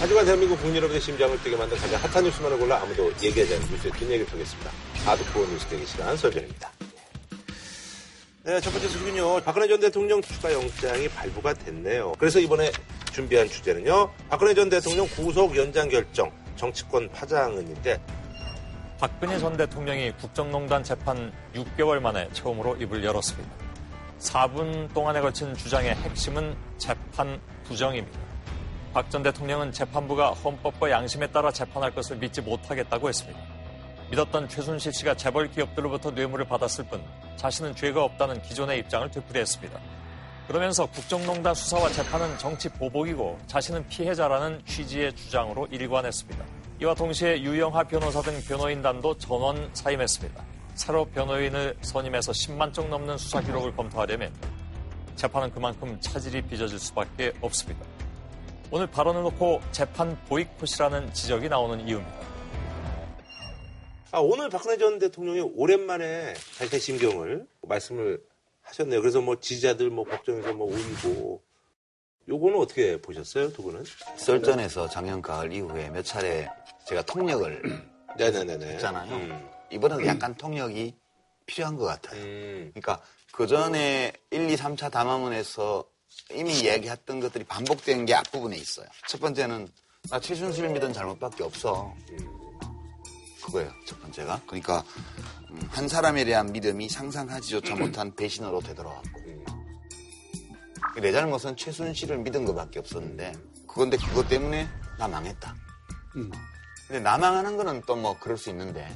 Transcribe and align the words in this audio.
하지만 0.00 0.24
대한민국 0.24 0.56
국민 0.58 0.76
여러분의 0.76 1.00
심장을 1.00 1.36
뛰게 1.42 1.56
만든 1.56 1.76
가장 1.76 2.00
핫한 2.00 2.22
뉴스만을 2.22 2.56
골라 2.56 2.80
아무도 2.80 3.12
얘기하지 3.20 3.54
않는 3.54 3.68
뉴스의 3.68 3.92
뒷얘기를 3.94 4.26
펴겠습니다. 4.26 4.70
하드코어 5.04 5.44
뉴스 5.46 5.66
대기 5.66 5.84
시간 5.86 6.16
설정입니다. 6.16 6.70
네, 8.44 8.60
첫 8.60 8.70
번째 8.70 8.88
소식은요. 8.88 9.40
박근혜 9.42 9.66
전 9.66 9.80
대통령 9.80 10.22
추가 10.22 10.52
영장이 10.52 11.08
발부가 11.08 11.52
됐네요. 11.52 12.12
그래서 12.16 12.38
이번에 12.38 12.70
준비한 13.12 13.48
주제는요. 13.48 14.12
박근혜 14.28 14.54
전 14.54 14.68
대통령 14.68 15.08
구속 15.08 15.56
연장 15.56 15.88
결정, 15.88 16.30
정치권 16.54 17.10
파장은인데 17.10 18.00
박근혜 19.00 19.36
전 19.40 19.56
대통령이 19.56 20.12
국정농단 20.12 20.84
재판 20.84 21.32
6개월 21.54 21.98
만에 21.98 22.28
처음으로 22.32 22.76
입을 22.76 23.02
열었습니다. 23.02 23.50
4분 24.20 24.94
동안에 24.94 25.20
걸친 25.20 25.54
주장의 25.54 25.96
핵심은 25.96 26.56
재판 26.78 27.40
부정입니다. 27.64 28.27
박 28.92 29.10
전 29.10 29.22
대통령은 29.22 29.72
재판부가 29.72 30.32
헌법과 30.32 30.90
양심에 30.90 31.28
따라 31.28 31.50
재판할 31.50 31.94
것을 31.94 32.16
믿지 32.16 32.40
못하겠다고 32.40 33.08
했습니다. 33.08 33.38
믿었던 34.10 34.48
최순실 34.48 34.92
씨가 34.92 35.14
재벌 35.14 35.50
기업들로부터 35.50 36.10
뇌물을 36.10 36.46
받았을 36.46 36.86
뿐 36.86 37.02
자신은 37.36 37.76
죄가 37.76 38.02
없다는 38.02 38.42
기존의 38.42 38.78
입장을 38.80 39.10
되풀이했습니다. 39.10 39.78
그러면서 40.48 40.86
국정농단 40.86 41.54
수사와 41.54 41.90
재판은 41.90 42.38
정치 42.38 42.70
보복이고 42.70 43.38
자신은 43.46 43.86
피해자라는 43.88 44.62
취지의 44.64 45.14
주장으로 45.14 45.66
일관했습니다. 45.70 46.44
이와 46.80 46.94
동시에 46.94 47.42
유영하 47.42 47.84
변호사 47.84 48.22
등 48.22 48.40
변호인단도 48.42 49.18
전원 49.18 49.68
사임했습니다. 49.74 50.42
새로 50.74 51.04
변호인을 51.04 51.76
선임해서 51.82 52.32
10만 52.32 52.72
쪽 52.72 52.88
넘는 52.88 53.18
수사 53.18 53.42
기록을 53.42 53.76
검토하려면 53.76 54.32
재판은 55.16 55.50
그만큼 55.50 56.00
차질이 56.00 56.40
빚어질 56.40 56.78
수밖에 56.78 57.32
없습니다. 57.42 57.84
오늘 58.70 58.86
발언을 58.86 59.22
놓고 59.22 59.62
재판 59.72 60.16
보이콧이라는 60.26 61.12
지적이 61.14 61.48
나오는 61.48 61.80
이유입니다. 61.86 62.18
아, 64.10 64.18
오늘 64.20 64.50
박근혜 64.50 64.76
전 64.76 64.98
대통령이 64.98 65.40
오랜만에 65.54 66.34
자신의 66.56 66.80
심경을 66.80 67.46
말씀을 67.62 68.22
하셨네요. 68.62 69.00
그래서 69.00 69.20
뭐 69.22 69.40
지지자들 69.40 69.88
뭐 69.90 70.04
걱정해서 70.04 70.52
뭐 70.52 70.66
울고 70.70 71.42
요거는 72.28 72.58
어떻게 72.58 73.00
보셨어요, 73.00 73.50
두 73.52 73.62
분은? 73.62 73.84
썰전에서 74.16 74.88
작년 74.88 75.22
가을 75.22 75.50
이후에 75.50 75.88
몇 75.88 76.02
차례 76.04 76.46
제가 76.86 77.02
통역을 77.02 77.62
네네네네. 78.18 78.66
했잖아요. 78.74 79.14
음. 79.14 79.48
이번에는 79.70 80.06
약간 80.06 80.34
통역이 80.34 80.94
필요한 81.46 81.76
것 81.76 81.84
같아요. 81.86 82.20
음. 82.20 82.70
그러니까 82.74 83.02
그 83.32 83.46
전에 83.46 84.12
1, 84.30 84.50
2, 84.50 84.56
3차 84.56 84.90
담화문에서 84.90 85.84
이미 86.32 86.60
이야기했던 86.60 87.20
것들이 87.20 87.44
반복된 87.44 88.06
게 88.06 88.14
앞부분에 88.14 88.56
있어요. 88.56 88.86
첫 89.06 89.20
번째는 89.20 89.68
나 90.10 90.20
최순실 90.20 90.68
믿은 90.70 90.92
잘못밖에 90.92 91.42
없어. 91.44 91.94
그거예요. 93.44 93.72
첫 93.86 94.00
번째가. 94.02 94.42
그러니까 94.46 94.84
음, 95.50 95.60
한 95.70 95.88
사람에 95.88 96.24
대한 96.24 96.52
믿음이 96.52 96.88
상상하지조차 96.88 97.76
못한 97.76 98.14
배신으로 98.14 98.60
되돌아왔고 98.60 99.28
내 101.00 101.12
잘못은 101.12 101.56
최순실을 101.56 102.18
믿은 102.18 102.44
것밖에 102.44 102.80
없었는데 102.80 103.32
그건데 103.66 103.96
그것 103.96 104.28
때문에 104.28 104.68
나 104.98 105.06
망했다. 105.08 105.54
근데 106.88 107.00
나 107.00 107.16
망하는 107.18 107.56
거는 107.56 107.82
또 107.86 107.94
뭐 107.96 108.18
그럴 108.18 108.36
수 108.36 108.50
있는데 108.50 108.88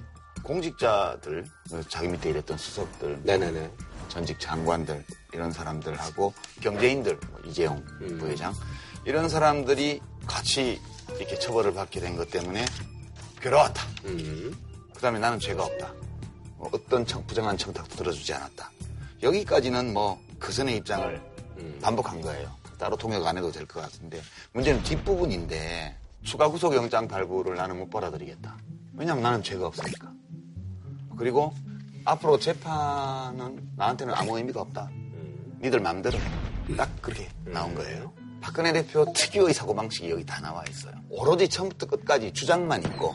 공직자들 0.42 1.44
그 1.70 1.88
자기 1.88 2.08
밑에 2.08 2.30
일했던 2.30 2.58
수석들 2.58 3.20
네네네. 3.22 3.70
전직 4.12 4.38
장관들 4.38 5.02
이런 5.32 5.50
사람들하고 5.50 6.34
경제인들 6.60 7.18
뭐 7.30 7.40
이재용 7.46 7.82
부회장 8.18 8.52
이런 9.06 9.26
사람들이 9.30 10.02
같이 10.26 10.78
이렇게 11.16 11.38
처벌을 11.38 11.72
받게 11.72 11.98
된 11.98 12.14
것 12.14 12.30
때문에 12.30 12.62
괴로웠다. 13.40 13.82
음. 14.04 14.54
그다음에 14.94 15.18
나는 15.18 15.38
죄가 15.40 15.64
없다. 15.64 15.94
뭐 16.58 16.68
어떤 16.74 17.06
청- 17.06 17.26
부정한 17.26 17.56
청탁도 17.56 17.96
들어주지 17.96 18.34
않았다. 18.34 18.70
여기까지는 19.22 19.94
뭐그 19.94 20.52
전의 20.52 20.76
입장을 20.76 21.22
반복한 21.80 22.20
거예요. 22.20 22.54
따로 22.78 22.96
통역 22.96 23.26
안 23.26 23.38
해도 23.38 23.50
될 23.50 23.66
것 23.66 23.80
같은데 23.80 24.20
문제는 24.52 24.82
뒷부분인데 24.82 25.96
추가 26.22 26.48
구속영장 26.48 27.08
발부를 27.08 27.56
나는 27.56 27.78
못 27.78 27.88
받아들이겠다. 27.88 28.58
왜냐하면 28.94 29.22
나는 29.22 29.42
죄가 29.42 29.68
없으니까. 29.68 30.12
그리고 31.16 31.54
앞으로 32.04 32.38
재판은 32.38 33.70
나한테는 33.76 34.14
아무 34.14 34.36
의미가 34.36 34.60
없다. 34.60 34.90
니들 35.60 35.80
해. 36.14 36.76
딱 36.76 36.90
그렇게 37.00 37.28
나온 37.44 37.74
거예요. 37.74 38.12
박근혜 38.40 38.72
대표 38.72 39.04
특유의 39.12 39.54
사고방식이 39.54 40.10
여기 40.10 40.26
다 40.26 40.40
나와 40.40 40.64
있어요. 40.68 40.94
오로지 41.10 41.48
처음부터 41.48 41.86
끝까지 41.86 42.32
주장만 42.32 42.82
있고 42.84 43.14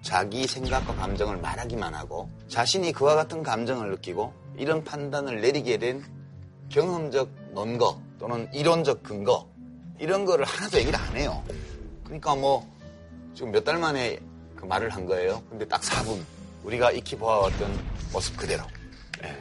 자기 0.00 0.46
생각과 0.46 0.94
감정을 0.94 1.36
말하기만 1.38 1.94
하고 1.94 2.30
자신이 2.48 2.92
그와 2.92 3.16
같은 3.16 3.42
감정을 3.42 3.90
느끼고 3.90 4.32
이런 4.56 4.82
판단을 4.84 5.40
내리게 5.40 5.76
된 5.76 6.02
경험적 6.70 7.28
논거 7.52 8.00
또는 8.18 8.48
이론적 8.54 9.02
근거 9.02 9.46
이런 9.98 10.24
거를 10.24 10.44
하나도 10.46 10.78
얘기를 10.78 10.98
안 10.98 11.16
해요. 11.16 11.42
그러니까 12.04 12.34
뭐 12.34 12.66
지금 13.34 13.50
몇 13.52 13.64
달 13.64 13.78
만에 13.78 14.18
그 14.54 14.64
말을 14.64 14.88
한 14.90 15.04
거예요. 15.04 15.42
근데 15.50 15.66
딱 15.68 15.82
4분 15.82 16.18
우리가 16.66 16.90
익히 16.90 17.16
보아왔던 17.16 17.70
모습 18.12 18.36
그대로. 18.36 18.64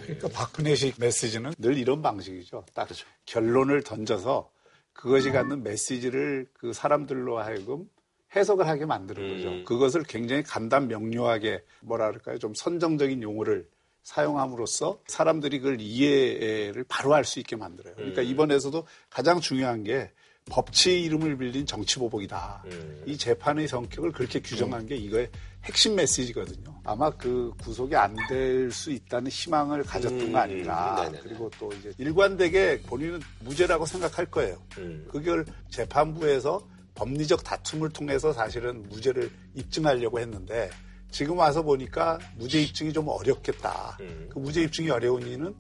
그러니까 0.04 0.28
박근혜식 0.30 0.96
메시지는 1.00 1.54
늘 1.58 1.78
이런 1.78 2.02
방식이죠. 2.02 2.66
딱 2.74 2.86
그렇죠. 2.86 3.06
결론을 3.26 3.84
던져서 3.84 4.50
그것이 4.94 5.32
갖는 5.32 5.64
메시지를 5.64 6.48
그 6.54 6.72
사람들로 6.72 7.40
하여금 7.40 7.90
해석을 8.36 8.68
하게 8.68 8.86
만드는 8.86 9.36
거죠. 9.36 9.50
음. 9.50 9.66
그것을 9.66 10.04
굉장히 10.04 10.44
간단 10.44 10.88
명료하게 10.88 11.64
뭐라 11.82 12.08
그럴까요? 12.08 12.38
좀 12.38 12.54
선정적인 12.54 13.22
용어를 13.22 13.68
사용함으로써 14.04 15.00
사람들이 15.08 15.60
그걸 15.60 15.82
이해를 15.82 16.86
바로 16.88 17.14
할 17.14 17.26
수 17.26 17.40
있게 17.40 17.56
만들어요. 17.56 17.96
그러니까 17.96 18.22
음. 18.22 18.28
이번에서도 18.28 18.86
가장 19.10 19.40
중요한 19.42 19.84
게 19.84 20.12
법치 20.48 21.02
이름을 21.04 21.38
빌린 21.38 21.66
정치보복이다. 21.66 22.64
음. 22.68 23.04
이 23.08 23.18
재판의 23.18 23.68
성격을 23.68 24.12
그렇게 24.12 24.40
규정한 24.42 24.86
게 24.86 24.96
이거의 24.96 25.30
핵심 25.66 25.96
메시지거든요. 25.96 26.76
아마 26.84 27.10
그 27.10 27.52
구속이 27.62 27.96
안 27.96 28.16
될 28.30 28.72
수 28.72 28.92
있다는 28.92 29.30
희망을 29.32 29.84
가졌던 29.84 30.20
음. 30.22 30.32
거 30.32 30.38
아닌가. 30.40 30.96
네네네. 31.04 31.20
그리고 31.24 31.50
또 31.60 31.72
이제 31.74 31.92
일관되게 31.98 32.82
본인은 32.84 33.20
무죄라고 33.40 33.86
생각할 33.86 34.26
거예요. 34.28 34.58
음. 34.78 35.08
그걸 35.12 35.46
재판부에서 35.70 36.62
법리적 36.94 37.44
다툼을 37.44 37.90
통해서 37.90 38.32
사실은 38.32 38.84
무죄를 38.90 39.30
입증하려고 39.56 40.20
했는데 40.20 40.70
지금 41.12 41.38
와서 41.38 41.62
보니까 41.64 42.20
무죄 42.38 42.62
입증이 42.62 42.94
좀 42.94 43.08
어렵겠다. 43.08 43.98
음. 44.02 44.30
그 44.32 44.40
무죄 44.40 44.62
입증이 44.64 44.90
어려운 44.90 45.26
이유는 45.26 45.56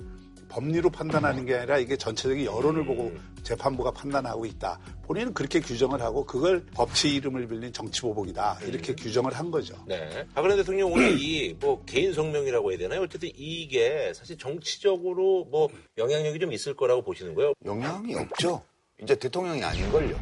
법리로 0.56 0.90
판단하는 0.90 1.46
게 1.46 1.56
아니라 1.56 1.78
이게 1.80 1.98
전체적인 1.98 2.46
여론을 2.46 2.86
보고 2.86 3.12
재판부가 3.44 3.92
판단하고 3.92 4.46
있다. 4.46 4.80
본인은 5.04 5.34
그렇게 5.34 5.60
규정을 5.60 6.02
하고 6.02 6.26
그걸 6.26 6.66
법치 6.74 7.14
이름을 7.16 7.48
빌린 7.50 7.74
정치보복이다. 7.74 8.60
이렇게 8.64 8.96
규정을 8.96 9.34
한 9.34 9.52
거죠. 9.52 9.76
네. 9.86 10.26
박근혜 10.34 10.56
대통령 10.56 10.94
오늘 10.94 11.20
이 11.20 11.56
뭐 11.60 11.84
개인 11.86 12.14
성명이라고 12.14 12.72
해야 12.72 12.78
되나요? 12.78 13.02
어쨌든 13.02 13.30
이게 13.36 14.14
사실 14.14 14.38
정치적으로 14.38 15.46
뭐 15.52 15.68
영향력이 15.98 16.40
좀 16.40 16.54
있을 16.54 16.74
거라고 16.76 17.02
보시는 17.02 17.34
거예요. 17.36 17.54
영향이 17.66 18.16
없죠. 18.16 18.64
이제 19.02 19.14
대통령이 19.16 19.62
아닌걸요. 19.64 20.18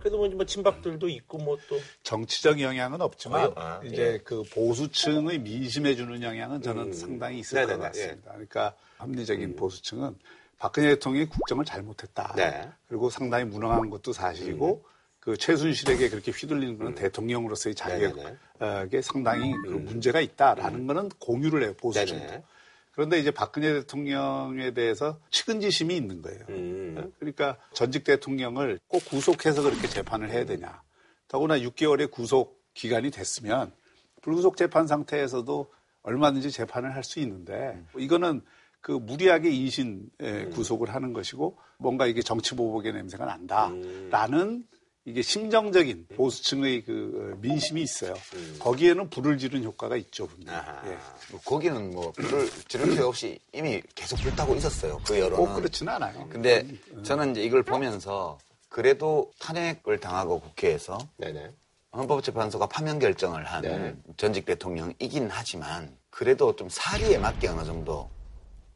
그래도 0.00 0.16
뭐, 0.18 0.28
뭐 0.30 0.44
친박들도 0.46 1.08
있고 1.08 1.38
뭐 1.38 1.56
또. 1.68 1.78
정치적 2.02 2.60
영향은 2.60 3.00
없지만 3.00 3.46
어, 3.48 3.52
아, 3.56 3.80
이제 3.84 4.14
예. 4.14 4.18
그 4.24 4.42
보수층의 4.52 5.38
민심에 5.40 5.94
주는 5.94 6.20
영향은 6.22 6.62
저는 6.62 6.82
음. 6.88 6.92
상당히 6.92 7.38
있을 7.40 7.60
네네네, 7.60 7.76
것 7.78 7.82
같습니다. 7.84 8.30
그러니까 8.32 8.74
합리적인 9.00 9.56
보수층은 9.56 10.16
박근혜 10.58 10.90
대통령이 10.90 11.26
국정을 11.26 11.64
잘못했다. 11.64 12.34
네. 12.36 12.70
그리고 12.86 13.08
상당히 13.10 13.44
무능한 13.44 13.88
것도 13.90 14.12
사실이고 14.12 14.84
그 15.18 15.36
최순실에게 15.36 16.08
그렇게 16.08 16.32
휘둘리는 16.32 16.78
것은 16.78 16.94
대통령으로서의 16.94 17.74
네네네. 17.74 18.36
자격에 18.58 19.02
상당히 19.02 19.52
그 19.64 19.70
문제가 19.70 20.20
있다라는 20.20 20.86
거는 20.86 21.08
공유를 21.18 21.62
해요 21.62 21.74
보수층도. 21.78 22.44
그런데 22.92 23.18
이제 23.18 23.30
박근혜 23.30 23.72
대통령에 23.72 24.72
대해서 24.72 25.18
측은지심이 25.30 25.96
있는 25.96 26.22
거예요. 26.22 26.40
음. 26.50 27.12
그러니까 27.18 27.56
전직 27.72 28.04
대통령을 28.04 28.80
꼭 28.88 29.04
구속해서 29.06 29.62
그렇게 29.62 29.88
재판을 29.88 30.30
해야 30.30 30.44
되냐. 30.44 30.82
더구나 31.28 31.58
6개월의 31.58 32.10
구속 32.10 32.60
기간이 32.74 33.10
됐으면 33.10 33.72
불구속 34.20 34.56
재판 34.56 34.86
상태에서도 34.86 35.72
얼마든지 36.02 36.50
재판을 36.50 36.94
할 36.94 37.04
수 37.04 37.20
있는데 37.20 37.82
이거는 37.96 38.42
그 38.80 38.92
무리하게 38.92 39.50
인신 39.50 40.08
에, 40.20 40.46
구속을 40.46 40.94
하는 40.94 41.12
것이고 41.12 41.58
뭔가 41.78 42.06
이게 42.06 42.22
정치 42.22 42.54
보복의 42.54 42.92
냄새가 42.92 43.24
난다라는 43.24 44.64
이게 45.06 45.22
심정적인 45.22 46.06
보수층의 46.14 46.84
그 46.84 47.32
어, 47.32 47.38
민심이 47.40 47.82
있어요. 47.82 48.14
거기에는 48.58 49.08
불을 49.08 49.38
지른 49.38 49.64
효과가 49.64 49.96
있죠, 49.96 50.26
분명히. 50.26 50.58
아하. 50.58 50.82
예. 50.90 50.98
뭐 51.30 51.40
거기는 51.44 51.90
뭐 51.90 52.12
불을 52.12 52.50
지를 52.68 52.90
필요 52.90 53.08
없이 53.08 53.38
이미 53.52 53.82
계속 53.94 54.18
불타고 54.20 54.54
있었어요. 54.56 55.00
그 55.06 55.18
여론은. 55.18 55.36
꼭 55.36 55.54
그렇지는 55.56 55.92
않아요. 55.94 56.28
근데 56.28 56.66
저는 57.02 57.32
이제 57.32 57.42
이걸 57.42 57.62
보면서 57.62 58.38
그래도 58.68 59.32
탄핵을 59.40 59.98
당하고 59.98 60.40
국회에서 60.40 60.98
네네. 61.16 61.50
헌법재판소가 61.92 62.66
파면 62.66 62.98
결정을 62.98 63.44
한 63.44 63.62
네. 63.62 63.96
전직 64.16 64.44
대통령 64.44 64.92
이긴 65.00 65.28
하지만 65.30 65.96
그래도 66.10 66.54
좀 66.54 66.68
사리에 66.70 67.18
맞게 67.18 67.48
어느 67.48 67.64
정도 67.64 68.08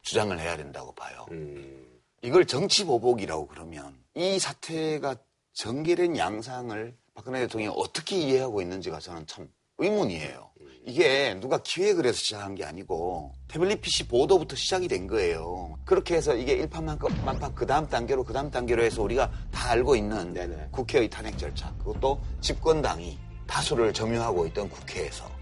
주장을 0.05 0.39
해야 0.39 0.55
된다고 0.55 0.93
봐요. 0.93 1.25
음. 1.31 1.99
이걸 2.21 2.45
정치 2.45 2.85
보복이라고 2.85 3.47
그러면 3.47 3.97
이 4.13 4.39
사태가 4.39 5.15
전개된 5.53 6.17
양상을 6.17 6.95
박근혜 7.13 7.41
대통령이 7.41 7.75
어떻게 7.77 8.17
이해하고 8.17 8.61
있는지가 8.61 8.99
저는 8.99 9.27
참 9.27 9.49
의문이에요. 9.77 10.51
이게 10.85 11.33
누가 11.39 11.57
기획을 11.57 12.05
해서 12.05 12.17
시작한 12.17 12.53
게 12.53 12.63
아니고 12.63 13.33
태블릿 13.47 13.81
PC 13.81 14.07
보도부터 14.07 14.55
시작이 14.55 14.87
된 14.87 15.07
거예요. 15.07 15.77
그렇게 15.85 16.15
해서 16.15 16.35
이게 16.35 16.53
일파만파 16.53 17.53
그 17.55 17.65
다음 17.65 17.87
단계로 17.87 18.23
그 18.23 18.33
다음 18.33 18.51
단계로 18.51 18.83
해서 18.83 19.01
우리가 19.01 19.31
다 19.51 19.71
알고 19.71 19.95
있는 19.95 20.33
네네. 20.33 20.69
국회의 20.71 21.09
탄핵 21.09 21.37
절차 21.37 21.73
그것도 21.79 22.21
집권당이 22.41 23.17
다수를 23.47 23.93
점유하고 23.93 24.45
있던 24.47 24.69
국회에서 24.69 25.34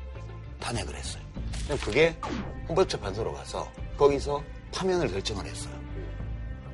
탄핵을 0.64 0.96
했어요. 0.96 1.22
그게 1.84 2.16
헌법재판소로 2.70 3.34
가서 3.34 3.70
거기서 3.98 4.42
파면을 4.74 5.10
결정을 5.10 5.46
했어요. 5.46 5.74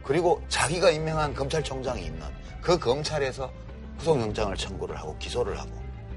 그리고 0.04 0.42
자기가 0.48 0.92
임명한 0.92 1.34
검찰총장이 1.34 2.06
있는 2.06 2.22
그 2.62 2.78
검찰에서 2.78 3.52
구속영장을 3.98 4.56
청구를 4.56 4.98
하고 4.98 5.18
기소를 5.18 5.60
하고 5.60 5.72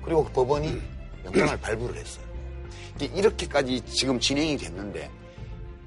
그리고 0.05 0.25
그 0.25 0.33
법원이 0.33 0.81
영장을 1.25 1.61
발부를 1.61 1.97
했어요. 1.97 2.25
이렇게까지 3.01 3.85
지금 3.87 4.21
진행이 4.21 4.57
됐는데 4.59 5.11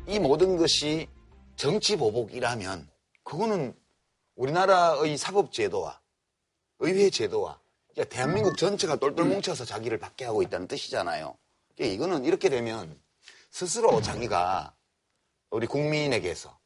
이 0.08 0.20
모든 0.20 0.58
것이 0.58 1.08
정치 1.56 1.96
보복이라면 1.96 2.90
그거는 3.24 3.74
우리나라의 4.36 5.18
사법제도와 5.18 6.02
의회 6.80 7.10
제도와 7.10 7.60
그러니까 7.94 8.14
대한민국 8.14 8.58
전체가 8.58 8.98
똘똘 8.98 9.26
뭉쳐서 9.26 9.64
자기를 9.66 9.98
받게 10.00 10.26
하고 10.26 10.42
있다는 10.42 10.68
뜻이잖아요. 10.68 11.38
그러니까 11.76 11.96
이거는 11.96 12.26
이렇게 12.26 12.50
되면 12.50 13.00
스스로 13.52 14.02
자기가 14.02 14.74
우리 15.50 15.68
국민에게서 15.68 16.58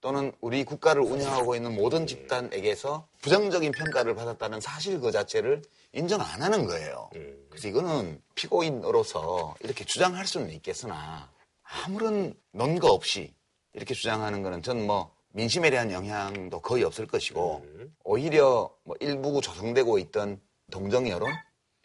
또는 0.00 0.32
우리 0.40 0.64
국가를 0.64 1.02
운영하고 1.02 1.56
있는 1.56 1.74
모든 1.74 2.06
집단에게서 2.06 3.08
부정적인 3.20 3.72
평가를 3.72 4.14
받았다는 4.14 4.60
사실 4.60 5.00
그 5.00 5.10
자체를 5.10 5.62
인정 5.92 6.20
안 6.20 6.42
하는 6.42 6.66
거예요. 6.66 7.10
그래서 7.50 7.66
이거는 7.66 8.22
피고인으로서 8.36 9.56
이렇게 9.60 9.84
주장할 9.84 10.26
수는 10.26 10.50
있겠으나 10.50 11.28
아무런 11.62 12.34
논거 12.52 12.88
없이 12.92 13.34
이렇게 13.72 13.94
주장하는 13.94 14.42
거는 14.42 14.62
전 14.62 14.78
뭐 14.86 15.16
민심에 15.32 15.70
대한 15.70 15.92
영향도 15.92 16.60
거의 16.60 16.84
없을 16.84 17.06
것이고 17.06 17.64
오히려 18.04 18.74
뭐 18.84 18.96
일부 19.00 19.40
조성되고 19.40 19.98
있던 19.98 20.40
동정 20.70 21.08
여론 21.08 21.32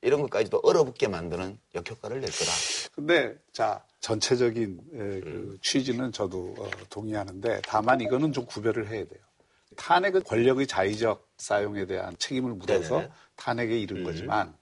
이런 0.04 0.22
것까지도 0.22 0.60
얼어붙게 0.64 1.08
만드는 1.08 1.58
역효과를 1.76 2.20
낼 2.20 2.30
거다. 2.30 2.52
근데 2.94 3.36
자 3.52 3.84
전체적인 4.02 4.80
에, 4.94 4.98
그 5.22 5.58
취지는 5.62 6.12
저도 6.12 6.56
어, 6.60 6.70
동의하는데 6.90 7.62
다만 7.66 8.02
이거는 8.02 8.34
좀 8.34 8.46
구별을 8.46 8.90
해야 8.90 9.06
돼요. 9.06 9.22
탄핵은 9.78 10.24
권력의 10.24 10.68
자의적 10.68 11.28
사용에 11.38 11.86
대한 11.86 12.16
책임을 12.20 12.54
묻어서 12.54 13.00
네네. 13.00 13.12
탄핵에 13.38 13.80
이른 13.80 14.04
거지만 14.04 14.56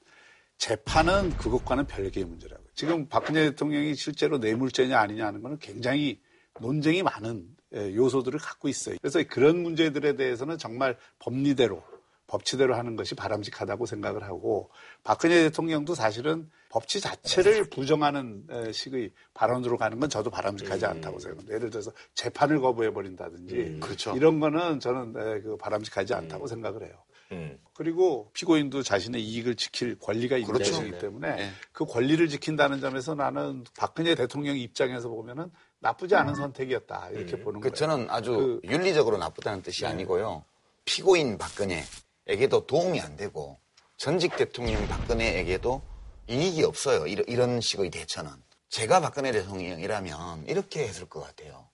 재판은 0.58 1.36
그것과는 1.38 1.88
별개의 1.88 2.26
문제라고. 2.26 2.64
지금 2.76 3.08
박근혜 3.10 3.50
대통령이 3.50 3.96
실제로 3.96 4.38
뇌물죄냐 4.38 4.98
아니냐 4.98 5.26
하는 5.26 5.42
거는 5.42 5.58
굉장히 5.58 6.22
논쟁이 6.60 7.02
많은 7.04 7.48
에, 7.74 7.96
요소들을 7.96 8.40
갖고 8.40 8.68
있어요. 8.70 8.96
그래서 9.02 9.24
그런 9.28 9.64
문제들에 9.64 10.16
대해서는 10.16 10.58
정말 10.58 10.98
법리대로 11.20 11.84
법치대로 12.32 12.76
하는 12.76 12.96
것이 12.96 13.14
바람직하다고 13.14 13.86
생각을 13.86 14.24
하고 14.24 14.70
박근혜 15.04 15.44
대통령도 15.44 15.96
사실은 15.96 16.50
법치 16.70 17.02
자체를 17.02 17.70
부정하는 17.70 18.46
에, 18.50 18.72
식의 18.72 19.12
발언으로 19.34 19.78
가는 19.78 20.00
건 20.00 20.10
저도 20.10 20.30
바람직하지 20.30 20.86
않다고 20.86 21.20
생각합니다. 21.20 21.54
예를 21.54 21.70
들어서 21.70 21.92
재판을 22.16 22.62
거부해 22.62 22.94
버린다든지 22.94 23.80
그렇죠. 23.82 24.16
이런 24.16 24.40
거는 24.40 24.80
저는 24.80 25.14
에, 25.18 25.42
그 25.42 25.58
바람직하지 25.58 26.14
않다고 26.14 26.48
생각을 26.48 26.84
해요. 26.84 26.94
음. 27.34 27.60
그리고 27.74 28.30
피고인도 28.34 28.84
자신의 28.84 29.22
이익을 29.22 29.56
지킬 29.56 30.00
권리가 30.00 30.38
있는 30.38 30.54
그렇죠. 30.54 30.72
것이기 30.72 30.92
네. 30.92 30.98
때문에 31.00 31.36
네. 31.36 31.52
그 31.74 31.86
권리를 31.86 32.26
지킨다는 32.30 32.80
점에서 32.80 33.14
나는 33.16 33.66
박근혜 33.78 34.16
대통령 34.16 34.58
입장에서 34.58 35.10
보면은 35.10 35.52
나쁘지 35.80 36.16
않은 36.16 36.36
선택이었다 36.36 37.10
이렇게 37.12 37.42
보는 37.42 37.60
그 37.60 37.70
거예요. 37.70 37.74
저는 37.74 38.10
아주 38.10 38.62
윤리적으로 38.64 39.18
나쁘다는 39.18 39.62
뜻이 39.62 39.86
아니고요. 39.86 40.46
피고인 40.86 41.38
박근혜 41.38 41.84
에게도 42.28 42.68
도움이 42.68 43.02
안 43.02 43.16
되고 43.18 43.60
전직 43.98 44.36
대통령 44.36 44.88
박근혜에게도 44.88 45.82
이익이 46.28 46.64
없어요. 46.64 47.08
이런, 47.08 47.26
이런 47.28 47.62
식의 47.62 47.90
대처는. 47.90 48.32
제가 48.70 49.02
박근혜 49.02 49.32
대통령이라면 49.32 50.46
이렇게 50.48 50.88
했을 50.88 51.06
것 51.10 51.22
같아요. 51.22 51.68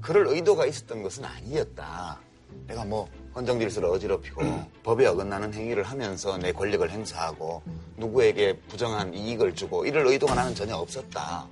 그럴 0.00 0.26
의도가 0.26 0.66
있었던 0.66 1.02
것은 1.02 1.24
아니었다. 1.24 2.20
내가 2.66 2.84
뭐 2.84 3.08
헌정 3.34 3.58
질서를 3.60 3.88
어지럽히고 3.90 4.42
법에 4.82 5.06
어긋나는 5.06 5.54
행위를 5.54 5.84
하면서 5.84 6.36
내 6.36 6.52
권력을 6.52 6.90
행사하고 6.90 7.62
누구에게 7.96 8.58
부정한 8.68 9.14
이익을 9.14 9.54
주고 9.54 9.86
이럴 9.86 10.06
의도가 10.06 10.34
나는 10.34 10.54
전혀 10.54 10.76
없었다. 10.76 11.48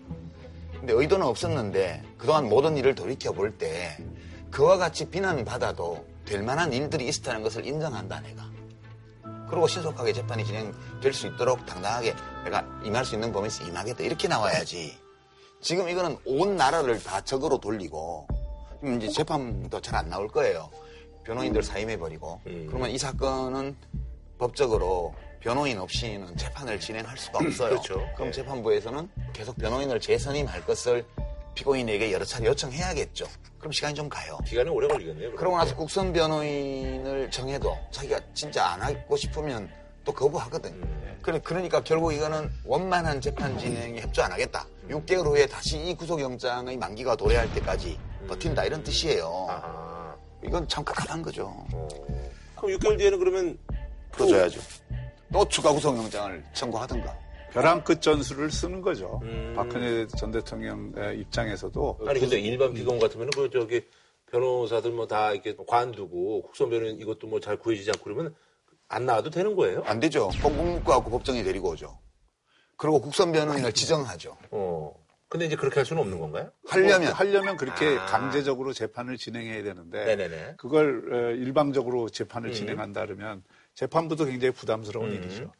근데 0.72 0.92
의도는 0.92 1.26
없었는데 1.26 2.02
그동안 2.18 2.48
모든 2.48 2.76
일을 2.76 2.94
돌이켜 2.94 3.32
볼 3.32 3.56
때 3.58 3.96
그와 4.50 4.76
같이 4.78 5.08
비난받아도 5.08 6.04
될 6.30 6.44
만한 6.44 6.72
일들이 6.72 7.08
있었다는 7.08 7.42
것을 7.42 7.66
인정한다 7.66 8.20
내가. 8.20 8.48
그리고 9.48 9.66
신속하게 9.66 10.12
재판이 10.12 10.44
진행될 10.44 11.12
수 11.12 11.26
있도록 11.26 11.66
당당하게 11.66 12.14
내가 12.44 12.64
임할 12.84 13.04
수 13.04 13.16
있는 13.16 13.32
범위에서 13.32 13.64
임하겠다 13.64 14.04
이렇게 14.04 14.28
나와야지. 14.28 14.96
지금 15.60 15.88
이거는 15.88 16.16
온 16.24 16.56
나라를 16.56 17.02
다 17.02 17.20
적으로 17.20 17.58
돌리고 17.58 18.28
이제 18.96 19.08
재판도 19.08 19.80
잘 19.80 19.96
안 19.96 20.08
나올 20.08 20.28
거예요. 20.28 20.70
변호인들 21.24 21.64
사임해버리고 21.64 22.40
음. 22.46 22.66
그러면 22.68 22.90
이 22.90 22.96
사건은 22.96 23.76
법적으로 24.38 25.12
변호인 25.40 25.78
없이는 25.78 26.36
재판을 26.36 26.78
진행할 26.78 27.18
수가 27.18 27.40
없어요. 27.40 27.70
그렇죠. 27.70 27.94
그럼 28.14 28.30
네. 28.30 28.30
재판부에서는 28.30 29.10
계속 29.32 29.56
변호인을 29.56 29.98
재선임할 29.98 30.64
것을 30.64 31.04
피고인에게 31.64 32.12
여러 32.12 32.24
차례 32.24 32.46
요청해야겠죠. 32.46 33.26
그럼 33.58 33.72
시간이 33.72 33.94
좀 33.94 34.08
가요. 34.08 34.38
기간이 34.46 34.70
오래 34.70 34.88
걸리겠네요. 34.88 35.36
그러고 35.36 35.58
나서 35.58 35.74
국선 35.76 36.12
변호인을 36.12 37.30
정해도 37.30 37.76
자기가 37.90 38.18
진짜 38.32 38.66
안 38.66 38.80
하고 38.80 39.16
싶으면 39.16 39.70
또 40.04 40.12
거부하거든. 40.12 40.70
음. 40.72 41.18
그래, 41.20 41.38
그러니까 41.44 41.82
결국 41.84 42.12
이거는 42.14 42.50
원만한 42.64 43.20
재판 43.20 43.58
진행에 43.58 44.00
협조 44.00 44.22
안 44.22 44.32
하겠다. 44.32 44.66
6개월 44.88 45.26
후에 45.26 45.46
다시 45.46 45.76
이 45.78 45.94
구속영장의 45.94 46.78
만기가 46.78 47.14
도래할 47.16 47.52
때까지 47.52 47.98
버틴다. 48.26 48.64
이런 48.64 48.82
뜻이에요. 48.82 49.46
아하. 49.50 50.16
이건 50.42 50.66
참 50.66 50.82
깝깝한 50.82 51.20
거죠. 51.20 51.54
어. 51.72 52.28
그럼 52.56 52.78
6개월 52.78 52.96
뒤에는 52.96 53.18
그러면 53.18 53.58
풀어줘야죠. 54.12 54.60
또 55.30 55.46
추가 55.48 55.70
구속영장을 55.72 56.42
청구하든가. 56.54 57.14
벼랑 57.52 57.82
끝 57.84 58.00
전술을 58.02 58.50
쓰는 58.50 58.80
거죠. 58.80 59.20
음. 59.24 59.52
박근혜 59.56 60.06
전 60.06 60.30
대통령 60.30 60.92
입장에서도 61.16 62.00
아니 62.06 62.20
근데 62.20 62.38
일반 62.40 62.72
피고인 62.74 62.98
같으면 62.98 63.30
그 63.34 63.50
저기 63.50 63.82
변호사들 64.30 64.92
뭐 64.92 65.06
다 65.06 65.32
이렇게 65.32 65.56
관두고 65.66 66.42
국선 66.42 66.70
변호인 66.70 67.00
이것도 67.00 67.26
뭐 67.26 67.40
잘 67.40 67.56
구해지지 67.56 67.90
않고 67.90 68.04
그러면 68.04 68.34
안 68.88 69.06
나와도 69.06 69.30
되는 69.30 69.54
거예요? 69.56 69.82
안 69.86 69.98
되죠. 70.00 70.30
공공국가하고 70.42 71.10
법정이 71.10 71.42
데리고 71.42 71.70
오죠. 71.70 71.98
그리고 72.76 73.00
국선 73.00 73.32
변호인을 73.32 73.72
지정하죠. 73.72 74.36
어. 74.50 74.94
근데 75.28 75.46
이제 75.46 75.54
그렇게 75.54 75.76
할 75.76 75.86
수는 75.86 76.02
없는 76.02 76.18
건가요? 76.18 76.50
하려면 76.66 77.02
뭐 77.02 77.10
하려면 77.12 77.56
그렇게 77.56 77.96
아. 77.98 78.06
강제적으로 78.06 78.72
재판을 78.72 79.16
진행해야 79.16 79.62
되는데 79.62 80.04
네네네. 80.04 80.54
그걸 80.56 81.04
어, 81.12 81.30
일방적으로 81.36 82.08
재판을 82.08 82.48
음. 82.50 82.54
진행한다 82.54 83.06
그러면 83.06 83.44
재판부도 83.74 84.24
굉장히 84.24 84.52
부담스러운 84.52 85.10
음. 85.10 85.14
일이죠. 85.14 85.52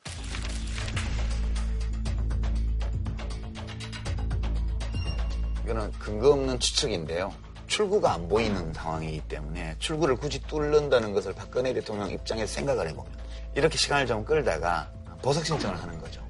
이거는 5.71 5.93
근거 5.93 6.33
없는 6.33 6.59
추측인데요. 6.59 7.33
출구가 7.69 8.13
안 8.13 8.29
보이는 8.29 8.73
상황이기 8.73 9.21
때문에 9.29 9.77
출구를 9.79 10.17
굳이 10.17 10.43
뚫는다는 10.43 11.13
것을 11.13 11.33
박근혜 11.33 11.73
대통령 11.73 12.11
입장에서 12.11 12.53
생각을 12.55 12.89
해보면 12.89 13.11
이렇게 13.55 13.79
시간을 13.79 14.07
좀 14.07 14.25
끌다가 14.25 14.91
보석 15.23 15.47
신청을 15.47 15.81
하는 15.81 16.01
거죠. 16.01 16.21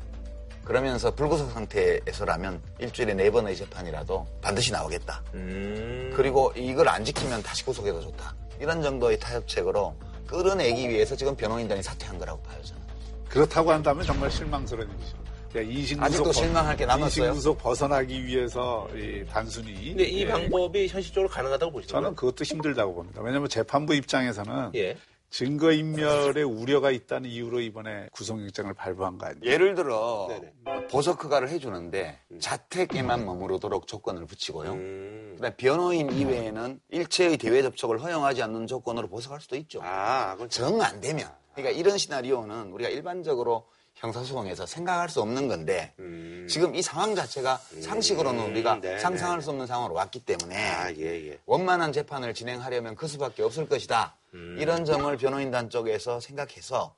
그러면서 0.63 1.11
불구속 1.15 1.51
상태에서라면 1.53 2.61
일주일에 2.79 3.15
네 3.15 3.31
번의 3.31 3.57
재판이라도 3.57 4.27
반드시 4.43 4.73
나오겠다. 4.73 5.23
음. 5.33 6.13
그리고 6.15 6.53
이걸 6.55 6.91
안 6.91 7.03
지키면 7.03 7.43
다시 7.43 7.65
구속해도 7.65 8.03
좋다. 8.03 8.35
이런 8.61 8.83
정도의 8.83 9.19
타협책으로 9.19 9.97
끌어내기 10.27 10.87
위해서 10.91 11.17
지금 11.17 11.35
변호인단이 11.35 11.83
사퇴한 11.83 12.19
거라고 12.19 12.43
봐요, 12.43 12.63
저는. 12.63 12.83
그렇다고 13.31 13.73
한다면 13.73 14.05
정말 14.05 14.31
실망스러운 14.31 14.87
일이죠. 14.91 15.17
그러니까 15.53 15.73
이신구속 15.75 16.05
아직도 16.05 16.25
벗- 16.25 16.33
실망할 16.33 16.77
게 16.77 16.87
남았어요? 16.87 17.09
이신구속 17.25 17.59
벗어나기 17.59 18.25
위해서 18.25 18.89
이 18.95 19.25
단순히 19.29 19.75
근데 19.89 20.05
이 20.05 20.23
예, 20.23 20.29
방법이 20.29 20.87
현실적으로 20.87 21.29
가능하다고 21.29 21.73
보시나요? 21.73 22.03
저는 22.03 22.15
그것도 22.17 22.45
힘들다고 22.45 22.95
봅니다. 22.95 23.21
왜냐하면 23.23 23.49
재판부 23.49 23.95
입장에서는 23.95 24.71
예. 24.77 24.97
증거인멸의 25.31 26.43
우려가 26.43 26.91
있다는 26.91 27.31
이유로 27.31 27.61
이번에 27.61 28.09
구속영장을 28.13 28.73
발부한 28.75 29.17
거 29.19 29.27
아니에요? 29.27 29.45
예를 29.45 29.75
들어 29.77 30.27
네네. 30.29 30.87
보석 30.89 31.23
허가를 31.25 31.49
해주는데 31.51 32.19
자택에만 32.41 33.25
머무르도록 33.25 33.87
조건을 33.87 34.27
붙이고요. 34.27 34.73
음. 34.73 35.33
그다음 35.37 35.53
변호인 35.57 36.11
이외에는 36.13 36.81
일체의 36.91 37.37
대외 37.39 37.63
접촉을 37.63 38.03
허용하지 38.03 38.43
않는 38.43 38.67
조건으로 38.67 39.09
보석할 39.09 39.41
수도 39.41 39.57
있죠. 39.57 39.81
아, 39.85 40.33
그건 40.35 40.49
정안 40.51 41.01
되면. 41.01 41.29
그러니까 41.55 41.79
이런 41.79 41.97
시나리오는 41.99 42.73
우리가 42.73 42.91
일반적으로 42.91 43.67
형사소송에서 44.01 44.67
생각할 44.67 45.09
수 45.09 45.21
없는 45.21 45.47
건데 45.47 45.93
음. 45.99 46.47
지금 46.49 46.75
이 46.75 46.83
상황 46.83 47.15
자체가 47.15 47.59
상식으로는 47.83 48.51
우리가 48.51 48.81
네, 48.81 48.99
상상할 48.99 49.39
네. 49.39 49.45
수 49.45 49.51
없는 49.51 49.67
상황으로 49.67 49.95
왔기 49.95 50.25
때문에 50.25 50.71
아, 50.71 50.93
예, 50.93 51.29
예. 51.29 51.39
원만한 51.45 51.93
재판을 51.93 52.33
진행하려면 52.33 52.97
그 52.97 53.07
수밖에 53.07 53.43
없을 53.43 53.69
것이다. 53.69 54.17
음. 54.35 54.57
이런 54.59 54.85
점을 54.85 55.15
변호인단 55.17 55.69
쪽에서 55.69 56.19
생각해서 56.19 56.95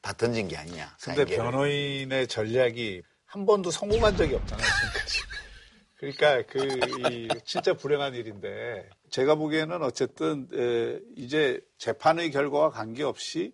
다 0.00 0.12
던진 0.12 0.48
게 0.48 0.56
아니냐. 0.56 0.96
근데 1.00 1.24
사인계를. 1.24 1.44
변호인의 1.44 2.26
전략이 2.26 3.02
한 3.24 3.46
번도 3.46 3.70
성공한 3.70 4.16
적이 4.16 4.34
없잖아요, 4.34 4.66
지금까지. 4.66 5.18
그러니까 5.96 6.42
그, 6.50 7.10
이, 7.12 7.28
진짜 7.44 7.72
불행한 7.74 8.14
일인데, 8.14 8.90
제가 9.10 9.36
보기에는 9.36 9.80
어쨌든, 9.82 10.48
에, 10.52 10.98
이제 11.16 11.60
재판의 11.78 12.32
결과와 12.32 12.70
관계없이 12.70 13.52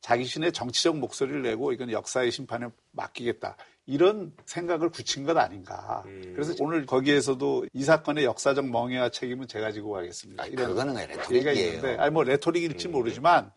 자기 0.00 0.24
신의 0.24 0.52
정치적 0.52 0.96
목소리를 0.98 1.42
내고 1.42 1.72
이건 1.72 1.90
역사의 1.90 2.30
심판에 2.30 2.68
맡기겠다. 2.92 3.56
이런 3.86 4.32
생각을 4.44 4.90
굳힌 4.90 5.24
것 5.24 5.36
아닌가. 5.36 6.02
음. 6.06 6.32
그래서 6.34 6.54
오늘 6.60 6.84
거기에서도 6.84 7.66
이 7.72 7.84
사건의 7.84 8.24
역사적 8.24 8.68
멍에와 8.68 9.08
책임은 9.08 9.48
제가 9.48 9.72
지고 9.72 9.92
가겠습니다. 9.92 10.42
아니, 10.42 10.52
이런 10.52 10.68
그거는 10.68 10.94
레토릭이에요. 10.94 11.66
있는데, 11.68 11.96
아니 11.96 12.10
뭐 12.10 12.22
레토릭일지 12.22 12.88
모르지만 12.88 13.50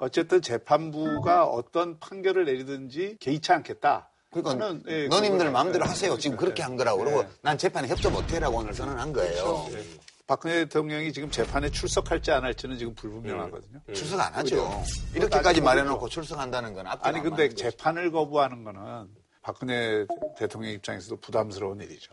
어쨌든 0.00 0.42
재판부가 0.42 1.46
어떤 1.46 1.98
판결을 2.00 2.44
내리든지 2.44 3.16
개의치 3.20 3.52
않겠다. 3.52 4.10
그러니까 4.30 4.78
예, 4.88 5.06
너님들 5.08 5.50
마음대로 5.50 5.84
네. 5.84 5.88
하세요. 5.88 6.18
지금 6.18 6.36
그렇게 6.36 6.62
한 6.62 6.76
거라고. 6.76 7.04
그리고 7.04 7.22
네. 7.22 7.28
난 7.42 7.56
재판에 7.56 7.88
협조 7.88 8.10
못해라고 8.10 8.58
오늘 8.58 8.74
선언한 8.74 9.12
거예요. 9.12 9.68
예. 9.72 9.84
박근혜 10.26 10.64
대통령이 10.64 11.12
지금 11.12 11.30
재판에 11.30 11.70
출석할지 11.70 12.32
안 12.32 12.42
할지는 12.42 12.76
지금 12.76 12.94
불분명하거든요. 12.94 13.80
출석 13.94 14.18
안 14.20 14.34
하죠. 14.34 14.56
그죠. 14.56 14.82
이렇게까지 15.14 15.44
따지고 15.44 15.64
말해놓고. 15.66 16.08
출석한다는 16.08 16.74
건 16.74 16.86
앞뒤가 16.88 17.08
아니 17.08 17.18
안 17.18 17.24
근데. 17.24 17.48
재판을 17.48 18.10
거부하는 18.10 18.64
거는 18.64 19.08
박근혜 19.40 20.04
대통령 20.36 20.72
입장에서도 20.72 21.20
부담스러운 21.20 21.80
일이죠. 21.80 22.12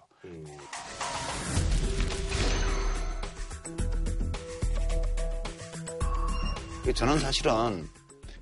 저는 6.95 7.17
사실은 7.17 7.87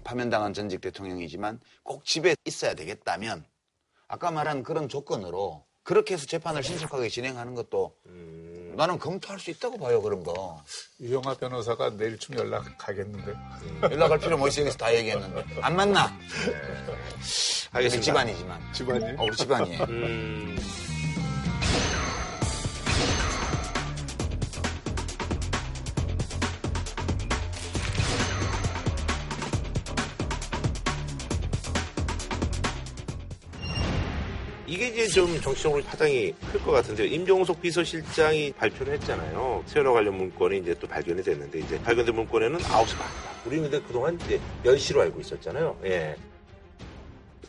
파면당한 0.03 0.51
전직 0.53 0.81
대통령이지만 0.81 1.61
꼭 1.83 2.03
집에 2.03 2.35
있어야 2.43 2.73
되겠다면 2.73 3.45
아까 4.09 4.31
말한 4.31 4.63
그런 4.63 4.89
조건으로 4.89 5.65
그렇게 5.83 6.15
해서 6.15 6.25
재판을 6.25 6.61
신속하게 6.61 7.07
진행하는 7.07 7.55
것도 7.55 7.95
나는 8.75 8.97
검토할 8.99 9.39
수 9.39 9.51
있다고 9.51 9.77
봐요 9.77 10.01
그런 10.01 10.23
거 10.23 10.63
유영아 10.99 11.35
변호사가 11.35 11.91
내일쯤 11.91 12.37
연락 12.37 12.77
가겠는데. 12.77 13.33
연락할 13.83 14.19
필요 14.19 14.37
뭐 14.37 14.47
있어 14.47 14.61
여기서 14.61 14.77
다 14.77 14.93
얘기했는데 14.93 15.45
안 15.61 15.75
만나 15.75 16.05
우리 17.73 17.77
알겠습니다. 17.77 18.03
집안이지만 18.05 18.73
집안이? 18.73 19.05
어, 19.17 19.23
우리 19.23 19.35
집안이에요 19.35 19.83
음. 19.83 20.57
좀 35.13 35.39
정치적으로 35.41 35.83
파장이 35.83 36.33
클 36.51 36.59
것 36.61 36.71
같은데요. 36.71 37.07
임종석 37.07 37.61
비서실장이 37.61 38.53
발표를 38.53 38.93
했잖아요. 38.93 39.63
세월호 39.65 39.93
관련 39.93 40.15
문건이 40.17 40.59
이제 40.59 40.73
또 40.79 40.87
발견이 40.87 41.21
됐는데 41.21 41.59
이제 41.59 41.81
발견된 41.81 42.15
문건에는 42.15 42.57
9시 42.59 42.97
반이다. 42.97 43.31
우리는 43.45 43.69
근데 43.69 43.85
그동안 43.85 44.17
이제 44.25 44.39
10시로 44.63 44.99
알고 45.01 45.19
있었잖아요. 45.19 45.77
예. 45.85 46.15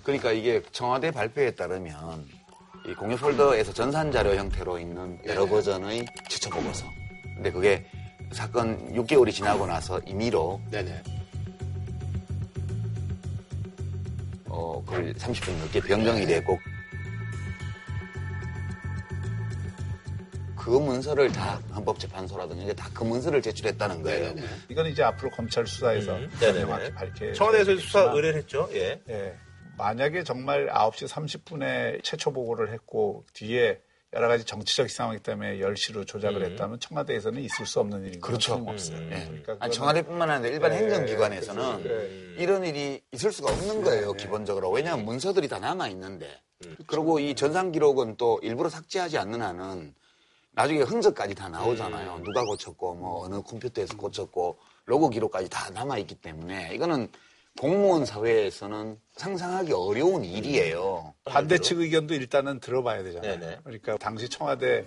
그러니까 0.03 0.33
이게 0.33 0.61
청와대 0.73 1.13
발표에 1.13 1.53
따르면 1.53 2.27
이 2.89 2.95
공유 2.95 3.17
폴더에서 3.17 3.73
전산 3.73 4.11
자료 4.11 4.35
형태로 4.35 4.79
있는 4.81 5.19
여러 5.27 5.47
버전의 5.47 6.05
지처 6.29 6.51
보고서. 6.51 6.85
근데 7.37 7.53
그게 7.53 7.87
사건 8.33 8.93
6개월이 8.93 9.33
지나고 9.33 9.67
나서 9.67 10.01
임의로 10.07 10.61
네네. 10.71 11.03
어 14.49 14.83
그걸 14.85 15.13
30분 15.15 15.53
넘게 15.59 15.81
변경이 15.81 16.27
됐고 16.27 16.59
그 20.63 20.71
문서를 20.71 21.33
다 21.33 21.61
헌법재판소라든지 21.75 22.63
이제 22.65 22.73
다 22.75 22.89
그 22.95 23.03
문서를 23.05 23.43
제출했다는 23.43 24.03
거예요. 24.03 24.35
이건 24.69 24.87
이제 24.87 25.03
앞으로 25.03 25.31
검찰 25.31 25.67
수사에서 25.67 26.15
음, 26.15 26.31
네네네. 26.41 26.65
명확히 26.67 26.93
밝혀. 26.93 27.33
청와대에서 27.33 27.77
수사 27.79 28.03
의뢰를 28.13 28.37
했죠. 28.37 28.69
예. 28.75 29.01
예. 29.09 29.35
만약에 29.79 30.23
정말 30.23 30.69
9시 30.69 31.09
30분에 31.09 32.05
최초 32.05 32.33
보고를 32.33 32.73
했고 32.73 33.25
뒤에 33.33 33.81
여러 34.13 34.29
가지 34.29 34.45
정치적 34.45 34.91
상황 34.91 35.19
때문에 35.19 35.57
10시로 35.59 36.07
조작을 36.07 36.45
했다면 36.45 36.79
청와대에서는 36.81 37.41
있을 37.43 37.65
수 37.67 37.81
없는 37.81 38.03
건 38.13 38.21
그렇죠. 38.21 38.55
틀림없어요. 38.57 38.99
예. 39.11 39.25
그러니까 39.27 39.57
아니, 39.59 39.73
청와대뿐만 39.73 40.31
아니라 40.31 40.53
일반 40.53 40.71
네, 40.71 40.77
행정기관에서는 40.79 41.83
네. 41.83 42.35
이런 42.43 42.63
일이 42.65 43.01
있을 43.11 43.33
수가 43.33 43.51
없는 43.51 43.83
거예요, 43.83 44.13
기본적으로. 44.13 44.71
왜냐하면 44.71 45.07
문서들이 45.07 45.49
다 45.49 45.59
남아 45.59 45.89
있는데. 45.89 46.29
그리고 46.87 47.19
이 47.19 47.35
전산 47.35 47.73
기록은 47.73 48.17
또 48.19 48.39
일부러 48.43 48.69
삭제하지 48.69 49.19
않는 49.19 49.41
한은 49.43 49.95
나중에 50.53 50.83
흔적까지 50.83 51.35
다 51.35 51.49
나오잖아요. 51.49 52.21
누가 52.25 52.45
고쳤고, 52.45 52.95
뭐, 52.95 53.25
어느 53.25 53.41
컴퓨터에서 53.43 53.97
고쳤고, 53.97 54.59
로고 54.85 55.09
기록까지 55.09 55.49
다 55.49 55.71
남아 55.71 55.99
있기 55.99 56.17
때문에 56.17 56.75
이거는 56.75 57.09
공무원 57.59 58.05
사회에서는 58.05 58.99
상상하기 59.15 59.73
어려운 59.73 60.25
일이에요. 60.25 61.15
반대 61.25 61.59
측 61.59 61.81
의견도 61.81 62.15
일단은 62.15 62.61
들어봐야 62.61 63.03
되잖아요. 63.03 63.39
네네. 63.39 63.59
그러니까 63.63 63.97
당시 63.99 64.29
청와대 64.29 64.87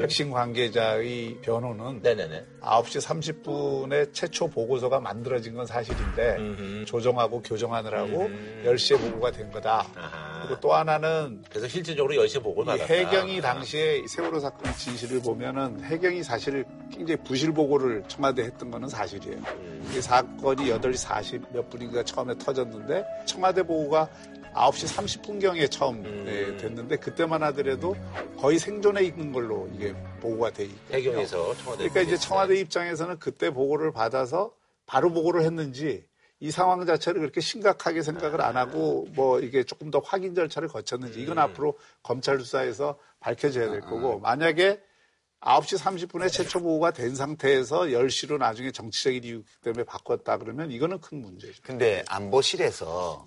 핵심 0.00 0.30
관계자의 0.30 1.38
변호는 1.42 2.00
네네네. 2.02 2.44
9시 2.60 3.42
30분에 3.44 4.12
최초 4.12 4.48
보고서가 4.48 5.00
만들어진 5.00 5.54
건 5.54 5.66
사실인데 5.66 6.36
음흠. 6.38 6.84
조정하고 6.86 7.42
교정하느라고 7.42 8.26
음. 8.26 8.62
10시에 8.64 8.98
보고가 9.00 9.30
된 9.32 9.50
거다. 9.50 9.86
아하. 9.96 10.42
그리고 10.46 10.60
또 10.60 10.72
하나는 10.74 11.42
그래서 11.48 11.68
실질적으로 11.68 12.14
10시에 12.14 12.42
보고를 12.42 12.74
이 12.74 12.78
받았다. 12.78 12.94
해경이 12.94 13.40
당시에 13.40 13.98
이 13.98 14.08
세월호 14.08 14.40
사건 14.40 14.72
진실을 14.74 15.20
보면은 15.22 15.82
해경이 15.84 16.22
사실 16.22 16.64
굉장히 16.92 17.20
부실 17.22 17.52
보고를 17.52 18.02
청와대에 18.08 18.46
했던 18.46 18.70
거는 18.70 18.88
사실이에요. 18.88 19.38
음. 19.38 19.92
이 19.96 20.00
사건이 20.00 20.70
8시 20.70 20.96
40 20.96 21.42
몇 21.52 21.68
분인가 21.70 22.02
처음에 22.02 22.34
터졌는데 22.38 23.04
청와대 23.26 23.62
보고가 23.62 24.08
9시 24.54 25.22
30분경에 25.22 25.70
처음 25.70 26.04
음. 26.04 26.24
예, 26.26 26.56
됐는데 26.56 26.96
그때만 26.96 27.42
하더라도 27.44 27.96
거의 28.38 28.58
생존해 28.58 29.04
있는 29.04 29.32
걸로 29.32 29.68
이게 29.74 29.94
보고가 30.20 30.50
돼 30.50 30.64
있거든요. 30.64 30.96
해경에서 30.96 31.54
청와대. 31.56 31.88
그러니까 31.88 32.00
이제 32.00 32.16
청와대 32.16 32.56
입장에서는 32.60 33.18
그때 33.18 33.50
보고를 33.50 33.92
받아서 33.92 34.52
바로 34.86 35.10
보고를 35.12 35.42
했는지 35.42 36.04
이 36.40 36.50
상황 36.50 36.84
자체를 36.84 37.20
그렇게 37.20 37.40
심각하게 37.40 38.02
생각을 38.02 38.40
안 38.40 38.56
하고 38.56 39.06
뭐 39.14 39.40
이게 39.40 39.62
조금 39.62 39.90
더 39.90 40.00
확인 40.00 40.34
절차를 40.34 40.68
거쳤는지 40.68 41.22
이건 41.22 41.38
앞으로 41.38 41.78
검찰 42.02 42.40
수사에서 42.40 42.98
밝혀져야 43.20 43.70
될 43.70 43.80
거고 43.80 44.18
만약에 44.18 44.80
9시 45.40 45.78
30분에 45.78 46.30
최초 46.30 46.60
보고가 46.60 46.92
된 46.92 47.14
상태에서 47.14 47.82
10시로 47.82 48.38
나중에 48.38 48.70
정치적인 48.70 49.24
이유 49.24 49.42
때문에 49.62 49.84
바꿨다 49.84 50.38
그러면 50.38 50.70
이거는 50.70 51.00
큰 51.00 51.20
문제죠. 51.20 51.62
근데 51.62 52.04
안보실에서 52.08 53.26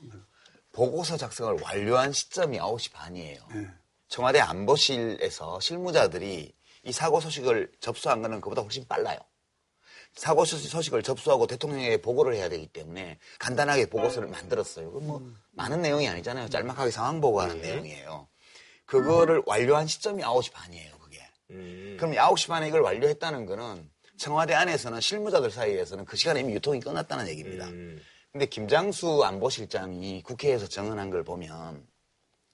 보고서 0.79 1.15
작성을 1.15 1.58
완료한 1.63 2.12
시점이 2.12 2.60
9시 2.60 2.91
반이에요. 2.91 3.39
청와대 4.10 4.39
안보실에서 4.41 5.60
실무자들이 5.62 6.53
이 6.84 6.91
사고 6.91 7.22
소식을 7.22 7.72
접수한 7.79 8.22
거는 8.22 8.41
그보다 8.41 8.62
훨씬 8.62 8.86
빨라요. 8.88 9.17
사고 10.15 10.44
소식- 10.46 10.70
소식을 10.70 11.01
접수하고 11.01 11.48
대통령에게 11.48 12.01
보고를 12.01 12.36
해야 12.36 12.50
되기 12.50 12.67
때문에 12.67 13.17
간단하게 13.39 13.86
보고서를 13.89 14.27
만들었어요. 14.27 14.91
그건 14.91 15.08
뭐 15.08 15.20
많은 15.51 15.82
내용이 15.82 16.08
아니잖아요. 16.10 16.50
짤막하게 16.50 16.91
상황 16.91 17.22
보고하는 17.22 17.62
내용이에요. 17.62 18.27
그거를 18.86 19.41
완료한 19.46 19.88
시점이 19.88 20.22
9시 20.24 20.51
반이에요, 20.51 20.98
그게. 21.00 21.20
음. 21.51 21.96
그럼 21.98 22.13
9시 22.13 22.48
반에 22.50 22.67
이걸 22.67 22.82
완료했다는 22.82 23.46
거는 23.46 23.89
청와대 24.17 24.53
안에서는 24.53 25.01
실무자들 25.01 25.51
사이에서는 25.51 26.05
그 26.05 26.15
시간에 26.17 26.41
이미 26.41 26.53
유통이 26.53 26.79
끝났다는 26.82 27.27
얘기입니다. 27.29 27.65
음. 28.36 28.39
근데 28.39 28.46
김장수 28.48 29.24
안보실장이 29.24 30.22
국회에서 30.24 30.68
증언한 30.68 31.10
걸 31.10 31.24
보면 31.24 31.88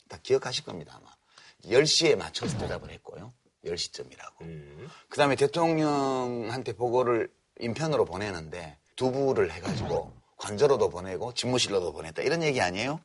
다 0.08 0.20
기억하실 0.22 0.64
겁니다, 0.64 0.94
아마. 0.96 1.10
10시에 1.66 2.16
맞춰서 2.16 2.58
대답을 2.60 2.92
했고요. 2.92 3.34
10시쯤이라고. 3.66 4.42
음. 4.42 4.88
그 5.10 5.18
다음에 5.18 5.36
대통령한테 5.36 6.74
보고를 6.74 7.30
인편으로 7.60 8.06
보내는데 8.06 8.78
두부를 8.96 9.52
해가지고 9.52 10.12
관저로도 10.38 10.90
보내고 10.90 11.34
집무실로도 11.34 11.94
보냈다 11.94 12.22
이런 12.24 12.42
얘기 12.42 12.62
아니에요? 12.62 13.00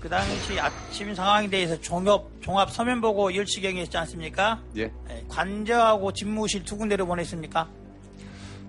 그 0.00 0.08
당시 0.08 0.60
아침 0.60 1.14
상황에 1.14 1.48
대해서 1.48 1.80
종합, 1.80 2.24
종합 2.40 2.70
서면 2.70 3.00
보고 3.00 3.30
10시경에 3.30 3.76
있지 3.84 3.96
않습니까? 3.96 4.62
예. 4.76 4.92
예, 5.10 5.24
관저하고 5.28 6.12
집무실 6.12 6.64
두 6.64 6.76
군데로 6.76 7.06
보냈습니까? 7.06 7.68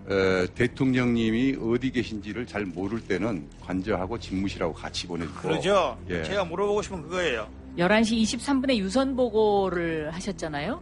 어, 0.09 0.45
대통령님이 0.55 1.57
어디 1.61 1.91
계신지를 1.91 2.47
잘 2.47 2.65
모를 2.65 2.99
때는 2.99 3.47
관저하고 3.61 4.17
집무실하고 4.17 4.73
같이 4.73 5.05
보내주고 5.05 5.39
그러죠. 5.39 5.97
예. 6.09 6.23
제가 6.23 6.45
물어보고 6.45 6.81
싶은 6.81 7.03
그거예요. 7.03 7.47
11시 7.77 8.23
23분에 8.23 8.77
유선 8.77 9.15
보고를 9.15 10.11
하셨잖아요. 10.11 10.81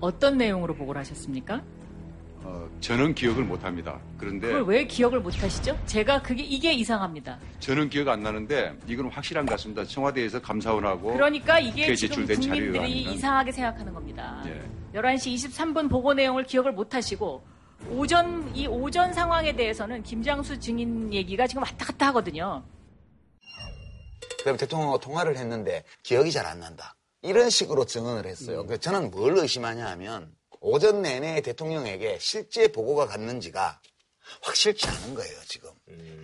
어떤 0.00 0.38
내용으로 0.38 0.74
보고를 0.74 0.98
하셨습니까? 1.00 1.62
어, 2.44 2.68
저는 2.80 3.14
기억을 3.14 3.44
못합니다. 3.44 4.00
그런데 4.16 4.46
그걸 4.48 4.64
왜 4.64 4.84
기억을 4.86 5.20
못 5.20 5.40
하시죠? 5.40 5.78
제가 5.84 6.22
그게 6.22 6.42
이게 6.42 6.72
이상합니다. 6.72 7.38
저는 7.60 7.90
기억 7.90 8.08
안 8.08 8.22
나는데 8.22 8.74
이건 8.88 9.10
확실한 9.10 9.44
것 9.44 9.52
같습니다. 9.52 9.84
청와대에서 9.84 10.40
감사원하고 10.40 11.12
그러니까 11.12 11.60
이게 11.60 11.94
지금 11.94 12.24
국민들이 12.24 12.58
의하면 12.58 12.88
이상하게 12.88 13.52
생각하는 13.52 13.92
겁니다. 13.92 14.42
예. 14.46 14.98
11시 14.98 15.34
23분 15.34 15.88
보고 15.88 16.14
내용을 16.14 16.44
기억을 16.44 16.72
못 16.72 16.94
하시고 16.94 17.51
오전 17.90 18.54
이 18.54 18.66
오전 18.66 19.12
상황에 19.12 19.54
대해서는 19.54 20.02
김장수 20.02 20.58
증인 20.60 21.12
얘기가 21.12 21.46
지금 21.46 21.62
왔다 21.62 21.86
갔다 21.86 22.06
하거든요. 22.08 22.62
그럼 24.42 24.56
대통령과 24.56 24.98
통화를 24.98 25.36
했는데 25.36 25.84
기억이 26.02 26.32
잘 26.32 26.46
안 26.46 26.60
난다. 26.60 26.96
이런 27.22 27.50
식으로 27.50 27.84
증언을 27.84 28.26
했어요. 28.26 28.64
그래서 28.66 28.80
저는 28.80 29.10
뭘 29.10 29.36
의심하냐 29.38 29.86
하면 29.90 30.34
오전 30.60 31.02
내내 31.02 31.40
대통령에게 31.42 32.18
실제 32.20 32.68
보고가 32.70 33.06
갔는지가 33.06 33.80
확실치 34.42 34.88
않은 34.88 35.14
거예요, 35.14 35.38
지금. 35.46 35.70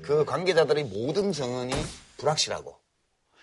그 0.03 0.25
관계자들의 0.25 0.85
모든 0.85 1.33
증언이 1.33 1.73
불확실하고. 2.17 2.77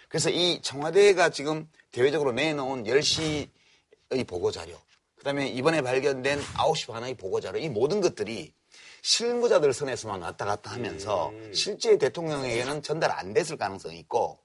그래서 0.09 0.29
이 0.29 0.61
청와대가 0.61 1.29
지금 1.29 1.69
대외적으로 1.91 2.31
내놓은 2.31 2.83
10시의 2.83 4.27
보고 4.27 4.51
자료, 4.51 4.77
그 5.25 5.29
다음에 5.29 5.47
이번에 5.47 5.81
발견된 5.81 6.39
9시 6.39 6.85
반의 6.93 7.15
보고 7.15 7.41
자료, 7.41 7.57
이 7.57 7.67
모든 7.67 7.99
것들이 7.99 8.53
실무자들 9.01 9.73
선에서만 9.73 10.21
왔다 10.21 10.45
갔다 10.45 10.69
하면서 10.69 11.33
실제 11.51 11.97
대통령에게는 11.97 12.83
전달 12.83 13.09
안 13.09 13.33
됐을 13.33 13.57
가능성이 13.57 13.97
있고 14.01 14.37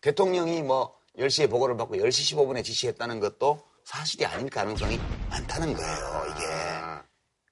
대통령이 0.00 0.62
뭐 0.62 0.96
10시에 1.18 1.50
보고를 1.50 1.76
받고 1.76 1.96
10시 1.96 2.34
15분에 2.34 2.64
지시했다는 2.64 3.20
것도 3.20 3.62
사실이 3.84 4.24
아닐 4.24 4.48
가능성이 4.48 4.98
많다는 5.28 5.74
거예요, 5.74 6.24
이게. 6.30 6.46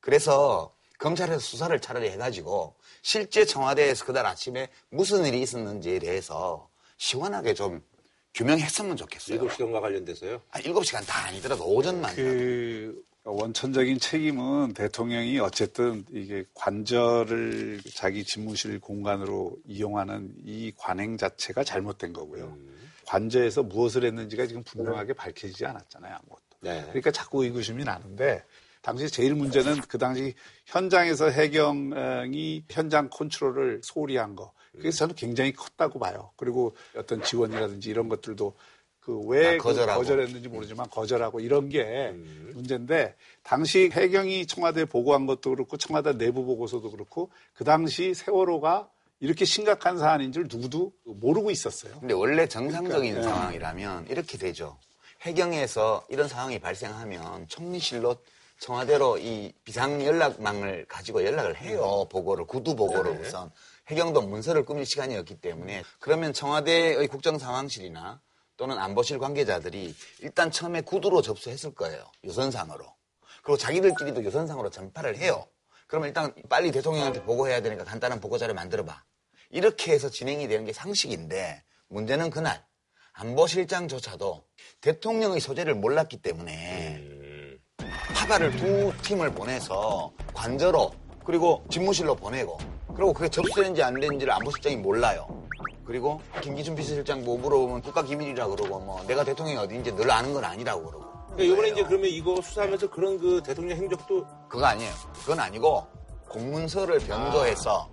그래서 0.01 0.75
검찰에서 0.99 1.39
수사를 1.39 1.79
차라리 1.81 2.09
해가지고 2.09 2.77
실제 3.03 3.45
청와대에서 3.45 4.07
그날 4.07 4.25
아침에 4.25 4.71
무슨 4.89 5.27
일이 5.27 5.43
있었는지에 5.43 5.99
대해서 5.99 6.71
시원하게 6.97 7.53
좀 7.53 7.83
규명했으면 8.35 8.97
좋겠어요. 8.97 9.41
7시간과 9.41 9.81
관련돼서요. 9.81 10.41
아, 10.51 10.61
7시간 10.61 11.07
다 11.07 11.27
아니더라도 11.27 11.65
오전만. 11.65 12.15
그 12.15 13.03
원천적인 13.25 13.99
책임은 13.99 14.73
대통령이 14.75 15.39
어쨌든 15.41 16.05
이게 16.11 16.45
관저를 16.55 17.81
자기 17.95 18.25
집무실 18.25 18.81
공간으로 18.81 19.57
이용하는 19.67 20.33
이 20.45 20.73
관행 20.77 21.17
자체가 21.19 21.65
잘못된 21.65 22.13
거고요. 22.13 22.57
관저에서 23.07 23.63
무엇을 23.63 24.05
했는지가 24.05 24.47
지금 24.47 24.63
분명하게 24.63 25.13
밝혀지지 25.15 25.67
않았잖아요, 25.67 26.15
아무것도. 26.15 26.43
네. 26.61 26.83
그러니까 26.85 27.11
자꾸 27.11 27.45
의구심이 27.45 27.85
나는데 27.85 28.45
당시 28.83 29.11
제일 29.11 29.35
문제는 29.35 29.81
그 29.89 29.99
당시 29.99 30.35
현장에서 30.67 31.29
해경이 31.29 32.65
현장 32.71 33.11
컨트롤을 33.11 33.81
소홀히 33.83 34.17
한 34.17 34.37
거. 34.37 34.53
그래서 34.79 34.99
저는 34.99 35.15
굉장히 35.15 35.53
컸다고 35.53 35.99
봐요. 35.99 36.31
그리고 36.37 36.75
어떤 36.97 37.23
지원이라든지 37.23 37.91
이런 37.91 38.09
것들도 38.09 38.55
그왜 39.01 39.55
아, 39.55 39.59
거절하고. 39.59 40.01
거절했는지 40.01 40.49
모르지만 40.49 40.89
거절하고 40.91 41.41
이런 41.41 41.69
게 41.69 42.13
문제인데 42.53 43.17
당시 43.43 43.91
해경이 43.93 44.47
청와대에 44.47 44.85
보고한 44.85 45.27
것도 45.27 45.51
그렇고 45.51 45.77
청와대 45.77 46.17
내부 46.17 46.45
보고서도 46.45 46.91
그렇고 46.91 47.31
그 47.55 47.65
당시 47.65 48.15
세월호가 48.15 48.89
이렇게 49.21 49.45
심각한 49.45 49.99
사안인 49.99 50.33
줄 50.33 50.47
누구도 50.51 50.93
모르고 51.05 51.51
있었어요. 51.51 51.99
근데 52.01 52.15
원래 52.15 52.47
정상적인 52.47 53.15
그러니까, 53.15 53.21
예. 53.21 53.23
상황이라면 53.23 54.07
이렇게 54.09 54.39
되죠. 54.39 54.79
해경에서 55.23 56.07
이런 56.09 56.29
상황이 56.29 56.59
발생하면 56.59 57.49
총리실로 57.49 58.17
청와대로 58.59 59.19
이 59.19 59.53
비상 59.65 60.05
연락망을 60.05 60.87
가지고 60.89 61.25
연락을 61.25 61.57
해요. 61.57 62.07
보고를 62.11 62.45
구두 62.47 62.77
보고를 62.77 63.13
우선 63.21 63.51
해경도 63.91 64.23
문서를 64.23 64.65
꾸밀 64.65 64.87
시간이었기 64.87 65.41
때문에 65.41 65.83
그러면 65.99 66.33
청와대의 66.33 67.09
국정상황실이나 67.09 68.21
또는 68.57 68.79
안보실 68.79 69.19
관계자들이 69.19 69.95
일단 70.21 70.51
처음에 70.51 70.83
구두로 70.83 71.23
접수했을 71.23 71.75
거예요. 71.75 72.05
유선상으로. 72.25 72.85
그리고 73.43 73.57
자기들끼리도 73.57 74.23
유선상으로 74.23 74.71
전파를 74.71 75.17
해요. 75.17 75.47
그러면 75.87 76.09
일단 76.09 76.33
빨리 76.49 76.71
대통령한테 76.71 77.23
보고해야 77.25 77.63
되니까 77.63 77.85
간단한 77.85 78.21
보고 78.21 78.39
자료 78.39 78.55
만들어봐. 78.55 79.03
이렇게 79.51 79.93
해서 79.93 80.09
진행이 80.09 80.47
되는 80.47 80.65
게 80.65 80.73
상식인데 80.73 81.65
문제는 81.89 82.31
그날 82.31 82.65
안보실장조차도 83.15 84.45
대통령의 84.81 85.41
소재를 85.41 85.75
몰랐기 85.75 86.19
때문에 86.19 87.59
파발을 88.15 88.57
두 88.57 88.93
팀을 89.03 89.33
보내서 89.33 90.13
관저로 90.33 90.93
그리고 91.25 91.65
집무실로 91.71 92.15
보내고 92.15 92.59
그리고 92.95 93.13
그게 93.13 93.29
접수된지 93.29 93.83
안 93.83 93.99
된지를 93.99 94.33
안보실장이 94.33 94.77
몰라요. 94.77 95.27
그리고 95.85 96.21
김기춘 96.41 96.77
비서실장 96.77 97.25
뭐 97.25 97.37
물어보면 97.39 97.83
국가 97.83 98.03
기밀이라 98.03 98.47
그러고 98.47 98.79
뭐 98.79 99.03
내가 99.07 99.25
대통령이 99.25 99.59
어딘지 99.59 99.95
늘 99.95 100.11
아는 100.11 100.33
건 100.33 100.45
아니라고 100.45 100.85
그러고. 100.85 101.05
그러니까 101.33 101.45
이번에 101.45 101.69
이제 101.71 101.83
그러면 101.83 102.11
이거 102.11 102.41
수사하면서 102.41 102.91
그런 102.91 103.19
그 103.19 103.43
대통령 103.45 103.77
행적도 103.77 104.25
그거 104.49 104.65
아니에요. 104.67 104.93
그건 105.21 105.41
아니고 105.41 105.87
공문서를 106.29 107.01
변조해서 107.01 107.89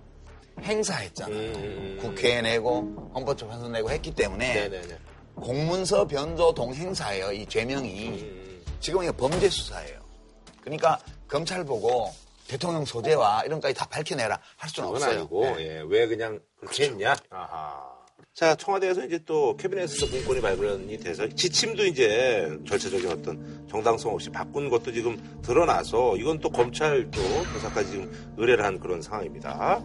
행사했잖아요. 0.62 1.56
음. 1.56 1.98
국회에 2.00 2.42
내고 2.42 3.10
헌법재판소 3.14 3.68
내고 3.68 3.90
했기 3.90 4.14
때문에 4.14 4.68
네네네. 4.68 4.98
공문서 5.36 6.06
변조 6.06 6.52
동행사예요. 6.52 7.32
이 7.32 7.46
죄명이 7.46 8.08
음. 8.08 8.62
지금 8.80 9.02
이게 9.02 9.12
범죄 9.12 9.48
수사예요. 9.48 9.98
그러니까 10.60 10.98
검찰 11.26 11.64
보고 11.64 12.10
대통령 12.48 12.84
소재와 12.84 13.42
이런 13.44 13.60
것까지 13.60 13.74
다 13.78 13.86
밝혀내라 13.88 14.40
할 14.56 14.70
수는 14.70 14.88
없어요. 14.88 15.20
아니고 15.20 15.44
네. 15.44 15.56
예, 15.60 15.82
왜 15.86 16.06
그냥 16.06 16.40
그렇게 16.58 16.84
했냐? 16.84 17.14
아하. 17.30 17.98
자 18.34 18.54
청와대에서 18.54 19.04
이제 19.04 19.18
또 19.26 19.56
캐비넷에서 19.56 20.06
문건이 20.06 20.40
발견이 20.40 20.96
돼서 20.98 21.28
지침도 21.28 21.84
이제 21.86 22.48
절차적인 22.66 23.10
어떤 23.10 23.66
정당성 23.68 24.14
없이 24.14 24.30
바꾼 24.30 24.70
것도 24.70 24.92
지금 24.92 25.40
드러나서 25.42 26.16
이건 26.16 26.38
또 26.38 26.48
검찰도 26.48 27.20
조사까지 27.52 27.90
지금 27.90 28.34
의뢰를 28.36 28.64
한 28.64 28.78
그런 28.78 29.02
상황입니다. 29.02 29.82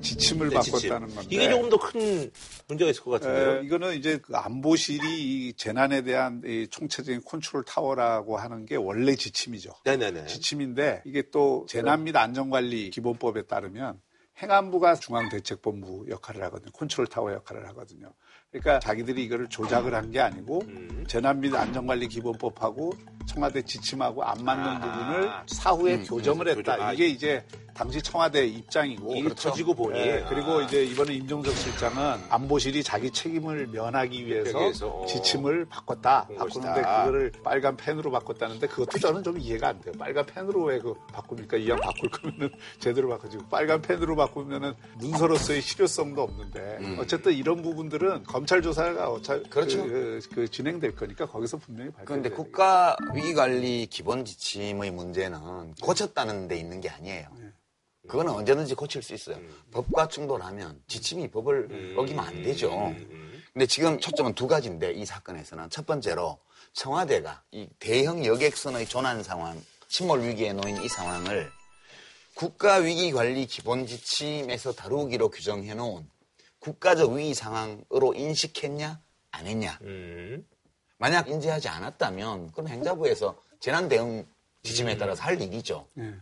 지침을 0.00 0.48
네. 0.50 0.54
바꿨다는 0.56 1.08
건데. 1.14 1.28
이게 1.30 1.50
조금 1.50 1.70
더 1.70 1.78
큰 1.78 2.30
문제가 2.68 2.90
있을 2.90 3.02
것 3.02 3.10
같은데요. 3.12 3.58
에, 3.58 3.62
이거는 3.64 3.96
이제 3.96 4.18
그 4.18 4.34
안보실이 4.36 5.48
이 5.48 5.52
재난에 5.54 6.02
대한 6.02 6.42
이 6.44 6.66
총체적인 6.70 7.22
컨트롤 7.24 7.64
타워라고 7.64 8.36
하는 8.36 8.66
게 8.66 8.76
원래 8.76 9.14
지침이죠. 9.14 9.70
네네네. 9.84 10.26
지침인데 10.26 11.02
이게 11.04 11.22
또 11.30 11.66
재난 11.68 12.04
및 12.04 12.16
안전관리 12.16 12.90
기본법에 12.90 13.42
따르면 13.42 14.00
행안부가 14.42 14.96
중앙대책본부 14.96 16.06
역할을 16.10 16.42
하거든요. 16.44 16.70
컨트롤 16.72 17.06
타워 17.06 17.32
역할을 17.32 17.66
하거든요. 17.68 18.12
그러니까 18.52 18.78
자기들이 18.80 19.24
이거를 19.24 19.48
조작을 19.48 19.94
한 19.94 20.10
게 20.10 20.20
아니고 20.20 20.62
음. 20.68 21.04
재난 21.08 21.40
및 21.40 21.54
안전관리 21.54 22.08
기본법하고 22.08 22.92
청와대 23.26 23.62
지침하고 23.62 24.22
안 24.24 24.44
맞는 24.44 24.64
아. 24.64 24.80
부분을 24.80 25.30
사후에 25.46 25.98
교정을 26.04 26.48
했다. 26.48 26.60
교정. 26.76 26.86
아, 26.86 26.92
이게 26.92 27.06
이제 27.06 27.44
당시 27.76 28.00
청와대 28.00 28.46
입장이고 28.46 29.12
일이 29.12 29.22
그렇죠. 29.24 29.50
터지고 29.50 29.74
보니 29.74 29.98
예, 29.98 30.22
아. 30.24 30.28
그리고 30.30 30.62
이제 30.62 30.82
이번에 30.82 31.12
임종석 31.14 31.54
실장은 31.54 32.18
안보실이 32.30 32.82
자기 32.82 33.10
책임을 33.10 33.66
면하기 33.66 34.26
위해서 34.26 34.88
어. 34.88 35.04
지침을 35.06 35.66
바꿨다. 35.66 36.26
바꾸는데. 36.38 36.80
그거를 36.80 37.32
빨간 37.44 37.76
펜으로 37.76 38.10
바꿨다는데 38.10 38.66
그것도 38.68 38.98
저는 38.98 39.22
좀 39.22 39.38
이해가 39.38 39.68
안 39.68 39.80
돼요. 39.82 39.92
빨간 39.98 40.24
펜으로 40.24 40.64
왜 40.64 40.76
그 40.78 40.94
바꿉니까? 41.12 41.56
이왕 41.56 41.78
바꿀 41.80 42.10
거면은 42.10 42.50
제대로 42.78 43.08
바꾸지. 43.08 43.38
빨간 43.50 43.82
펜으로 43.82 44.14
바꾸면은 44.16 44.74
문서로서의 44.98 45.60
실효성도 45.62 46.22
없는데 46.22 46.78
어쨌든 46.98 47.32
이런 47.32 47.60
부분들은 47.62 48.24
검찰 48.24 48.62
조사가 48.62 49.10
어차 49.10 49.42
그렇죠. 49.50 49.82
그, 49.84 50.20
그 50.34 50.48
진행될 50.48 50.94
거니까 50.94 51.26
거기서 51.26 51.56
분명히 51.58 51.90
밝혀야 51.90 52.04
그런데. 52.06 52.30
국가 52.30 52.96
위기관리 53.14 53.86
기본 53.86 54.24
지침의 54.24 54.90
문제는 54.92 55.74
고쳤다는 55.82 56.48
데 56.48 56.56
있는 56.58 56.80
게 56.80 56.88
아니에요. 56.88 57.28
그거는 58.06 58.32
언제든지 58.32 58.74
고칠 58.74 59.02
수 59.02 59.14
있어요. 59.14 59.38
법과 59.72 60.08
충돌하면 60.08 60.82
지침이 60.86 61.28
법을 61.30 61.94
어기면 61.96 62.24
안 62.24 62.42
되죠. 62.42 62.94
근데 63.52 63.66
지금 63.66 63.98
초점은 63.98 64.34
두 64.34 64.46
가지인데 64.46 64.92
이 64.92 65.04
사건에서는 65.06 65.70
첫 65.70 65.86
번째로 65.86 66.38
청와대가 66.72 67.42
이 67.52 67.68
대형 67.78 68.24
여객선의 68.24 68.86
조난 68.86 69.22
상황, 69.22 69.60
침몰 69.88 70.22
위기에 70.22 70.52
놓인 70.52 70.76
이 70.82 70.88
상황을 70.88 71.50
국가 72.34 72.76
위기 72.76 73.12
관리 73.12 73.46
기본 73.46 73.86
지침에서 73.86 74.72
다루기로 74.72 75.30
규정해 75.30 75.72
놓은 75.74 76.06
국가적 76.58 77.12
위기 77.12 77.32
상황으로 77.32 78.12
인식했냐 78.14 79.00
안 79.30 79.46
했냐. 79.46 79.78
음. 79.82 80.46
만약 80.98 81.28
인지하지 81.28 81.68
않았다면 81.68 82.52
그럼 82.52 82.68
행자부에서 82.68 83.40
재난 83.60 83.88
대응 83.88 84.26
지침에 84.62 84.96
따라서 84.96 85.22
할 85.22 85.40
일이죠. 85.40 85.88
예. 85.98 86.14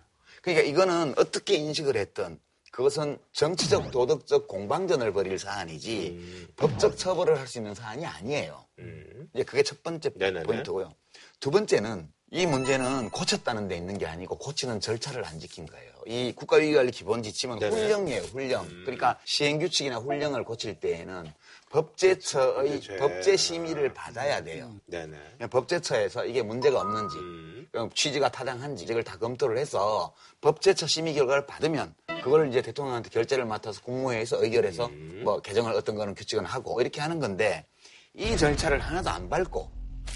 그러니까 0.45 0.67
이거는 0.67 1.15
어떻게 1.17 1.55
인식을 1.57 1.97
했든 1.97 2.39
그것은 2.71 3.19
정치적 3.33 3.91
도덕적 3.91 4.47
공방전을 4.47 5.13
벌일 5.13 5.39
사안이지 5.39 6.49
법적 6.57 6.99
처벌을 6.99 7.39
할 7.39 7.47
수 7.47 7.59
있는 7.59 7.75
사안이 7.75 8.05
아니에요. 8.05 8.65
음. 8.81 9.31
이제 9.35 9.43
그게 9.45 9.63
첫 9.63 9.83
번째 9.83 10.11
네네네. 10.15 10.45
포인트고요. 10.45 10.93
두 11.41 11.51
번째는 11.51 12.13
이 12.31 12.47
문제는 12.47 13.11
고쳤다는 13.11 13.69
데 13.69 13.77
있는 13.77 13.97
게 13.97 14.07
아니고 14.07 14.37
고치는 14.39 14.81
절차를 14.81 15.25
안 15.25 15.39
지킨 15.39 15.67
거예요. 15.67 15.93
이 16.07 16.33
국가위기관리 16.35 16.91
기본 16.91 17.23
지침은 17.23 17.59
네네. 17.61 17.75
음. 17.75 17.81
훈령이에요, 17.81 18.23
훈령. 18.23 18.67
그러니까 18.85 19.19
시행규칙이나 19.25 19.99
훈령을 19.99 20.45
고칠 20.45 20.79
때에는 20.81 21.33
법제처의. 21.71 22.81
법제 22.99 23.37
심의를 23.37 23.95
받아야 23.95 24.43
돼요. 24.43 24.75
네네. 24.87 25.17
법제처에서 25.49 26.27
이게 26.27 26.43
문제가 26.43 26.81
없는지 26.81 27.17
음. 27.19 27.54
취지가 27.95 28.31
타당한지 28.31 28.85
이걸 28.85 29.03
다 29.03 29.17
검토를 29.17 29.59
해서 29.59 30.15
법제처 30.41 30.87
심의 30.87 31.15
결과를 31.15 31.47
받으면 31.47 31.95
그걸 32.23 32.49
이제 32.49 32.63
대통령한테 32.63 33.11
결재를 33.11 33.45
맡아서 33.45 33.81
국무회의에서 33.83 34.43
의결해서 34.43 34.87
음. 34.87 35.23
뭐 35.25 35.41
개정을 35.41 35.73
어떤 35.73 35.95
거는 35.97 36.15
규칙은 36.15 36.45
하고 36.45 36.81
이렇게 36.81 37.01
하는 37.01 37.19
건데 37.19 37.67
이 38.15 38.37
절차를 38.37 38.79
하나도 38.79 39.11
안 39.11 39.29
밟고 39.29 39.71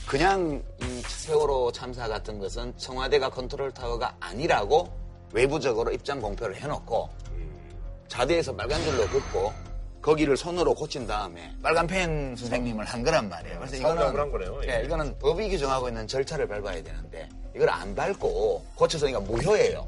그냥 0.07 0.63
이 0.81 1.03
세월호 1.03 1.73
참사 1.73 2.09
같은 2.09 2.39
것은 2.39 2.77
청와대가 2.79 3.29
컨트롤 3.29 3.73
타워가 3.73 4.17
아니라고 4.21 4.89
외부적으로 5.33 5.93
입장 5.93 6.21
공표를 6.21 6.57
해놓고 6.57 7.11
자대에서 8.09 8.55
빨간 8.55 8.83
줄로 8.83 9.07
긋고 9.09 9.53
거기를 10.01 10.37
손으로 10.37 10.75
고친 10.75 11.07
다음에 11.07 11.53
빨간 11.63 11.87
펜 11.87 12.35
선생님을 12.37 12.85
한 12.85 13.03
거란 13.03 13.29
말이에요. 13.29 13.59
그래서 13.59 13.77
이거는 13.77 14.03
한 14.19 14.31
거네요. 14.31 14.61
예. 14.65 14.81
예, 14.81 14.85
이거는 14.85 15.19
법이 15.19 15.49
규정하고 15.49 15.89
있는 15.89 16.07
절차를 16.07 16.47
밟아야 16.49 16.83
되는데 16.83 17.29
이걸 17.55 17.69
안 17.71 17.95
밟고 17.95 18.65
고쳐서 18.77 19.07
그러니까 19.07 19.31
무효예요. 19.33 19.87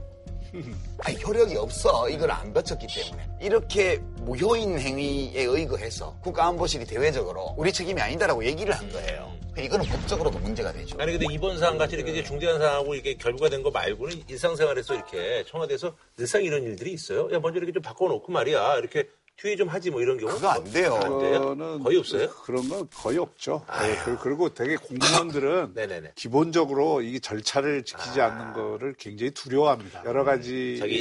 아니, 1.05 1.23
효력이 1.23 1.57
없어. 1.57 2.09
이걸 2.09 2.29
안 2.33 2.53
거쳤기 2.53 2.89
때문에. 2.89 3.29
이렇게 3.41 3.99
무효인 4.23 4.81
행위에 4.81 5.43
의거해서 5.45 6.17
국가안보실이 6.23 6.87
대외적으로 6.87 7.55
우리 7.57 7.73
책임이 7.73 8.01
아니다라고 8.01 8.45
얘기를 8.45 8.75
한 8.75 8.91
거예요. 8.91 9.31
이거는 9.57 9.85
법적으로도 9.87 10.39
문제가 10.41 10.73
되죠. 10.73 10.97
아니 10.99 11.13
근데 11.13 11.27
이번 11.33 11.57
사안 11.59 11.77
같이 11.79 11.95
이렇게 11.97 12.13
이제 12.13 12.23
중대한 12.25 12.59
사안하고 12.59 12.95
이렇게 12.95 13.15
결부가 13.15 13.49
된 13.49 13.63
거 13.63 13.71
말고는 13.71 14.23
일상생활에서 14.27 14.95
이렇게 14.95 15.45
청와대에서 15.49 15.95
늘상 16.17 16.43
이런 16.43 16.63
일들이 16.65 16.93
있어요. 16.93 17.29
야 17.33 17.39
먼저 17.41 17.59
이렇게 17.59 17.73
좀 17.73 17.83
바꿔놓고 17.83 18.33
말이야. 18.33 18.77
이렇게 18.79 19.09
뒤에 19.41 19.57
좀 19.57 19.69
하지 19.69 19.91
뭐 19.91 20.03
이런 20.03 20.19
경우 20.19 20.33
그거 20.35 20.49
안 20.49 20.65
돼요. 20.65 20.95
안 21.03 21.19
돼요? 21.19 21.41
그거는 21.41 21.83
거의 21.83 21.97
없어요? 21.99 22.29
그런 22.45 22.69
건 22.69 22.89
거의 22.95 23.19
없죠. 23.19 23.65
예, 23.85 23.97
그- 24.05 24.19
그리고 24.19 24.53
되게 24.53 24.77
공무원들은. 24.77 25.73
기본적으로 26.15 27.01
이 27.01 27.19
절차를 27.21 27.85
지키지 27.85 28.21
않는 28.21 28.53
거를 28.53 28.95
굉장히 28.99 29.31
두려워합니다. 29.31 30.03
여러 30.05 30.25
가지 30.25 30.77
자기 30.79 30.97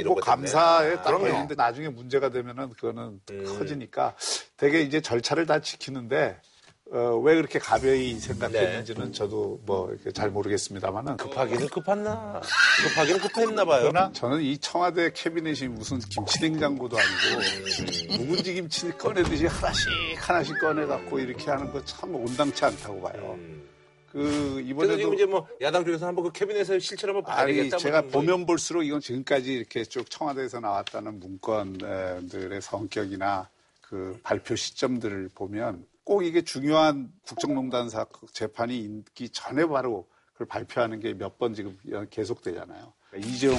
이런 0.00 0.14
뭐. 0.14 0.16
감사에 0.16 0.92
아, 0.92 0.96
딱 0.96 1.04
그럼요. 1.04 1.24
걸리는데 1.24 1.54
나중에 1.54 1.88
문제가 1.88 2.30
되면은 2.30 2.70
그거는 2.70 3.20
음. 3.30 3.44
커지니까 3.58 4.16
되게 4.56 4.80
이제 4.80 5.00
절차를 5.00 5.46
다 5.46 5.60
지키는데 5.60 6.40
어, 6.90 7.16
왜 7.22 7.34
그렇게 7.36 7.58
가벼이 7.58 8.14
생각했는지는 8.18 9.12
저도 9.12 9.60
뭐 9.66 9.94
잘 10.14 10.30
모르겠습니다만은 10.30 11.18
급하기는 11.18 11.68
급했나? 11.68 12.40
급하기는 12.88 13.20
급했나 13.20 13.64
봐요. 13.66 13.88
그러나 13.90 14.10
저는 14.12 14.40
이 14.40 14.56
청와대 14.58 15.12
캐비넷이 15.12 15.68
무슨 15.68 15.98
김치냉장고도 15.98 16.96
아니고 16.96 18.16
묵은지 18.24 18.54
김치 18.54 18.88
꺼내듯이 18.96 19.46
하나씩 19.46 19.88
하나씩 20.16 20.58
꺼내 20.60 20.86
갖고 20.86 21.18
이렇게 21.18 21.50
하는 21.50 21.70
거 21.72 21.84
참 21.84 22.14
온당치 22.14 22.64
않다고 22.64 23.02
봐요. 23.02 23.34
음. 23.38 23.68
그 24.10 24.62
이번에도 24.66 24.96
지금 24.96 25.14
이제 25.14 25.26
뭐 25.26 25.46
야당 25.60 25.84
쪽에서 25.84 26.06
한번 26.06 26.24
그 26.24 26.32
캐비넷에 26.32 26.78
실체를 26.78 27.14
한번 27.14 27.30
봐야 27.30 27.44
겠다. 27.46 27.60
아니 27.60 27.68
뭐 27.68 27.78
제가 27.78 28.02
뭐 28.02 28.10
보면 28.12 28.46
볼수록 28.46 28.84
이건 28.86 29.00
지금까지 29.00 29.52
이렇게 29.52 29.84
쭉 29.84 30.08
청와대에서 30.10 30.60
나왔다는 30.60 31.20
문건들의 31.20 32.62
성격이나 32.62 33.50
그 33.82 34.18
발표 34.22 34.56
시점들을 34.56 35.30
보면 35.34 35.84
꼭 36.08 36.24
이게 36.24 36.40
중요한 36.40 37.12
국정농단 37.26 37.90
사건 37.90 38.26
재판이 38.32 38.78
있기 38.78 39.28
전에 39.28 39.66
바로 39.66 40.08
그걸 40.32 40.46
발표하는 40.46 41.00
게 41.00 41.12
몇 41.12 41.36
번 41.36 41.52
지금 41.52 41.76
계속 42.08 42.40
되잖아요. 42.40 42.94
그러니까 43.10 43.30
이재용 43.30 43.58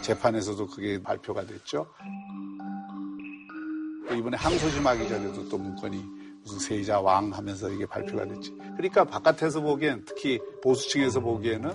재판에서도 0.00 0.66
그게 0.68 1.02
발표가 1.02 1.44
됐죠. 1.44 1.86
또 4.08 4.14
이번에 4.14 4.38
항소심하기 4.38 5.06
전에도 5.06 5.46
또 5.50 5.58
문건이 5.58 6.02
무슨 6.42 6.58
세이자 6.60 6.98
왕 7.02 7.30
하면서 7.30 7.68
이게 7.70 7.84
발표가 7.84 8.24
됐지. 8.26 8.52
그러니까 8.74 9.04
바깥에서 9.04 9.60
보기엔 9.60 10.02
특히 10.06 10.40
보수층에서 10.62 11.20
보기에는 11.20 11.72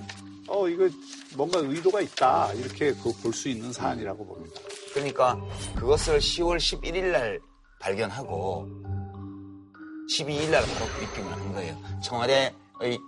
어 0.47 0.67
이거 0.67 0.89
뭔가 1.37 1.59
의도가 1.59 2.01
있다 2.01 2.53
이렇게 2.53 2.91
볼 3.21 3.31
수 3.33 3.49
있는 3.49 3.71
사안이라고 3.71 4.25
봅니다. 4.25 4.59
그러니까 4.95 5.39
그것을 5.75 6.17
10월 6.17 6.57
11일 6.57 7.11
날 7.11 7.39
발견하고 7.79 8.96
12일 10.09 10.49
날 10.51 10.63
바로 10.63 10.85
브리핑을 10.95 11.31
한 11.31 11.53
거예요. 11.53 11.75
청와대의 12.01 12.53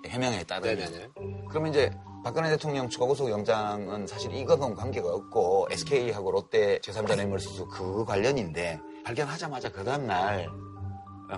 해명에 0.08 0.44
따르면. 0.44 0.78
네네네. 0.78 1.10
그러면 1.50 1.72
이제 1.72 1.92
박근혜 2.24 2.50
대통령 2.50 2.90
추가구속 2.90 3.30
영장은 3.30 4.06
사실 4.08 4.34
이거는 4.34 4.76
관계가 4.76 5.08
없고 5.08 5.70
SK하고 5.72 6.32
롯데 6.32 6.80
제3자 6.80 7.16
뇌물수수 7.16 7.68
그 7.70 8.04
관련인데 8.06 8.80
발견하자마자 9.06 9.72
그 9.72 9.84
다음날 9.84 10.50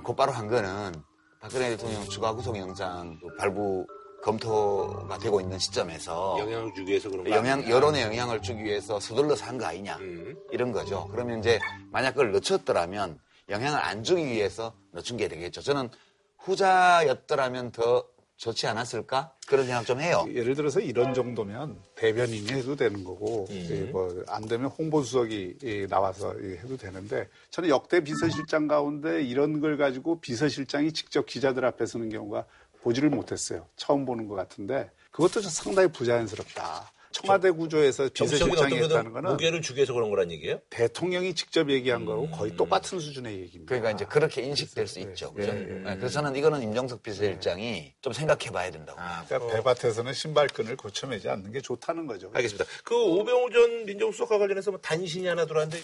곧바로 0.03 0.31
한 0.31 0.47
거는 0.47 0.93
박근혜 1.39 1.69
대통령 1.69 2.03
추가구속 2.05 2.57
영장 2.57 3.19
발부 3.37 3.85
검토가 4.23 5.17
되고 5.17 5.41
있는 5.41 5.57
시점에서 5.57 6.37
영향을 6.39 6.71
주기 6.75 6.91
위해서 6.91 7.09
그런 7.09 7.23
거 7.25 7.31
영향. 7.31 7.67
여론에 7.69 8.03
영향을 8.03 8.41
주기 8.41 8.63
위해서 8.63 8.99
서둘러서 8.99 9.45
한 9.45 9.57
거 9.57 9.65
아니냐. 9.65 9.97
음. 9.97 10.35
이런 10.51 10.71
거죠. 10.71 11.07
그러면 11.11 11.39
이제 11.39 11.59
만약 11.91 12.11
그걸 12.11 12.31
늦췄더라면 12.31 13.19
영향을 13.51 13.79
안 13.79 14.03
주기 14.03 14.25
위해서 14.25 14.73
늦춘 14.93 15.17
게 15.17 15.27
되겠죠. 15.27 15.61
저는 15.61 15.89
후자였더라면 16.39 17.71
더 17.71 18.07
좋지 18.37 18.65
않았을까? 18.65 19.35
그런 19.47 19.67
생각 19.67 19.85
좀 19.85 19.99
해요. 19.99 20.25
예를 20.27 20.55
들어서 20.55 20.79
이런 20.79 21.13
정도면 21.13 21.77
대변인이 21.95 22.51
해도 22.51 22.75
되는 22.75 23.03
거고 23.03 23.47
뭐안 23.91 24.47
되면 24.47 24.67
홍보수석이 24.67 25.57
예, 25.61 25.85
나와서 25.85 26.33
예, 26.41 26.57
해도 26.57 26.75
되는데 26.75 27.29
저는 27.51 27.69
역대 27.69 28.03
비서실장 28.03 28.67
가운데 28.67 29.21
이런 29.21 29.59
걸 29.59 29.77
가지고 29.77 30.19
비서실장이 30.21 30.91
직접 30.91 31.27
기자들 31.27 31.65
앞에 31.65 31.85
서는 31.85 32.09
경우가 32.09 32.45
보지를 32.81 33.11
못했어요. 33.11 33.67
처음 33.75 34.05
보는 34.05 34.27
것 34.27 34.33
같은데 34.33 34.89
그것도 35.11 35.41
좀 35.41 35.51
상당히 35.51 35.91
부자연스럽다. 35.91 36.91
청와대 37.11 37.51
구조에서 37.51 38.09
정치적인 38.09 38.53
비서실장이 38.53 38.83
어떤 38.83 38.97
했다는 38.97 39.11
거는 39.13 39.31
무게를 39.31 39.61
주기 39.61 39.77
위해서 39.77 39.93
그런 39.93 40.09
거란 40.09 40.31
얘기예요? 40.31 40.59
대통령이 40.69 41.33
직접 41.35 41.69
얘기한 41.69 42.05
거하고 42.05 42.29
거의 42.31 42.55
똑같은 42.55 42.99
수준의 42.99 43.33
얘기입니다. 43.33 43.65
그러니까 43.69 43.91
이제 43.91 44.05
그렇게 44.05 44.41
인식될 44.41 44.87
수 44.87 44.99
있죠. 44.99 45.33
그죠? 45.33 45.51
네, 45.53 45.95
그래서 45.97 46.09
저는 46.09 46.35
이거는 46.35 46.61
임종석 46.63 47.03
비서실장이 47.03 47.93
좀 48.01 48.13
생각해 48.13 48.51
봐야 48.51 48.71
된다고. 48.71 48.99
그러니까 49.27 49.53
배밭에서는 49.53 50.13
신발끈을 50.13 50.77
고쳐매지 50.77 51.29
않는 51.29 51.51
게 51.51 51.61
좋다는 51.61 52.07
거죠. 52.07 52.31
알겠습니다. 52.33 52.65
그 52.83 52.95
오병우 52.95 53.51
전 53.51 53.85
민정수석과 53.85 54.37
관련해서 54.37 54.71
뭐 54.71 54.79
단신이 54.79 55.27
하나 55.27 55.45
들어왔는데 55.45 55.83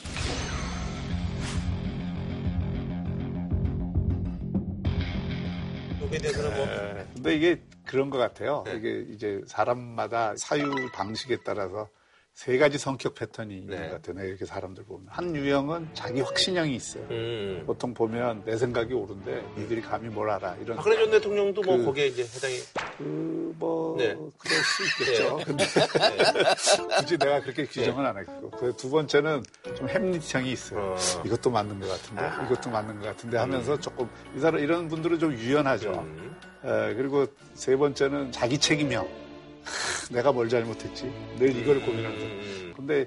여기에 6.07 6.19
대해서는 6.19 6.55
뭐 6.55 6.67
근데 7.15 7.35
이게 7.35 7.61
그런 7.85 8.09
것 8.09 8.17
같아요. 8.17 8.63
이게 8.67 9.05
이제 9.09 9.41
사람마다 9.45 10.35
사유 10.37 10.71
방식에 10.93 11.37
따라서 11.43 11.89
세 12.37 12.55
가지 12.59 12.77
성격 12.77 13.15
패턴이 13.15 13.51
있는 13.57 13.75
네. 13.75 13.87
것 13.89 13.95
같아요. 13.95 14.15
내가 14.15 14.27
이렇게 14.27 14.45
사람들 14.45 14.83
보면. 14.83 15.07
한 15.09 15.35
유형은 15.35 15.87
자기 15.95 16.21
확신형이 16.21 16.75
있어요. 16.75 17.03
음. 17.09 17.63
보통 17.65 17.95
보면 17.95 18.43
내 18.45 18.55
생각이 18.55 18.93
옳은데 18.93 19.43
니들이 19.57 19.81
감히 19.81 20.07
뭘 20.07 20.29
알아. 20.29 20.55
이런. 20.61 20.77
박근혜 20.77 20.97
전 20.97 21.09
대통령도 21.09 21.63
뭐 21.63 21.77
그- 21.77 21.85
거기에 21.85 22.05
이제 22.05 22.21
해당이 22.21 22.55
그, 22.99 23.55
뭐, 23.57 23.97
네. 23.97 24.15
그럴 24.37 24.55
수 24.63 24.83
있겠죠. 25.03 25.37
근데 25.43 25.63
굳이 26.99 27.17
내가 27.17 27.41
그렇게 27.41 27.65
규정은 27.65 28.05
안 28.05 28.15
했고. 28.19 28.51
그두 28.51 28.91
번째는 28.91 29.41
좀 29.75 29.89
햄릿형이 29.89 30.51
있어요. 30.51 30.79
어. 30.95 31.23
이것도 31.25 31.49
맞는 31.49 31.79
것 31.79 31.87
같은데, 31.89 32.21
이것도 32.45 32.69
맞는 32.69 32.99
것 32.99 33.05
같은데 33.07 33.37
하면서 33.37 33.79
조금, 33.79 34.07
이 34.35 34.39
사람, 34.39 34.61
이런 34.61 34.87
분들은 34.89 35.17
좀 35.17 35.33
유연하죠. 35.33 35.89
음. 35.91 36.35
에, 36.63 36.93
그리고 36.93 37.25
세 37.55 37.75
번째는 37.75 38.31
자기 38.31 38.59
책임형. 38.59 39.25
하, 39.67 40.13
내가 40.15 40.31
뭘 40.31 40.49
잘못했지? 40.49 41.11
늘 41.37 41.55
이걸 41.55 41.81
고민하면서. 41.81 42.25
음. 42.25 42.73
근데 42.75 43.05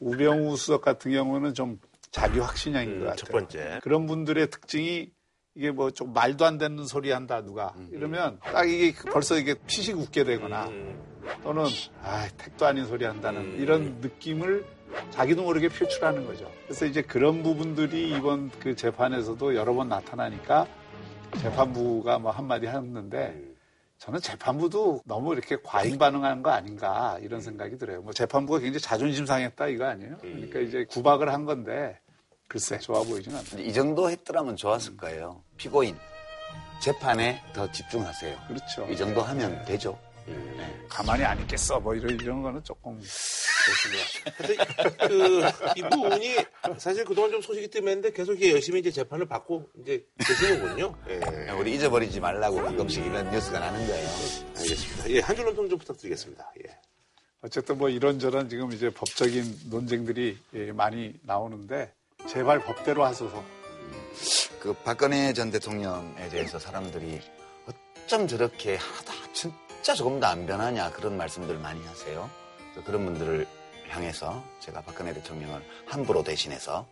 우병우 0.00 0.56
수석 0.56 0.82
같은 0.82 1.12
경우는 1.12 1.54
좀 1.54 1.78
자기 2.10 2.38
확신형인 2.40 2.90
것 2.90 2.96
음, 2.96 3.00
같아요. 3.04 3.16
첫 3.16 3.28
번째. 3.32 3.80
그런 3.82 4.06
분들의 4.06 4.50
특징이 4.50 5.10
이게 5.54 5.70
뭐 5.72 5.90
좀 5.90 6.12
말도 6.12 6.44
안 6.46 6.58
되는 6.58 6.84
소리 6.86 7.10
한다 7.10 7.42
누가 7.42 7.74
이러면 7.90 8.38
딱 8.40 8.68
이게 8.70 8.94
벌써 9.10 9.36
이게 9.36 9.54
피식 9.66 9.98
웃게 9.98 10.22
되거나 10.24 10.68
음. 10.68 11.02
또는 11.42 11.64
아 12.02 12.28
택도 12.38 12.66
아닌 12.66 12.86
소리 12.86 13.04
한다는 13.04 13.40
음. 13.42 13.56
이런 13.60 13.98
느낌을 14.00 14.64
자기도 15.10 15.42
모르게 15.42 15.68
표출하는 15.68 16.24
거죠. 16.26 16.50
그래서 16.64 16.86
이제 16.86 17.02
그런 17.02 17.42
부분들이 17.42 18.10
이번 18.10 18.50
그 18.60 18.74
재판에서도 18.76 19.54
여러 19.56 19.74
번 19.74 19.88
나타나니까 19.88 20.66
재판부가 21.40 22.18
뭐 22.18 22.30
한마디 22.30 22.66
했는데 22.66 23.40
저는 24.00 24.18
재판부도 24.20 25.02
너무 25.04 25.34
이렇게 25.34 25.58
과잉 25.62 25.98
반응하는 25.98 26.42
거 26.42 26.50
아닌가 26.50 27.18
이런 27.20 27.42
생각이 27.42 27.76
들어요. 27.76 28.00
뭐 28.00 28.14
재판부가 28.14 28.58
굉장히 28.58 28.80
자존심 28.80 29.26
상했다 29.26 29.68
이거 29.68 29.84
아니에요? 29.84 30.16
그러니까 30.22 30.58
이제 30.60 30.84
구박을 30.86 31.30
한 31.30 31.44
건데 31.44 32.00
글쎄 32.48 32.78
좋아 32.78 33.02
보이진 33.02 33.36
않다. 33.36 33.58
이 33.58 33.70
정도 33.74 34.10
했더라면 34.10 34.56
좋았을 34.56 34.96
거예요. 34.96 35.42
피고인 35.58 35.98
재판에 36.80 37.42
더 37.52 37.70
집중하세요. 37.70 38.38
그렇죠. 38.48 38.86
이 38.90 38.96
정도 38.96 39.20
하면 39.20 39.62
되죠. 39.66 39.98
가만히 40.88 41.24
안 41.24 41.40
있겠어. 41.40 41.80
뭐 41.80 41.94
이런 41.94 42.10
이런 42.20 42.42
거는 42.42 42.62
조금 42.64 43.00
하여튼 44.38 45.08
그 45.08 45.42
이분이 45.76 46.36
사실 46.78 47.04
그동안 47.04 47.30
좀 47.30 47.40
소식이 47.40 47.68
뜸했는데 47.68 48.12
계속 48.12 48.32
이렇게 48.32 48.52
열심히 48.52 48.80
이제 48.80 48.90
재판을 48.90 49.26
받고 49.26 49.70
이제 49.80 50.04
계시는군요. 50.18 50.94
예. 51.08 51.50
우리 51.52 51.74
잊어버리지 51.74 52.20
말라고 52.20 52.62
가끔씩 52.62 53.06
이런 53.06 53.30
뉴스가 53.30 53.60
나는 53.60 53.86
거예요. 53.86 54.08
알겠습니다. 54.56 55.10
예, 55.10 55.20
한 55.20 55.36
줄로 55.36 55.54
평좀 55.54 55.78
부탁드리겠습니다. 55.78 56.52
예. 56.66 56.78
어쨌든 57.42 57.78
뭐 57.78 57.88
이런저런 57.88 58.48
지금 58.48 58.72
이제 58.72 58.90
법적인 58.90 59.60
논쟁들이 59.70 60.38
예, 60.54 60.72
많이 60.72 61.14
나오는데 61.22 61.92
제발 62.28 62.60
법대로 62.60 63.04
하소서. 63.04 63.42
그 64.60 64.74
박근혜 64.84 65.32
전 65.32 65.50
대통령에 65.50 66.28
대해서 66.28 66.58
사람들이 66.58 67.20
어쩜 67.66 68.28
저렇게 68.28 68.76
하다 68.76 69.14
진짜 69.82 69.94
조금 69.94 70.20
더안 70.20 70.46
변하냐 70.46 70.90
그런 70.90 71.16
말씀들 71.16 71.56
많이 71.56 71.82
하세요. 71.86 72.28
그런 72.84 73.06
분들을 73.06 73.46
향해서 73.88 74.44
제가 74.60 74.82
박근혜 74.82 75.14
대통령을 75.14 75.62
함부로 75.86 76.22
대신해서 76.22 76.86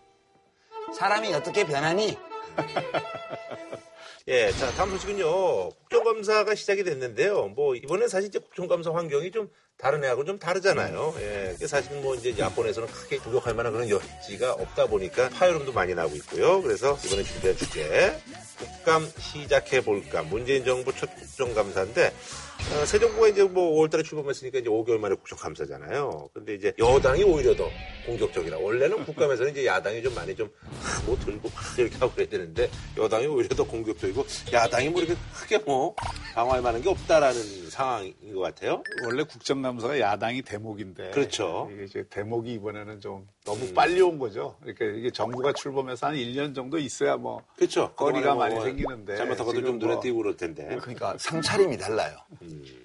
사람이 0.96 1.32
어떻게 1.34 1.66
변하니? 1.66 2.16
예, 4.28 4.50
자, 4.52 4.70
다음 4.72 4.90
소식은요. 4.90 5.70
국정감사가 5.70 6.54
시작이 6.54 6.84
됐는데요. 6.84 7.48
뭐, 7.48 7.74
이번엔 7.74 8.08
사실 8.08 8.28
이제 8.28 8.38
국정감사 8.38 8.92
환경이 8.92 9.30
좀 9.30 9.50
다른 9.78 10.04
애하고는 10.04 10.26
좀 10.26 10.38
다르잖아요. 10.38 11.14
예. 11.18 11.56
그 11.58 11.66
사실은 11.66 12.02
뭐 12.02 12.14
이제 12.14 12.34
야권에서는 12.38 12.88
크게 12.88 13.18
공격할 13.18 13.54
만한 13.54 13.72
그런 13.72 13.88
여지가 13.88 14.52
없다 14.52 14.86
보니까 14.86 15.30
파열음도 15.30 15.72
많이 15.72 15.94
나고 15.94 16.14
있고요. 16.16 16.60
그래서 16.60 16.98
이번에 17.06 17.22
준비한 17.22 17.56
주제. 17.56 18.20
국감 18.58 19.08
시작해 19.18 19.82
볼까. 19.82 20.22
문재인 20.22 20.64
정부 20.64 20.94
첫 20.94 21.08
국정감사인데, 21.14 22.12
어, 22.58 22.84
새 22.84 22.98
정부가 22.98 23.28
이제 23.28 23.44
뭐 23.44 23.80
5월달에 23.80 24.04
출범했으니까 24.04 24.58
이제 24.58 24.68
5개월 24.68 24.98
만에 24.98 25.14
국정 25.14 25.38
감사잖아요. 25.38 26.28
근데 26.34 26.54
이제 26.54 26.72
여당이 26.78 27.22
오히려 27.24 27.54
더 27.56 27.68
공격적이라. 28.04 28.58
원래는 28.58 29.04
국감에서는 29.04 29.52
이제 29.52 29.64
야당이 29.64 30.02
좀 30.02 30.14
많이 30.14 30.36
좀, 30.36 30.50
하, 30.80 31.02
뭐 31.06 31.16
들고 31.18 31.48
막 31.48 31.62
이렇게 31.78 31.96
하고 31.96 32.12
그래야 32.12 32.28
되는데, 32.28 32.68
여당이 32.96 33.26
오히려 33.26 33.54
더 33.56 33.64
공격적이고, 33.64 34.26
야당이 34.52 34.90
뭐 34.90 35.00
이렇게 35.00 35.18
크게 35.34 35.58
뭐, 35.58 35.94
방어할 36.34 36.60
만한 36.60 36.82
게 36.82 36.90
없다라는 36.90 37.70
상황인 37.70 38.14
것 38.34 38.40
같아요. 38.40 38.82
원래 39.04 39.22
국정감사가 39.22 39.98
야당이 39.98 40.42
대목인데. 40.42 41.10
그렇죠. 41.10 41.70
이게 41.72 41.84
이제 41.84 42.04
대목이 42.10 42.52
이번에는 42.54 43.00
좀 43.00 43.26
너무 43.48 43.72
빨리 43.72 44.02
온 44.02 44.18
거죠. 44.18 44.56
그러니까 44.60 44.84
이게 44.84 45.10
정부가 45.10 45.54
출범해서 45.54 46.08
한 46.08 46.14
1년 46.14 46.54
정도 46.54 46.78
있어야 46.78 47.16
뭐 47.16 47.42
그렇죠. 47.56 47.90
거리가 47.94 48.34
그동안에 48.34 48.54
많이 48.54 48.64
생기는데 48.66 49.16
잘못하고도 49.16 49.62
좀 49.62 49.78
눈에 49.78 49.94
뭐 49.94 50.02
띄고 50.02 50.18
그럴 50.18 50.36
텐데. 50.36 50.76
그러니까 50.82 51.16
상차림이 51.18 51.78
달라요. 51.78 52.18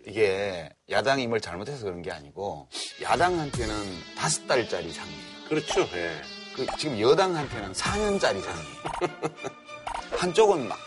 이게 0.08 0.69
야당이 0.89 1.28
뭘 1.28 1.41
잘못해서 1.41 1.84
그런 1.84 2.02
게 2.02 2.12
아니고 2.12 2.69
야당한테는 3.02 3.76
다섯 4.17 4.47
달짜리 4.47 4.89
상이에요. 4.91 5.34
그렇죠. 5.49 5.82
예. 5.82 6.12
그 6.56 6.65
지금 6.78 6.97
여당한테는 6.97 7.73
4년짜리 7.73 8.41
상이에요. 8.41 8.84
한쪽은 10.15 10.67
막, 10.69 10.78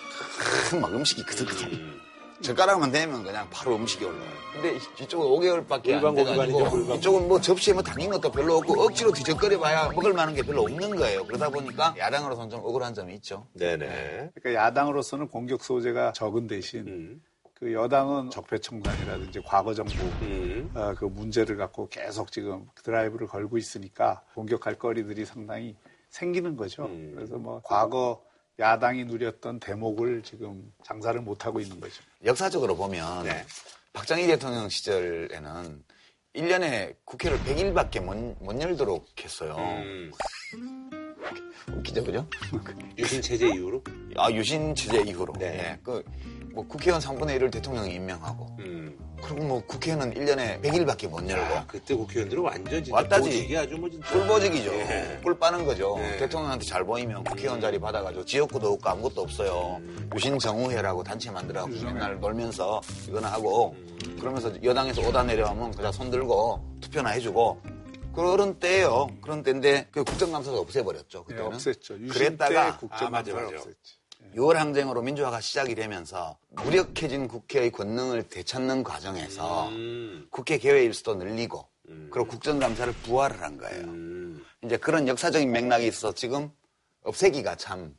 큰막 0.71 0.95
음식이 0.95 1.23
그득그득. 1.25 1.96
젓가락만 2.41 2.93
대면 2.93 3.23
그냥 3.25 3.49
바로 3.51 3.77
음식이 3.77 4.05
올라와요. 4.05 4.31
근데 4.53 4.77
이- 4.77 5.03
이쪽은 5.03 5.27
5개월밖에 5.27 5.93
안 6.05 6.15
돼가지고. 6.15 6.95
이쪽은 6.95 7.29
뭐 7.29 7.41
접시에 7.41 7.75
뭐 7.75 7.83
담긴 7.83 8.11
것도 8.11 8.31
별로 8.31 8.57
없고 8.57 8.83
억지로 8.83 9.13
뒤적거려 9.13 9.59
봐야 9.59 9.89
먹을 9.91 10.13
만한 10.13 10.35
게 10.35 10.43
별로 10.43 10.63
없는 10.63 10.97
거예요. 10.97 11.25
그러다 11.27 11.49
보니까 11.51 11.95
야당으로서는 11.99 12.51
좀 12.51 12.61
억울한 12.61 12.95
점이 12.95 13.15
있죠. 13.17 13.47
네네. 13.55 14.31
그러니까 14.35 14.55
야당으로서는 14.67 15.29
공격 15.29 15.63
소재가 15.65 16.13
적은 16.13 16.47
대신 16.47 16.87
음. 16.87 17.23
그 17.55 17.73
여당은 17.73 18.29
적폐청산이라든지 18.31 19.41
과거 19.47 19.73
정부 19.73 19.95
음. 20.23 20.71
어, 20.75 20.93
그 20.97 21.07
문제를 21.07 21.57
갖고 21.57 21.89
계속 21.89 22.31
지금 22.31 22.67
드라이브를 22.85 23.27
걸고 23.27 23.57
있으니까 23.57 24.21
공격할 24.35 24.75
거리들이 24.79 25.25
상당히 25.25 25.75
생기는 26.11 26.55
거죠. 26.57 26.85
음. 26.85 27.13
그래서 27.15 27.37
뭐 27.39 27.63
과거 27.65 28.23
야당이 28.59 29.05
누렸던 29.05 29.61
대목을 29.61 30.23
지금 30.23 30.73
장사를 30.83 31.21
못 31.21 31.45
하고 31.45 31.61
있는 31.61 31.79
거죠. 31.81 32.03
역사적으로 32.25 32.77
보면 32.77 33.25
네. 33.25 33.45
박정희 33.93 34.27
대통령 34.27 34.69
시절에는 34.69 35.85
1년에 36.35 36.97
국회를 37.05 37.39
100일밖에 37.41 38.03
못, 38.03 38.17
못 38.43 38.61
열도록 38.61 39.09
했어요. 39.23 39.57
음. 39.59 40.11
웃기죠, 41.69 42.05
그죠? 42.05 42.29
유신 42.99 43.21
체제 43.21 43.47
이후로. 43.47 43.83
아, 44.17 44.31
유신 44.31 44.75
체제 44.75 45.03
이후로. 45.03 45.35
네. 45.39 45.47
예. 45.59 45.79
그, 45.83 46.05
뭐 46.57 46.67
국회의원 46.67 47.03
3분의 47.03 47.39
1을 47.39 47.53
대통령이 47.53 47.93
임명하고. 47.97 48.47
음. 48.61 48.99
그리고 49.23 49.45
뭐 49.45 49.63
국회는 49.67 50.15
1년에 50.15 50.63
100일밖에 50.63 51.07
못 51.07 51.29
열고. 51.29 51.55
야, 51.55 51.65
그때 51.69 51.95
국회의원들은 51.95 52.43
완전 52.43 52.83
진짜 52.83 52.95
왔다지. 52.95 53.29
보직이 53.29 53.59
아주 53.59 53.77
뭐 53.77 53.91
진짜. 53.91 54.09
꿀보직이죠. 54.11 54.73
예. 54.73 55.21
꿀 55.23 55.39
빠는 55.39 55.67
거죠. 55.67 55.97
예. 55.99 56.17
대통령한테 56.17 56.65
잘 56.65 56.83
보이면 56.83 57.25
국회의원 57.25 57.61
자리 57.61 57.79
받아가지고 57.79 58.25
지역구도 58.25 58.73
없고 58.73 58.89
아무것도 58.89 59.21
없어요. 59.21 59.77
음. 59.81 60.11
유신정우회라고 60.15 61.05
단체 61.05 61.31
만들어갖고 61.31 61.77
맨날 61.85 62.19
놀면서 62.19 62.81
이거나 63.07 63.31
하고 63.31 63.77
그러면서 64.19 64.51
여당에서 64.63 65.07
오다 65.07 65.25
내려오면 65.25 65.73
그냥 65.73 65.93
손 65.93 66.11
들고 66.11 66.65
투표나 66.81 67.11
해주고 67.11 67.61
그런 68.15 68.59
때예요. 68.59 69.09
그런 69.21 69.43
때인데 69.43 69.89
그 69.91 70.03
국정감사도 70.05 70.59
없애버렸죠. 70.61 71.27
예, 71.29 71.35
그때는. 71.35 71.51
없앴죠. 71.59 72.01
유신 72.01 72.09
그랬다가 72.09 72.49
때 72.49 72.57
아, 72.57 72.65
맞아, 72.65 72.77
국정감사를 72.79 73.43
맞아. 73.45 73.57
없앴지. 73.57 73.96
6월 74.37 74.55
항쟁으로 74.55 75.01
민주화가 75.03 75.41
시작이 75.41 75.75
되면서 75.75 76.37
무력해진 76.51 77.27
국회의 77.27 77.71
권능을 77.71 78.29
되찾는 78.29 78.83
과정에서 78.83 79.69
음. 79.69 80.27
국회 80.31 80.59
개회 80.59 80.85
일수도 80.85 81.15
늘리고 81.15 81.67
음. 81.89 82.11
그리고 82.13 82.29
국정감사를 82.29 82.93
부활을 83.05 83.43
한 83.43 83.57
거예요. 83.57 83.85
음. 83.85 84.45
이제 84.63 84.77
그런 84.77 85.09
역사적인 85.09 85.51
맥락이 85.51 85.87
있어서 85.87 86.13
지금 86.13 86.51
없애기가 87.05 87.57
참 87.57 87.97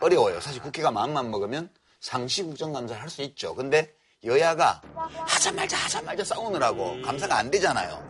어려워요. 0.00 0.40
사실 0.40 0.62
국회가 0.62 0.90
마음만 0.90 1.30
먹으면 1.30 1.68
상시 2.00 2.42
국정감사를 2.42 3.00
할 3.02 3.10
수 3.10 3.22
있죠. 3.22 3.54
근데 3.54 3.94
여야가 4.24 4.80
하자 5.26 5.52
말자 5.52 5.76
하자 5.76 6.02
말자 6.02 6.24
싸우느라고 6.24 7.02
감사가 7.02 7.36
안 7.36 7.50
되잖아요. 7.50 8.02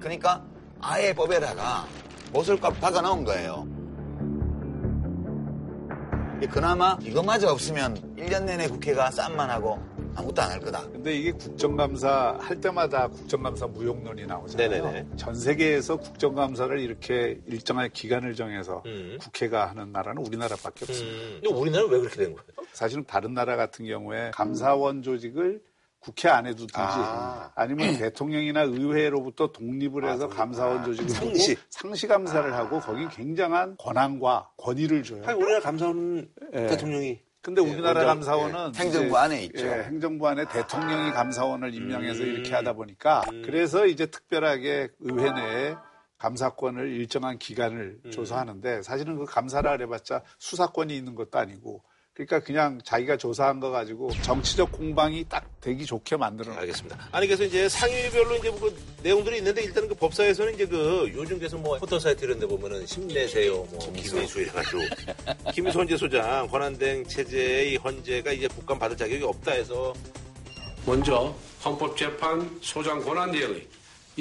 그러니까 0.00 0.42
아예 0.80 1.12
법에다가 1.12 1.86
못을값 2.32 2.80
박아 2.80 3.02
넣은 3.02 3.24
거예요. 3.24 3.66
근데 6.40 6.54
그나마 6.54 6.96
이거마저 7.02 7.48
없으면 7.48 8.16
1년 8.16 8.44
내내 8.44 8.66
국회가 8.66 9.10
쌈만 9.10 9.50
하고 9.50 9.78
아무것도 10.16 10.40
안 10.40 10.50
할 10.52 10.58
거다. 10.60 10.88
근데 10.90 11.12
이게 11.14 11.32
국정감사 11.32 12.38
할 12.40 12.58
때마다 12.62 13.08
국정감사 13.08 13.66
무용론이 13.66 14.24
나오잖아요. 14.24 14.70
네네네. 14.70 15.16
전 15.18 15.34
세계에서 15.34 15.98
국정감사를 15.98 16.80
이렇게 16.80 17.38
일정한 17.46 17.90
기간을 17.92 18.34
정해서 18.34 18.82
음. 18.86 19.18
국회가 19.20 19.68
하는 19.68 19.92
나라는 19.92 20.26
우리나라밖에 20.26 20.86
없습니다. 20.88 21.14
음. 21.14 21.40
근데 21.42 21.54
우리나라는 21.54 21.92
왜 21.92 21.98
그렇게 22.00 22.16
된 22.16 22.32
거예요? 22.34 22.46
사실은 22.72 23.04
다른 23.04 23.34
나라 23.34 23.56
같은 23.56 23.84
경우에 23.84 24.30
감사원 24.32 25.02
조직을 25.02 25.60
국회 26.00 26.28
안에 26.28 26.52
두든지 26.52 26.74
아. 26.76 27.52
아. 27.54 27.66
니면 27.66 27.96
대통령이나 27.98 28.62
의회로부터 28.62 29.52
독립을 29.52 30.10
해서 30.10 30.28
감사원 30.28 30.84
조직을 30.84 31.10
상시. 31.10 31.54
두고 31.54 31.66
상시 31.68 32.06
감사를 32.06 32.52
하고 32.54 32.80
거기 32.80 33.06
굉장한 33.08 33.76
권한과 33.78 34.50
권위를 34.56 35.02
줘요. 35.02 35.22
우리나라 35.22 35.60
감사원은 35.60 36.30
예. 36.54 36.66
대통령이. 36.68 37.20
근데 37.42 37.62
예, 37.62 37.70
우리나라 37.70 38.00
원장, 38.00 38.06
감사원은 38.06 38.74
행정부 38.74 39.08
이제, 39.08 39.16
안에 39.16 39.42
있죠. 39.44 39.66
예, 39.66 39.84
행정부 39.84 40.28
안에 40.28 40.46
대통령이 40.46 41.10
감사원을 41.12 41.74
임명해서 41.74 42.22
음. 42.22 42.28
이렇게 42.28 42.54
하다 42.54 42.74
보니까 42.74 43.22
그래서 43.44 43.86
이제 43.86 44.06
특별하게 44.06 44.88
의회 45.00 45.30
내에 45.32 45.74
감사권을 46.18 46.88
일정한 46.92 47.38
기간을 47.38 48.00
음. 48.04 48.10
조사하는데 48.10 48.82
사실은 48.82 49.16
그 49.16 49.24
감사를 49.24 49.80
해봤자 49.80 50.22
수사권이 50.38 50.94
있는 50.94 51.14
것도 51.14 51.38
아니고 51.38 51.82
그러니까 52.14 52.40
그냥 52.40 52.80
자기가 52.84 53.16
조사한 53.16 53.60
거 53.60 53.70
가지고 53.70 54.10
정치적 54.22 54.72
공방이 54.72 55.24
딱 55.28 55.44
되기 55.60 55.86
좋게 55.86 56.16
만들어 56.16 56.50
놓은 56.50 56.58
알겠습니다. 56.58 57.08
아니 57.12 57.26
그래서 57.26 57.44
이제 57.44 57.68
상위별로 57.68 58.36
이제 58.36 58.50
뭐그 58.50 58.76
내용들이 59.02 59.38
있는데 59.38 59.62
일단 59.62 59.88
그 59.88 59.94
법사에서는 59.94 60.54
이제 60.54 60.66
그 60.66 61.10
요즘 61.14 61.38
계속 61.38 61.60
뭐 61.60 61.78
포털 61.78 62.00
사이트 62.00 62.24
이런 62.24 62.38
데 62.38 62.46
보면은 62.46 62.84
힘내세요 62.84 63.64
뭐 63.70 63.78
김희수 63.78 64.40
이래가지고. 64.40 64.82
김희수 65.54 65.78
헌재 65.78 65.96
소장 65.96 66.46
권한대행 66.48 67.06
체제의 67.06 67.76
헌재가 67.76 68.32
이제 68.32 68.48
국감 68.48 68.78
받을 68.78 68.96
자격이 68.96 69.22
없다 69.24 69.52
해서 69.52 69.94
먼저 70.84 71.34
헌법재판 71.64 72.58
소장 72.60 73.00
권한대행의 73.02 73.66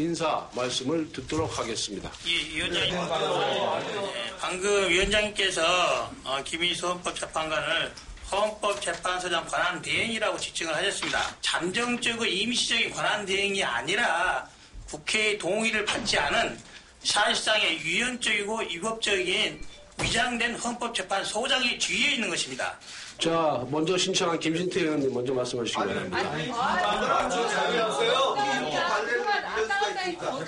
인사 0.03 0.47
말씀을 0.55 1.11
듣도록 1.11 1.59
하겠습니다. 1.59 2.09
이 2.25 2.55
위원장님, 2.55 2.95
네, 2.95 4.33
방금 4.39 4.89
위원장님께서 4.89 6.11
어, 6.23 6.41
김인수 6.43 6.87
헌법재판관을 6.87 7.93
헌법재판소장 8.31 9.45
권한 9.45 9.81
대행이라고 9.81 10.37
지칭을 10.37 10.73
하셨습니다. 10.75 11.35
잠정적이고 11.41 12.25
임시적인 12.25 12.91
권한 12.91 13.25
대행이 13.25 13.63
아니라 13.63 14.47
국회의 14.87 15.37
동의를 15.37 15.83
받지 15.85 16.17
않은 16.17 16.59
사실상의 17.03 17.79
유연적이고 17.79 18.59
위법적인 18.69 19.61
위장된 20.01 20.55
헌법재판소장이 20.55 21.77
뒤에 21.77 22.13
있는 22.15 22.29
것입니다. 22.29 22.77
자, 23.19 23.65
먼저 23.69 23.97
신청한 23.97 24.39
김신태 24.39 24.79
의원님 24.79 25.13
먼저 25.13 25.33
말씀하시기 25.33 25.75
바랍니다. 25.75 26.31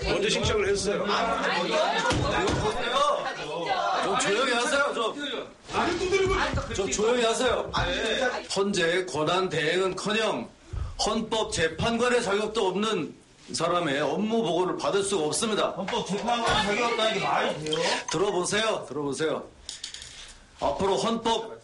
먼저 0.04 0.30
신청을 0.30 0.70
했어요. 0.70 1.06
좀 4.04 4.20
조용히 4.20 4.52
하세요. 4.54 4.94
좀, 4.94 6.74
좀 6.74 6.92
조용히 6.92 7.24
하세요. 7.24 7.72
헌재 8.56 9.06
권한 9.06 9.50
대행은커녕 9.50 10.50
헌법 11.06 11.52
재판관의 11.52 12.22
자격도 12.24 12.68
없는 12.68 13.16
사람의 13.54 14.00
업무 14.02 14.42
보고를 14.44 14.78
받을 14.78 15.04
수가 15.04 15.26
없습니다. 15.26 15.70
헌법 15.72 16.08
재판관 16.08 16.46
자격 16.64 16.92
없다는 16.92 17.14
게 17.16 17.20
말이 17.20 17.64
돼요? 17.66 17.80
들어보세요. 18.12 18.86
들어보세요. 18.88 19.44
앞으로 20.60 20.96
헌법 20.98 21.60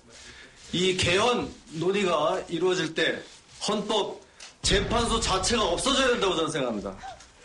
이 0.73 0.97
개헌 0.97 1.53
논의가 1.73 2.41
이루어질 2.49 2.93
때 2.93 3.21
헌법 3.67 4.19
재판소 4.63 5.19
자체가 5.19 5.63
없어져야 5.63 6.07
된다고 6.07 6.35
저는 6.35 6.51
생각합니다. 6.51 6.97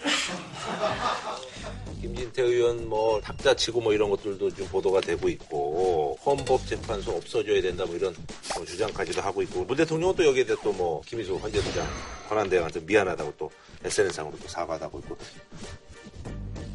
김진태 2.00 2.42
의원 2.42 2.88
뭐 2.88 3.20
탑자치고 3.20 3.80
뭐 3.80 3.92
이런 3.92 4.10
것들도 4.10 4.54
좀 4.54 4.66
보도가 4.68 5.00
되고 5.00 5.28
있고 5.28 6.18
헌법재판소 6.24 7.12
없어져야 7.12 7.62
된다 7.62 7.84
뭐 7.86 7.94
이런 7.94 8.14
뭐 8.56 8.64
주장까지도 8.64 9.20
하고 9.22 9.42
있고 9.42 9.64
문 9.64 9.76
대통령은 9.76 10.16
또 10.16 10.26
여기에 10.26 10.44
대해 10.44 10.56
또 10.62 10.72
뭐 10.72 11.00
김희수 11.02 11.36
헌재소장 11.36 11.86
권한대행한테 12.28 12.80
미안하다고 12.80 13.34
또 13.38 13.50
SNS상으로 13.84 14.36
또 14.38 14.48
사과도 14.48 14.84
하고 14.84 14.98
있고. 15.00 15.16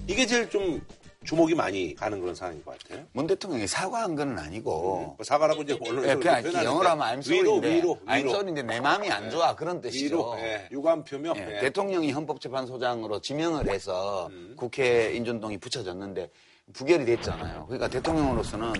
이게 0.08 0.26
제일 0.26 0.50
좀 0.50 0.80
주목이 1.28 1.56
많이 1.56 1.94
가는 1.94 2.22
그런 2.22 2.34
상황인 2.34 2.64
것 2.64 2.80
같아요. 2.80 3.06
문 3.12 3.28
대통령이 3.28 3.68
사과한 3.68 4.16
건 4.16 4.40
아니고 4.40 4.72
뭐 4.72 5.18
사과라고 5.22 5.62
이제 5.64 5.78
언론에서 5.82 6.12
예, 6.12 6.42
그냥 6.42 6.64
영어로 6.64 6.88
하면 6.88 7.06
I'm 7.06 7.20
sorry인데 7.20 7.76
위로 7.76 8.00
I'm 8.08 8.20
위로 8.20 8.30
sorry인데 8.30 8.64
내 8.64 8.80
마음이 8.80 9.12
안 9.12 9.30
좋아 9.30 9.54
그런 9.54 9.82
뜻이죠. 9.82 10.06
위로 10.06 10.36
예, 10.40 10.70
유감 10.72 11.04
표명 11.04 11.36
예, 11.36 11.58
예. 11.58 11.60
대통령이 11.60 12.14
헌법재판소장으로 12.14 13.20
지명을 13.20 13.70
해서 13.70 14.28
음. 14.32 14.54
국회 14.56 15.12
인준동이 15.16 15.58
붙여졌는데 15.58 16.30
부결이 16.72 17.04
됐잖아요. 17.04 17.66
그러니까 17.66 17.90
대통령으로서는 17.90 18.74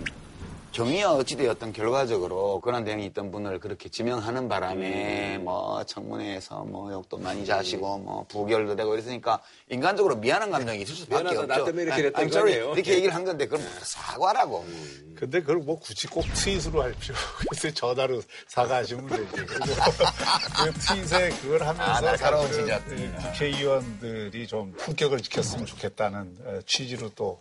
경위와 0.72 1.14
어찌되었던 1.14 1.74
결과적으로 1.74 2.60
권한 2.62 2.84
대행이 2.84 3.06
있던 3.08 3.32
분을 3.32 3.60
그렇게 3.60 3.90
지명하는 3.90 4.48
바람에 4.48 5.38
음. 5.38 5.46
뭐 5.46 5.84
청문회에서 5.84 6.66
뭐 6.66 6.92
욕도 6.92 7.18
많이 7.18 7.46
자시고 7.46 7.98
뭐 8.00 8.26
부결도 8.28 8.76
되고 8.76 8.94
이랬으니까 8.94 9.42
인간적으로 9.70 10.18
미안한 10.18 10.52
감정이 10.52 10.82
있을 10.82 10.96
수밖에 10.96 11.30
없죠. 11.30 11.46
나 11.46 11.64
때문에 11.64 11.84
이렇게 11.84 12.04
예, 12.04 12.08
sorry. 12.26 12.54
이거네요. 12.54 12.74
이렇게 12.74 12.94
얘기를 12.94 13.16
한 13.16 13.26
건데 13.26 13.48
그럼 13.48 13.66
사과라고. 13.82 14.66
근데 15.16 15.40
그걸 15.40 15.58
뭐 15.58 15.80
굳이 15.80 16.08
꼭 16.08 16.26
트윗으로 16.34 16.84
할 16.84 16.94
필요 16.94 17.16
없어요. 17.52 17.74
전화로 17.74 18.22
사과하시면 18.48 19.08
되지. 19.08 19.26
그 19.32 20.74
트윗에 20.74 21.30
그걸 21.42 21.64
하면서 21.64 22.08
아, 22.08 22.48
지적. 22.48 22.84
이 22.92 23.12
국회의원들이 23.24 24.48
좀 24.48 24.74
품격을 24.78 25.22
지켰으면 25.22 25.66
좋겠다는 25.66 26.38
어, 26.46 26.60
취지로 26.68 27.10
또 27.16 27.40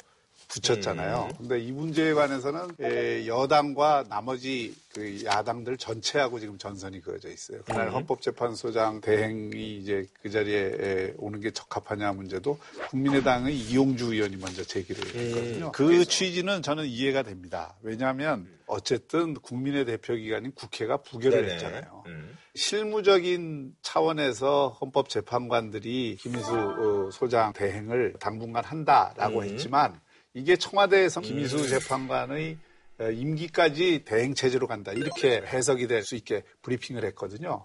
붙였잖아요. 0.49 1.31
근데 1.39 1.59
이 1.61 1.73
문제에 1.73 2.15
관해서는 2.15 2.69
에, 2.81 3.27
여당과 3.27 4.05
나머지 4.09 4.75
그 4.95 5.25
야당들 5.25 5.77
전체하고 5.77 6.39
지금 6.41 6.57
전선이 6.57 7.01
그어져 7.01 7.29
있어요. 7.29 7.63
그날 7.67 7.93
헌법재판소장 7.93 9.01
대행이 9.01 9.77
이제 9.79 10.07
그 10.23 10.31
자리에 10.31 10.77
에, 10.81 11.15
오는 11.19 11.41
게 11.41 11.51
적합하냐 11.51 12.13
문제도 12.13 12.59
국민의당의 12.91 13.57
이용주 13.57 14.15
의원이 14.15 14.37
먼저 14.37 14.63
제기를 14.63 15.05
했거든요. 15.05 15.73
그 15.73 16.05
취지는 16.05 16.63
저는 16.63 16.87
이해가 16.87 17.23
됩니다. 17.23 17.75
왜냐하면 17.83 18.49
어쨌든 18.67 19.35
국민의 19.35 19.85
대표 19.85 20.15
기관인 20.15 20.53
국회가 20.53 20.97
부결을 20.97 21.43
네네. 21.43 21.55
했잖아요. 21.55 22.05
음. 22.07 22.37
실무적인 22.55 23.75
차원에서 23.83 24.79
헌법재판관들이 24.81 26.17
김희수 26.19 26.53
어, 26.53 27.11
소장 27.13 27.53
대행을 27.53 28.15
당분간 28.19 28.65
한다라고 28.65 29.41
음. 29.41 29.45
했지만 29.45 30.01
이게 30.37 30.55
청와대에서 30.55 31.23
김희수 31.23 31.67
재판관의 31.67 32.59
어, 33.01 33.11
임기까지 33.11 34.03
대행 34.05 34.35
체제로 34.35 34.67
간다 34.67 34.93
이렇게 34.93 35.43
해석이 35.47 35.87
될 35.87 36.05
수 36.05 36.15
있게 36.15 36.43
브리핑을 36.61 37.05
했거든요. 37.07 37.65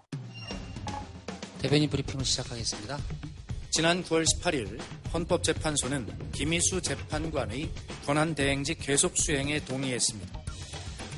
대변인 1.60 1.90
브리핑을 1.90 2.24
시작하겠습니다. 2.24 2.98
지난 3.72 4.02
9월 4.02 4.24
18일 4.24 4.80
헌법재판소는 5.12 6.32
김이수 6.32 6.80
재판관의 6.80 7.68
권한 8.06 8.34
대행직 8.34 8.78
계속 8.80 9.18
수행에 9.18 9.62
동의했습니다. 9.66 10.42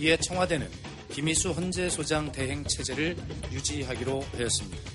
이에 0.01 0.17
청와대는 0.17 0.69
김이수 1.13 1.53
헌재소장 1.53 2.33
대행 2.33 2.65
체제를 2.65 3.17
유지하기로 3.53 4.21
하였습니다. 4.21 4.94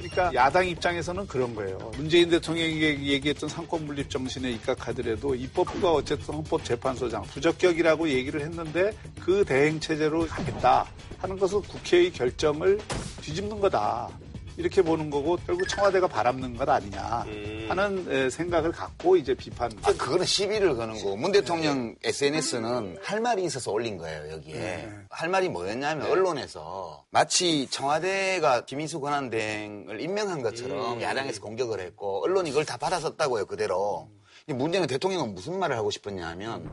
그러니까 0.00 0.34
야당 0.34 0.66
입장에서는 0.66 1.26
그런 1.26 1.54
거예요. 1.54 1.76
문재인 1.96 2.30
대통령이 2.30 2.80
얘기했던 2.80 3.48
삼권 3.48 3.86
분립 3.86 4.08
정신에 4.08 4.50
입각하더라도 4.52 5.34
입법부가 5.34 5.92
어쨌든 5.92 6.34
헌법재판소장 6.34 7.22
부적격이라고 7.22 8.08
얘기를 8.08 8.40
했는데 8.40 8.92
그 9.20 9.44
대행 9.44 9.78
체제로 9.78 10.26
하겠다 10.26 10.86
하는 11.18 11.38
것은 11.38 11.60
국회의 11.62 12.10
결정을 12.10 12.78
뒤집는 13.20 13.60
거다. 13.60 14.08
이렇게 14.56 14.82
보는 14.82 15.10
거고 15.10 15.36
결국 15.46 15.68
청와대가 15.68 16.06
바람는 16.06 16.56
것 16.56 16.68
아니냐 16.68 17.24
하는 17.68 18.06
에, 18.10 18.30
생각을 18.30 18.72
갖고 18.72 19.16
이제 19.16 19.34
비판. 19.34 19.70
아, 19.82 19.92
그거는 19.92 20.24
시비를 20.26 20.76
거는 20.76 20.96
거고. 20.96 21.16
문 21.16 21.32
대통령 21.32 21.94
SNS는 22.02 22.98
할 23.02 23.20
말이 23.20 23.44
있어서 23.44 23.70
올린 23.70 23.96
거예요, 23.96 24.32
여기에. 24.32 24.54
네. 24.54 24.90
할 25.08 25.28
말이 25.28 25.48
뭐였냐면, 25.48 26.10
언론에서 26.10 27.04
마치 27.10 27.66
청와대가 27.70 28.64
김인수 28.64 29.00
권한대행을 29.00 30.00
임명한 30.00 30.42
것처럼 30.42 30.98
음. 30.98 31.02
야당에서 31.02 31.40
공격을 31.40 31.80
했고, 31.80 32.22
언론이 32.24 32.50
그걸 32.50 32.64
다 32.64 32.76
받아섰다고요, 32.76 33.46
그대로. 33.46 34.08
문제는 34.46 34.88
대통령은 34.88 35.34
무슨 35.34 35.58
말을 35.58 35.76
하고 35.76 35.90
싶었냐 35.90 36.26
하면, 36.28 36.68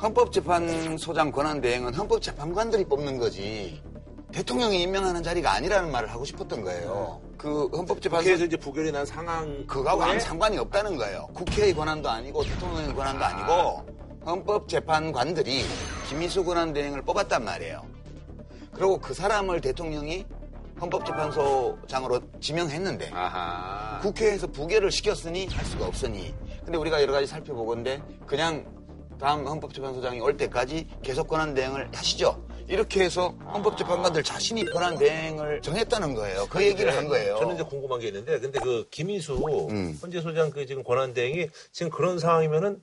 헌법재판소장 0.00 1.30
권한대행은 1.30 1.94
헌법재판관들이 1.94 2.84
뽑는 2.84 3.18
거지. 3.18 3.82
대통령이 4.32 4.82
임명하는 4.82 5.22
자리가 5.22 5.52
아니라는 5.52 5.90
말을 5.90 6.10
하고 6.10 6.24
싶었던 6.24 6.62
거예요. 6.62 7.20
그 7.38 7.68
헌법재판소 7.68 8.24
국회에서 8.24 8.44
이제 8.44 8.56
부결이 8.56 8.92
난 8.92 9.06
상황 9.06 9.66
그거하고 9.66 10.02
아무 10.02 10.18
상관이 10.20 10.58
없다는 10.58 10.96
거예요. 10.96 11.28
국회의 11.32 11.72
권한도 11.72 12.08
아니고 12.08 12.42
대통령의 12.44 12.94
권한도 12.94 13.24
아니고 13.24 13.96
헌법재판관들이 14.26 15.62
김희수 16.08 16.44
권한 16.44 16.72
대행을 16.72 17.02
뽑았단 17.02 17.44
말이에요. 17.44 17.86
그리고 18.72 18.98
그 18.98 19.14
사람을 19.14 19.60
대통령이 19.60 20.26
헌법재판소장으로 20.80 22.20
지명했는데 22.40 23.10
아하. 23.14 23.98
국회에서 24.02 24.46
부결을 24.48 24.90
시켰으니 24.90 25.46
할 25.46 25.64
수가 25.64 25.86
없으니 25.86 26.34
근데 26.64 26.76
우리가 26.76 27.00
여러 27.00 27.12
가지 27.12 27.26
살펴보건데 27.26 28.02
그냥 28.26 28.66
다음 29.18 29.46
헌법재판소장이 29.46 30.20
올 30.20 30.36
때까지 30.36 30.86
계속 31.02 31.28
권한 31.28 31.54
대행을 31.54 31.88
하시죠. 31.92 32.44
이렇게 32.68 33.04
해서 33.04 33.28
헌법재판관들 33.52 34.22
자신이 34.22 34.64
권한 34.66 34.98
대행을 34.98 35.62
정했다는 35.62 36.14
거예요. 36.14 36.46
그 36.50 36.64
얘기를 36.64 36.94
한 36.96 37.06
거예요. 37.06 37.38
저는 37.38 37.54
이제 37.54 37.64
궁금한 37.64 38.00
게 38.00 38.08
있는데, 38.08 38.40
근데 38.40 38.58
그 38.58 38.86
김희수 38.90 39.68
음. 39.70 39.98
헌재 40.02 40.20
소장 40.20 40.50
그 40.50 40.66
지금 40.66 40.82
권한 40.82 41.14
대행이 41.14 41.48
지금 41.72 41.90
그런 41.90 42.18
상황이면은 42.18 42.82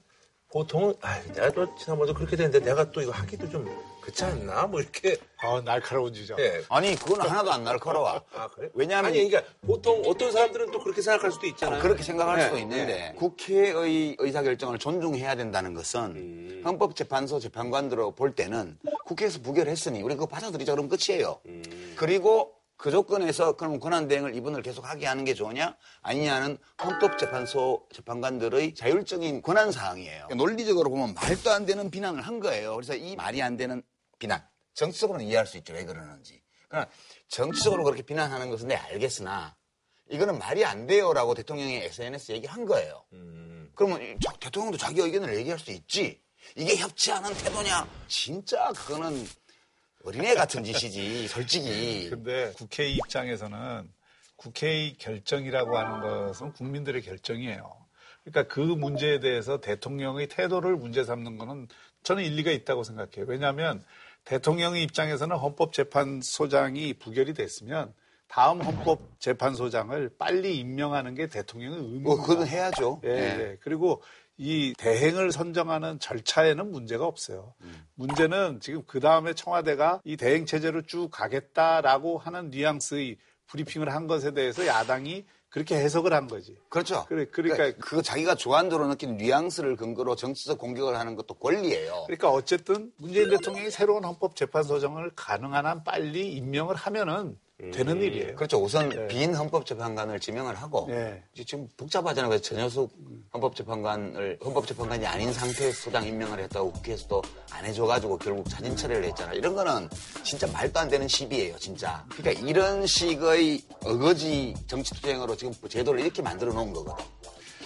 보통은 0.52 0.94
아, 1.02 1.20
내가 1.34 1.50
또 1.52 1.76
지난번에 1.76 2.14
그렇게 2.14 2.36
됐는데 2.36 2.64
내가 2.64 2.92
또 2.92 3.02
이거 3.02 3.12
하기도 3.12 3.50
좀 3.50 3.68
그렇지 4.04 4.26
않나? 4.26 4.68
뭐 4.68 4.82
이렇게. 4.82 5.16
어, 5.44 5.62
날카로운 5.62 6.14
지적. 6.14 6.38
예. 6.40 6.62
아니 6.70 6.96
그건 6.96 7.22
하나도 7.22 7.52
안 7.52 7.64
날카로워. 7.64 8.22
아 8.36 8.48
그래? 8.50 8.70
왜냐하면 8.74 9.12
아니 9.12 9.30
그러니까 9.30 9.52
보통 9.66 10.02
어떤 10.06 10.32
사람들은 10.32 10.72
또 10.72 10.80
그렇게 10.84 11.02
생각할 11.02 11.32
수도 11.32 11.48
있잖아요. 11.48 11.82
그렇게 11.82 12.04
생각할 12.04 12.38
네, 12.38 12.44
수도 12.44 12.58
있는데 12.58 12.86
네. 12.86 13.14
국회의 13.16 14.16
의사결정을 14.20 14.78
존중해야 14.78 15.36
된다는 15.36 15.74
것은 15.74 16.02
음. 16.02 16.62
헌법재판소 16.66 17.40
재판관들로 17.40 18.12
볼 18.12 18.36
때는 18.36 18.78
국회에서 19.06 19.40
부결했으니 19.42 20.02
우리 20.02 20.16
그거 20.16 20.26
받아들이자 20.26 20.74
그러면 20.74 20.90
끝이에요. 20.90 21.40
음. 21.46 21.96
그리고 21.98 22.56
그 22.84 22.92
조건에서 22.92 23.56
그럼 23.56 23.80
권한대행을 23.80 24.36
이분을 24.36 24.62
계속 24.62 24.90
하게 24.90 25.06
하는 25.06 25.24
게 25.24 25.34
좋으냐 25.34 25.78
아니냐는 26.02 26.58
헌법재판소 26.84 27.88
재판관들의 27.94 28.76
자율적인 28.76 29.42
권한 29.42 29.72
사항이에요. 29.72 30.28
논리적으로 30.36 30.90
보면 30.90 31.14
말도 31.14 31.50
안 31.50 31.66
되는 31.66 31.90
비난을 31.90 32.22
한 32.22 32.42
거예요. 32.42 32.76
그래서 32.76 32.94
이 32.96 33.16
말이 33.16 33.42
안 33.42 33.56
되는 33.56 33.82
비난 34.20 34.46
정치적으로는 34.74 35.26
이해할 35.26 35.46
수 35.46 35.58
있죠. 35.58 35.74
왜 35.74 35.86
그러는지. 35.86 36.42
그러나 36.68 36.88
정치적으로 37.28 37.84
그렇게 37.84 38.02
비난하는 38.02 38.50
것은 38.50 38.68
내 38.68 38.76
알겠으나 38.76 39.56
이거는 40.10 40.38
말이 40.40 40.66
안 40.66 40.86
돼요라고 40.88 41.34
대통령이 41.34 41.76
SNS 41.76 42.32
얘기한 42.34 42.66
거예요. 42.66 43.04
그러면 43.76 44.02
이 44.02 44.16
자- 44.20 44.34
대통령도 44.40 44.78
자기 44.78 45.02
의견을 45.02 45.36
얘기할 45.38 45.58
수 45.60 45.72
있지. 45.72 46.22
이게 46.56 46.76
협치하는 46.76 47.34
태도냐? 47.36 47.88
진짜 48.08 48.72
그거는 48.74 49.26
어린애 50.04 50.36
같은 50.36 50.64
짓이지, 50.64 51.28
솔직히. 51.30 52.10
근데 52.10 52.52
국회 52.58 52.88
입장에서는 52.90 53.90
국회의 54.36 54.98
결정이라고 54.98 55.78
하는 55.78 56.02
것은 56.28 56.52
국민들의 56.54 57.02
결정이에요. 57.02 57.86
그러니까 58.26 58.54
그 58.54 58.60
문제에 58.60 59.20
대해서 59.20 59.62
대통령의 59.62 60.28
태도를 60.28 60.76
문제 60.76 61.04
삼는 61.04 61.38
거는 61.38 61.68
저는 62.04 62.24
일리가 62.24 62.52
있다고 62.52 62.84
생각해요. 62.84 63.26
왜냐하면 63.28 63.84
대통령의 64.26 64.84
입장에서는 64.84 65.36
헌법재판소장이 65.36 66.94
부결이 66.96 67.34
됐으면 67.34 67.94
다음 68.28 68.62
헌법재판소장을 68.62 70.16
빨리 70.18 70.58
임명하는 70.58 71.14
게 71.14 71.28
대통령의 71.28 71.78
의무입니다. 71.78 72.10
뭐, 72.10 72.22
그건 72.22 72.48
해야죠. 72.48 73.02
예, 73.04 73.10
예. 73.10 73.40
예. 73.40 73.58
그리고 73.62 74.02
이 74.38 74.74
대행을 74.78 75.32
선정하는 75.32 76.00
절차에는 76.00 76.72
문제가 76.72 77.06
없어요. 77.06 77.54
문제는 77.94 78.60
지금 78.60 78.82
그 78.88 79.00
다음에 79.00 79.34
청와대가 79.34 80.02
이 80.04 80.18
대행 80.18 80.46
체제로 80.46 80.82
쭉 80.82 81.10
가겠다라고 81.12 82.18
하는 82.18 82.50
뉘앙스의 82.50 83.18
브리핑을 83.46 83.94
한 83.94 84.08
것에 84.08 84.32
대해서 84.32 84.66
야당이 84.66 85.26
그렇게 85.54 85.76
해석을 85.76 86.14
한 86.14 86.28
거지. 86.28 86.58
그렇죠. 86.68 87.06
그래, 87.08 87.28
그러니까, 87.32 87.58
그러니까 87.58 87.86
그 87.86 88.02
자기가 88.02 88.34
주안도로 88.34 88.88
느낀 88.88 89.18
뉘앙스를 89.18 89.76
근거로 89.76 90.16
정치적 90.16 90.58
공격을 90.58 90.98
하는 90.98 91.16
것도 91.16 91.36
권리예요. 91.36 92.06
그러니까 92.08 92.32
어쨌든 92.32 92.92
문재인 92.98 93.30
대통령이 93.30 93.70
새로운 93.70 94.04
헌법 94.04 94.36
재판소장을 94.36 95.12
가능한 95.16 95.68
한 95.68 95.84
빨리 95.84 96.34
임명을 96.34 96.74
하면은 96.74 97.38
되는 97.72 98.02
일이에요. 98.02 98.36
그렇죠. 98.36 98.58
우선 98.58 98.90
네. 98.90 99.08
빈 99.08 99.34
헌법재판관을 99.34 100.20
지명을 100.20 100.56
하고 100.56 100.88
네. 100.90 101.24
지금 101.34 101.68
복잡하잖아요. 101.78 102.30
그래서 102.30 102.44
전효숙 102.44 102.92
헌법재판관을 103.34 104.40
헌법재판관이 104.44 105.06
아닌 105.06 105.32
상태에서 105.32 105.84
소장 105.84 106.06
임명을 106.06 106.40
했다고 106.40 106.72
국회에서도 106.74 107.22
안 107.52 107.66
해줘가지고 107.66 108.18
결국 108.18 108.50
자진 108.50 108.76
철회를 108.76 109.06
했잖아요. 109.06 109.38
이런 109.38 109.54
거는 109.54 109.88
진짜 110.24 110.48
말도 110.48 110.80
안 110.80 110.90
되는 110.90 111.08
시비예요, 111.08 111.58
진짜. 111.58 112.06
그러니까 112.10 112.44
이런 112.46 112.86
식의 112.86 113.62
어거지 113.84 114.54
정치투쟁으로 114.68 115.36
지금 115.36 115.54
제도를 115.70 116.02
이렇게 116.02 116.22
만들어 116.22 116.52
놓은 116.54 116.74
거거든. 116.74 117.06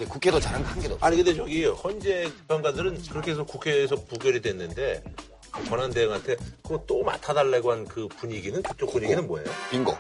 국회도 0.10 0.40
잘한 0.40 0.62
거한 0.62 0.80
개도 0.80 0.94
없어. 0.94 1.06
아니 1.06 1.18
근데 1.18 1.34
저기 1.34 1.66
헌재 1.66 2.26
재판관들은 2.42 3.02
그렇게 3.10 3.32
해서 3.32 3.44
국회에서 3.44 3.96
부결이 3.96 4.42
됐는데 4.42 5.04
권한 5.66 5.92
대행한테 5.92 6.36
그거 6.64 6.82
또 6.88 7.04
맡아달라고 7.04 7.72
한 7.72 7.86
그 7.88 8.08
분위기는 8.08 8.62
그쪽 8.62 8.92
분위기는 8.92 9.26
뭐예요? 9.28 9.48
빙고. 9.72 9.96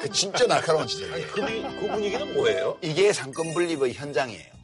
그 0.00 0.10
진짜 0.10 0.46
날카로운 0.46 0.86
지적이에요. 0.86 1.26
그, 1.28 1.40
분- 1.40 1.80
그 1.80 1.86
분위기는 1.88 2.34
뭐예요? 2.34 2.76
이게 2.82 3.12
상권 3.12 3.52
분립의 3.52 3.94
현장이에요. 3.94 4.56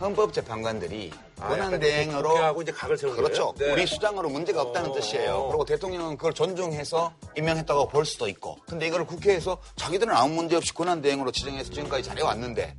헌법재판관들이 0.00 1.12
아, 1.40 1.48
권한 1.48 1.78
대행으로 1.78 2.30
국회하고 2.30 2.62
이제 2.62 2.72
각을 2.72 2.96
세우는 2.98 3.16
그렇죠. 3.16 3.54
네. 3.58 3.72
우리 3.72 3.86
수장으로 3.86 4.28
문제가 4.28 4.62
없다는 4.62 4.90
어. 4.90 4.92
뜻이에요. 4.94 5.46
그리고 5.48 5.64
대통령은 5.64 6.16
그걸 6.16 6.32
존중해서 6.34 7.12
임명했다고 7.36 7.88
볼 7.88 8.04
수도 8.04 8.28
있고. 8.28 8.58
근데 8.66 8.86
이걸 8.86 9.06
국회에서 9.06 9.58
자기들은 9.76 10.14
아무 10.14 10.34
문제 10.34 10.56
없이 10.56 10.72
권한 10.74 11.00
대행으로 11.00 11.30
지정해서 11.32 11.70
지금까지 11.70 12.02
잘해왔는데 12.04 12.76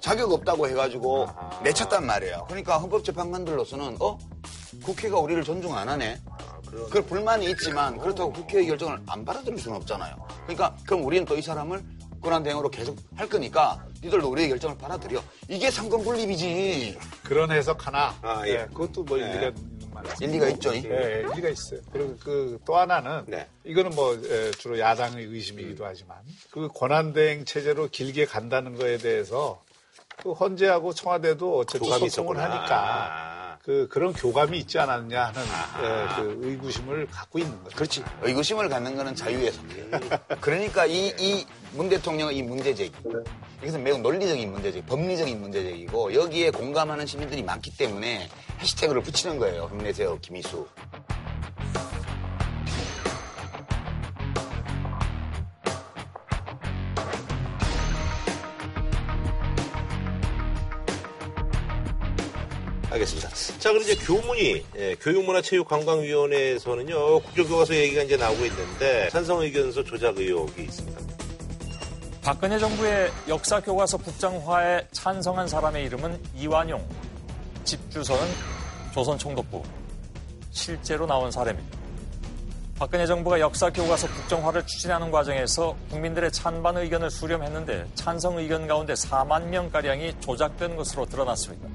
자격 0.00 0.30
없다고 0.32 0.68
해가지고 0.68 1.28
내쳤단 1.64 2.06
말이에요. 2.06 2.44
그러니까 2.48 2.78
헌법재판관들로서는 2.78 3.96
어 4.00 4.18
국회가 4.84 5.18
우리를 5.18 5.42
존중 5.44 5.76
안 5.76 5.88
하네. 5.88 6.20
그걸 6.70 7.02
불만이 7.02 7.50
있지만 7.50 7.98
그렇다고 7.98 8.32
국회의 8.32 8.66
결정을 8.66 8.98
안 9.06 9.24
받아들일 9.24 9.58
수는 9.58 9.76
없잖아요. 9.76 10.16
그러니까 10.44 10.76
그럼 10.86 11.04
우리는 11.04 11.24
또 11.24 11.36
이 11.36 11.42
사람을 11.42 11.82
권한 12.20 12.42
대행으로 12.42 12.68
계속 12.68 12.96
할 13.14 13.28
거니까 13.28 13.84
니들도 14.02 14.28
우리의 14.28 14.48
결정을 14.48 14.76
받아들여. 14.76 15.22
이게 15.48 15.70
상권 15.70 16.02
분립이지. 16.02 16.98
그런 17.22 17.50
해석 17.52 17.86
하나. 17.86 18.12
아, 18.22 18.42
예. 18.46 18.50
예, 18.52 18.66
그것도 18.66 19.04
뭐 19.04 19.16
일리가 19.18 19.48
있는 19.48 19.90
말. 19.94 20.04
일리가 20.20 20.48
있죠. 20.50 20.74
이? 20.74 20.82
예, 20.84 20.90
예, 20.90 21.20
일리가 21.30 21.48
있어요. 21.50 21.80
그리고 21.92 22.16
그 22.18 22.58
또 22.66 22.76
하나는 22.76 23.24
네. 23.28 23.46
이거는 23.64 23.92
뭐 23.94 24.14
에, 24.14 24.50
주로 24.52 24.78
야당의 24.80 25.26
의심이기도 25.26 25.84
하지만 25.86 26.16
그 26.50 26.68
권한 26.74 27.12
대행 27.12 27.44
체제로 27.44 27.88
길게 27.88 28.26
간다는 28.26 28.76
거에 28.76 28.98
대해서 28.98 29.62
그 30.20 30.32
헌재하고 30.32 30.92
청와대도 30.94 31.58
어쨌든 31.58 31.88
소통을 31.88 32.06
있었구나. 32.08 32.42
하니까 32.50 33.47
그 33.68 33.86
그런 33.90 34.14
교감이 34.14 34.56
있지 34.60 34.78
않았냐 34.78 35.24
하는 35.26 35.42
예, 35.42 36.16
그 36.16 36.38
의구심을 36.42 37.06
갖고 37.08 37.38
있는 37.38 37.62
거죠. 37.62 37.76
그렇지. 37.76 38.02
의구심을 38.22 38.70
갖는 38.70 38.96
거는 38.96 39.14
자유에 39.14 39.50
속해요. 39.50 39.86
그러니까 40.40 40.86
이, 40.86 41.12
이 41.18 41.44
문 41.72 41.90
대통령의 41.90 42.34
이 42.36 42.42
문제 42.42 42.74
제기. 42.74 42.90
이것은 43.62 43.84
매우 43.84 43.98
논리적인 43.98 44.50
문제 44.50 44.72
제기, 44.72 44.86
법리적인 44.86 45.38
문제 45.40 45.62
제기고 45.62 46.14
여기에 46.14 46.50
공감하는 46.52 47.04
시민들이 47.04 47.42
많기 47.42 47.76
때문에 47.76 48.30
해시태그를 48.58 49.02
붙이는 49.02 49.38
거예요. 49.38 49.68
힘내세요, 49.70 50.18
김희수. 50.22 50.66
알겠습니다. 62.90 63.28
자, 63.58 63.70
그럼 63.70 63.82
이제 63.82 63.94
교문위, 63.96 64.64
예, 64.76 64.94
교육문화체육관광위원회에서는요, 64.96 67.20
국정교과서 67.20 67.74
얘기가 67.74 68.02
이제 68.02 68.16
나오고 68.16 68.46
있는데, 68.46 69.10
찬성 69.10 69.42
의견서 69.42 69.84
조작 69.84 70.16
의혹이 70.16 70.62
있습니다. 70.62 70.98
박근혜 72.22 72.58
정부의 72.58 73.12
역사 73.28 73.60
교과서 73.60 73.98
국정화에 73.98 74.86
찬성한 74.92 75.48
사람의 75.48 75.84
이름은 75.86 76.18
이완용. 76.36 76.82
집 77.64 77.90
주소는 77.90 78.22
조선총독부. 78.92 79.62
실제로 80.50 81.06
나온 81.06 81.30
사례입니다. 81.30 81.78
박근혜 82.78 83.06
정부가 83.06 83.40
역사 83.40 83.70
교과서 83.70 84.06
국정화를 84.06 84.66
추진하는 84.66 85.10
과정에서 85.10 85.74
국민들의 85.90 86.30
찬반 86.30 86.76
의견을 86.76 87.10
수렴했는데 87.10 87.86
찬성 87.94 88.38
의견 88.38 88.68
가운데 88.68 88.92
4만 88.92 89.46
명가량이 89.46 90.20
조작된 90.20 90.76
것으로 90.76 91.06
드러났습니다. 91.06 91.66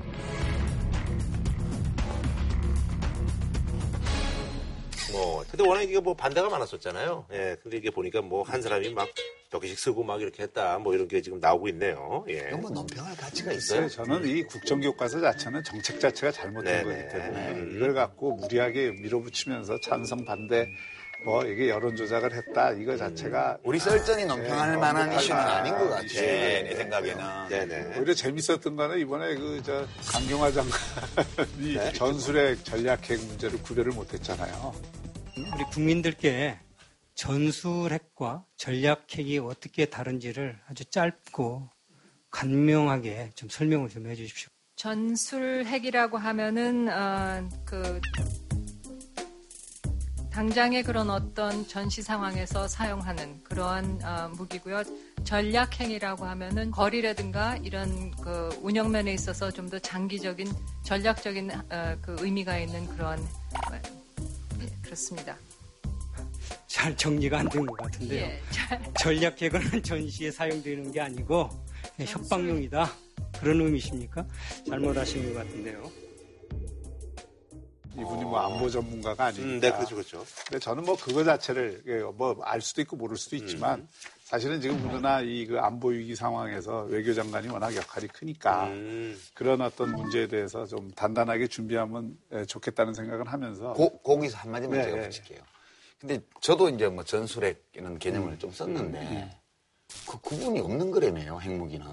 뭐, 5.13 5.45
근데 5.49 5.65
워낙 5.67 5.81
이게 5.83 5.99
뭐 5.99 6.13
반대가 6.15 6.49
많았었잖아요. 6.49 7.27
예, 7.31 7.55
근데 7.63 7.77
이게 7.77 7.89
보니까 7.91 8.21
뭐 8.21 8.43
한 8.43 8.61
사람이 8.61 8.89
막 8.93 9.07
몇 9.53 9.59
개씩 9.59 9.77
쓰고 9.77 10.03
막 10.03 10.19
이렇게 10.19 10.41
했다, 10.41 10.79
뭐 10.79 10.95
이런 10.95 11.07
게 11.07 11.21
지금 11.21 11.39
나오고 11.39 11.67
있네요. 11.67 12.25
예. 12.27 12.45
이건 12.47 12.61
뭐 12.61 12.71
논평할 12.71 13.15
가치가 13.15 13.51
있어요. 13.53 13.81
글쎄요, 13.81 14.03
저는 14.03 14.27
이 14.27 14.41
국정교과서 14.41 15.21
자체는 15.21 15.63
정책 15.63 15.99
자체가 15.99 16.31
잘못된 16.31 16.83
네네. 16.87 17.03
거기 17.03 17.13
때문에 17.21 17.51
음. 17.51 17.73
이걸 17.75 17.93
갖고 17.93 18.31
무리하게 18.33 18.93
밀어붙이면서 18.99 19.79
찬성 19.81 20.25
반대 20.25 20.67
뭐 21.23 21.45
이게 21.45 21.69
여론 21.69 21.95
조작을 21.95 22.33
했다 22.33 22.71
이거 22.71 22.97
자체가 22.97 23.59
우리 23.63 23.77
썰전이 23.77 24.25
논평할 24.25 24.71
네, 24.71 24.77
만한 24.77 24.95
논평할 25.09 25.23
이슈는 25.23 25.37
만한 25.37 25.57
아닌 25.57 25.73
것 25.77 25.89
같아. 25.91 26.03
이슈. 26.03 26.15
내 26.21 26.75
생각에는. 26.75 27.23
네네. 27.49 27.97
오히려 27.99 28.13
재밌었던 28.15 28.75
거는 28.75 28.97
이번에 29.01 29.35
그 29.35 29.61
저 29.63 29.85
강경화 30.11 30.51
장관이 30.51 31.75
네. 31.75 31.93
전술핵 31.93 32.65
전략핵 32.65 33.19
문제를 33.19 33.61
구별을 33.61 33.91
못했잖아요. 33.91 34.73
우리 35.37 35.63
국민들께 35.71 36.59
전술핵과 37.15 38.45
전략핵이 38.57 39.39
어떻게 39.39 39.85
다른지를 39.85 40.59
아주 40.67 40.85
짧고 40.85 41.69
간명하게 42.29 43.31
좀 43.35 43.49
설명을 43.49 43.89
좀 43.89 44.07
해주십시오. 44.07 44.49
전술핵이라고 44.75 46.17
하면은 46.17 46.89
어, 46.89 47.47
그 47.65 48.01
당장의 50.31 50.81
그런 50.83 51.11
어떤 51.11 51.67
전시 51.67 52.01
상황에서 52.01 52.67
사용하는 52.67 53.43
그러한 53.43 53.99
어, 54.03 54.29
무기고요. 54.35 54.81
전략행이라고 55.23 56.25
하면은 56.25 56.71
거리라든가 56.71 57.55
이런 57.57 58.09
그 58.17 58.49
운영면에 58.61 59.13
있어서 59.13 59.51
좀 59.51 59.69
더 59.69 59.77
장기적인 59.79 60.47
전략적인 60.83 61.51
어, 61.51 61.97
그 62.01 62.15
의미가 62.19 62.57
있는 62.57 62.87
그런 62.87 63.19
그렇습니다. 64.81 65.37
잘 66.67 66.95
정리가 66.97 67.39
안 67.39 67.49
된 67.49 67.65
것 67.65 67.77
같은데요. 67.77 68.25
예, 68.25 68.41
잘- 68.51 68.93
전략핵은 68.99 69.83
전시에 69.83 70.31
사용되는 70.31 70.91
게 70.91 71.01
아니고 71.01 71.49
예, 71.99 72.05
협박용이다. 72.05 72.91
그런 73.39 73.61
의미십니까? 73.61 74.25
잘못하신 74.67 75.33
것 75.33 75.39
같은데요. 75.39 75.91
이분이 77.93 78.23
뭐 78.23 78.39
안보 78.39 78.67
전문가가 78.69 79.25
아니니까. 79.25 79.47
음, 79.47 79.59
네, 79.59 79.71
그렇죠, 79.71 79.95
그렇죠. 79.95 80.25
근데 80.47 80.57
저는 80.59 80.83
뭐 80.83 80.97
그거 80.97 81.23
자체를 81.23 81.83
뭐 82.15 82.35
알 82.43 82.59
수도 82.59 82.81
있고 82.81 82.95
모를 82.95 83.15
수도 83.17 83.35
있지만 83.35 83.81
음. 83.81 83.87
사실은 84.33 84.59
지금 84.59 84.83
우리나라 84.89 85.21
이그 85.21 85.59
안보 85.59 85.89
위기 85.89 86.15
상황에서 86.15 86.85
외교장관이 86.85 87.49
워낙 87.49 87.75
역할이 87.75 88.07
크니까 88.07 88.65
음, 88.65 89.15
그런 89.35 89.61
어떤 89.61 89.91
문제에 89.91 90.25
대해서 90.25 90.65
좀 90.65 90.89
단단하게 90.89 91.45
준비하면 91.45 92.17
예, 92.31 92.43
좋겠다는 92.43 92.95
생각을 92.95 93.27
하면서 93.31 93.73
고, 93.73 93.95
거기서 93.99 94.39
한마디만 94.39 94.79
네, 94.79 94.85
제가 94.85 94.97
네. 94.97 95.03
붙일게요. 95.03 95.39
근데 96.01 96.19
저도 96.41 96.69
이제 96.69 96.87
뭐 96.87 97.03
전술핵 97.03 97.63
이런 97.73 97.99
개념을 97.99 98.39
좀 98.39 98.49
썼는데 98.49 99.39
그 100.09 100.19
구분이 100.19 100.61
없는 100.61 100.89
거라며요, 100.89 101.39
핵무기는. 101.39 101.85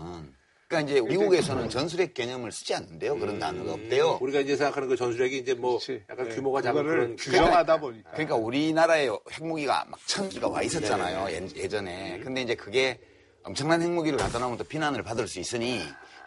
그러니까 0.70 0.88
이제 0.92 1.00
미국에서는 1.00 1.68
전술핵 1.68 2.14
개념을 2.14 2.52
쓰지 2.52 2.74
않는데요. 2.76 3.18
그런 3.18 3.40
단어가 3.40 3.72
없대요. 3.72 4.18
우리가 4.20 4.38
이제 4.38 4.54
생각하는 4.56 4.88
그 4.88 4.94
전술핵이 4.94 5.38
이제 5.38 5.52
뭐 5.52 5.80
약간 6.08 6.28
네. 6.28 6.34
규모가 6.36 6.62
작은 6.62 6.84
그런 6.84 7.16
규정하다 7.16 7.80
보니까. 7.80 8.10
그러니까 8.12 8.36
우리나라에 8.36 9.08
핵무기가 9.32 9.84
막 9.88 9.98
천 10.06 10.28
기가 10.28 10.46
와 10.48 10.62
있었잖아요. 10.62 11.26
예- 11.30 11.48
예전에. 11.60 12.20
근데 12.22 12.42
이제 12.42 12.54
그게 12.54 13.00
엄청난 13.42 13.82
핵무기를 13.82 14.16
갖다 14.16 14.38
놓으면 14.38 14.58
또 14.58 14.64
비난을 14.64 15.02
받을 15.02 15.26
수 15.26 15.40
있으니 15.40 15.80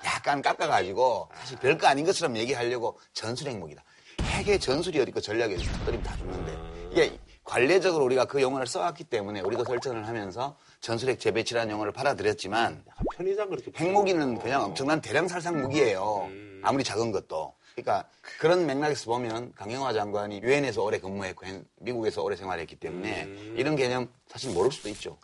약간 0.03 0.41
깎아가지고 0.41 1.29
사실 1.35 1.57
별거 1.59 1.87
아닌 1.87 2.05
것처럼 2.05 2.35
얘기하려고 2.35 2.99
전술 3.13 3.47
핵무기다. 3.47 3.81
핵의 4.23 4.59
전술이 4.59 4.99
어디 4.99 5.09
있고 5.11 5.21
전략이 5.21 5.53
어디 5.53 5.63
있고 5.63 5.77
터뜨리면 5.77 6.03
다 6.03 6.17
죽는데 6.17 6.57
이게 6.91 7.17
관례적으로 7.45 8.03
우리가 8.05 8.25
그 8.25 8.41
용어를 8.41 8.67
써왔기 8.67 9.05
때문에 9.05 9.39
우리도 9.39 9.63
설정을 9.63 10.05
하면서 10.05 10.57
전술핵 10.83 11.17
재배치라는 11.17 11.71
용어를 11.71 11.93
받아들였지만 11.93 12.83
편의상 13.15 13.49
그렇게 13.49 13.71
핵무기는 13.73 14.37
그냥 14.39 14.63
엄청난 14.65 14.99
대량 14.99 15.29
살상 15.29 15.61
무기예요. 15.61 16.29
아무리 16.61 16.83
작은 16.83 17.13
것도. 17.13 17.53
그러니까 17.73 18.07
그런 18.37 18.65
맥락에서 18.67 19.05
보면 19.05 19.53
강영화 19.55 19.93
장관이 19.93 20.41
유엔에서 20.43 20.83
오래 20.83 20.99
근무했고 20.99 21.45
행- 21.45 21.63
미국에서 21.79 22.21
오래 22.21 22.35
생활했기 22.35 22.75
때문에 22.75 23.23
이런 23.55 23.77
개념 23.77 24.09
사실 24.27 24.51
모를 24.51 24.71
수도 24.73 24.89
있죠. 24.89 25.17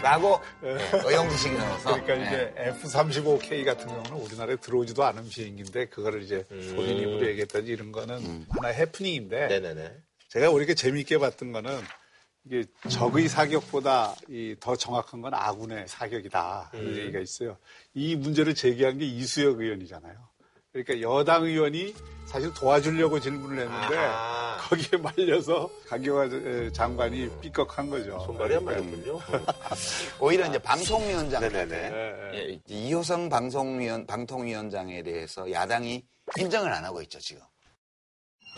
라고 0.00 0.38
네, 0.62 0.76
의용지식이 1.04 1.56
나와서 1.56 2.00
그러니까 2.04 2.14
이제 2.14 2.54
F-35K 2.56 3.64
같은 3.64 3.86
경우는 3.88 4.12
우리나라에 4.12 4.56
들어오지도 4.56 5.02
않은 5.04 5.28
비행기인데 5.28 5.86
그거를 5.88 6.22
이제 6.22 6.44
본인 6.48 6.98
입으로 6.98 7.26
얘기했다지 7.28 7.66
이런 7.66 7.90
거는 7.90 8.46
하나의 8.50 8.76
해프닝인데 8.76 9.48
네네네. 9.48 9.92
제가 10.28 10.50
우리가 10.50 10.74
재미있게 10.74 11.18
봤던 11.18 11.52
거는 11.52 11.80
이게 12.46 12.64
적의 12.88 13.28
사격보다 13.28 14.14
이더 14.28 14.76
정확한 14.76 15.22
건 15.22 15.32
아군의 15.34 15.88
사격이다 15.88 16.68
하는 16.72 16.86
음. 16.86 16.96
얘기가 16.96 17.18
있어요. 17.20 17.56
이 17.94 18.16
문제를 18.16 18.54
제기한 18.54 18.98
게 18.98 19.06
이수혁 19.06 19.60
의원이잖아요. 19.60 20.14
그러니까 20.72 21.00
여당 21.00 21.44
의원이 21.44 21.94
사실 22.26 22.52
도와주려고 22.52 23.20
질문을 23.20 23.60
했는데 23.62 23.96
아하. 23.96 24.58
거기에 24.68 24.98
말려서 24.98 25.70
강경화 25.86 26.24
에, 26.24 26.72
장관이 26.72 27.30
삐걱한 27.40 27.88
거죠. 27.88 28.18
손발이 28.26 28.56
안 28.56 28.64
맞았군요. 28.64 29.20
오히려 30.20 30.46
이제 30.46 30.58
방송위원장 30.58 31.40
네네네. 31.42 31.76
예, 31.76 32.38
예, 32.50 32.60
이호성 32.66 33.28
방송위원 33.28 34.06
방통위원장에 34.06 35.02
대해서 35.02 35.50
야당이 35.50 36.04
인정을 36.38 36.72
안 36.72 36.84
하고 36.84 37.00
있죠 37.02 37.18
지금. 37.20 37.42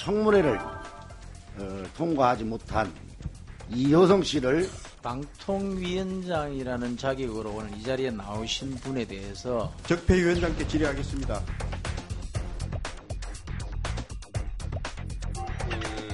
청문회를 0.00 0.58
어, 0.58 1.84
통과하지 1.96 2.44
못한 2.44 2.92
이효성 3.70 4.22
씨를 4.22 4.68
방통위원장이라는 5.02 6.96
자격으로 6.96 7.50
오늘 7.50 7.76
이 7.76 7.82
자리에 7.82 8.10
나오신 8.10 8.76
분에 8.76 9.04
대해서 9.04 9.72
적폐위원장께 9.86 10.66
질의하겠습니다. 10.66 11.42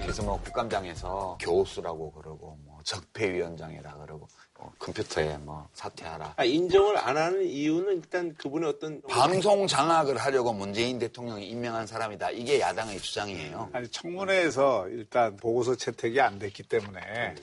그래서 0.02 0.22
뭐 0.24 0.40
국감장에서 0.42 1.38
교수라고 1.40 2.12
그러고 2.12 2.58
뭐 2.64 2.80
적폐위원장이라 2.84 3.94
그러고 3.98 4.28
뭐 4.62 4.72
컴퓨터에 4.78 5.38
뭐 5.38 5.68
사퇴하라. 5.72 6.34
아, 6.36 6.44
인정을 6.44 6.96
안 6.96 7.16
하는 7.16 7.44
이유는 7.44 7.96
일단 7.96 8.32
그분의 8.34 8.68
어떤 8.68 9.02
방송 9.02 9.66
장악을 9.66 10.16
하려고 10.16 10.52
문재인 10.52 11.00
대통령이 11.00 11.48
임명한 11.48 11.88
사람이다. 11.88 12.30
이게 12.30 12.60
야당의 12.60 13.00
주장이에요. 13.00 13.70
아니 13.72 13.88
청문회에서 13.88 14.88
일단 14.88 15.36
보고서 15.36 15.74
채택이 15.74 16.20
안 16.20 16.38
됐기 16.38 16.62
때문에 16.62 17.34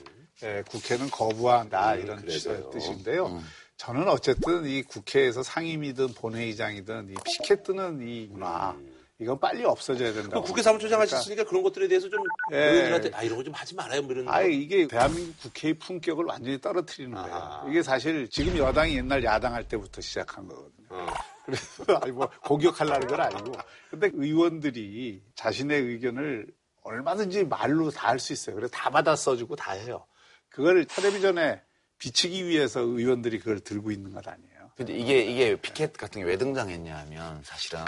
예, 0.42 0.62
국회는 0.70 1.10
거부한다 1.10 1.96
이런 1.96 2.22
그래서요. 2.22 2.70
뜻인데요. 2.70 3.42
저는 3.76 4.08
어쨌든 4.08 4.64
이 4.66 4.82
국회에서 4.82 5.42
상임이든 5.42 6.14
본회의장이든 6.14 7.10
이 7.10 7.14
피켓 7.24 7.64
뜨는 7.64 8.00
이 8.00 8.28
문화 8.30 8.74
이건 9.20 9.38
빨리 9.38 9.64
없어져야 9.64 10.12
된다. 10.14 10.40
그 10.40 10.46
국회 10.46 10.62
사무처장 10.62 11.00
하셨으니까 11.00 11.44
그런 11.44 11.62
것들에 11.62 11.86
대해서 11.88 12.08
좀 12.08 12.20
예. 12.52 12.56
의원들한테 12.56 13.10
아 13.14 13.22
이런 13.22 13.36
거 13.36 13.44
좀 13.44 13.52
하지 13.54 13.74
말아요 13.74 14.00
뭐 14.02 14.12
이런 14.12 14.28
아 14.28 14.40
이게 14.42 14.86
대한민국 14.86 15.38
국회의 15.40 15.74
품격을 15.74 16.24
완전히 16.24 16.60
떨어뜨리는 16.60 17.12
거예요. 17.14 17.66
이게 17.68 17.82
사실 17.82 18.28
지금 18.30 18.56
여당이 18.56 18.96
옛날 18.96 19.22
야당 19.24 19.52
할 19.54 19.64
때부터 19.68 20.00
시작한 20.00 20.46
거거든요. 20.48 20.88
그래서 21.44 21.84
아니 22.00 22.12
뭐 22.12 22.30
공격하려는 22.44 23.06
건 23.06 23.20
아니고. 23.20 23.52
근데 23.90 24.10
의원들이 24.14 25.22
자신의 25.34 25.80
의견을 25.82 26.46
얼마든지 26.82 27.44
말로 27.44 27.90
다 27.90 28.08
할 28.08 28.18
수 28.18 28.32
있어요. 28.32 28.56
그래서 28.56 28.72
다 28.72 28.88
받아 28.90 29.14
써주고 29.14 29.54
다 29.56 29.72
해요. 29.72 30.06
그걸 30.48 30.84
텔레비전에 30.86 31.60
비치기 31.98 32.46
위해서 32.46 32.80
의원들이 32.80 33.38
그걸 33.40 33.60
들고 33.60 33.90
있는 33.90 34.12
것 34.12 34.26
아니에요. 34.26 34.70
근데 34.76 34.94
이게 34.96 35.20
이게 35.22 35.56
피켓 35.56 35.92
같은 35.92 36.22
게 36.22 36.26
왜 36.26 36.38
등장했냐면 36.38 37.42
사실은 37.44 37.80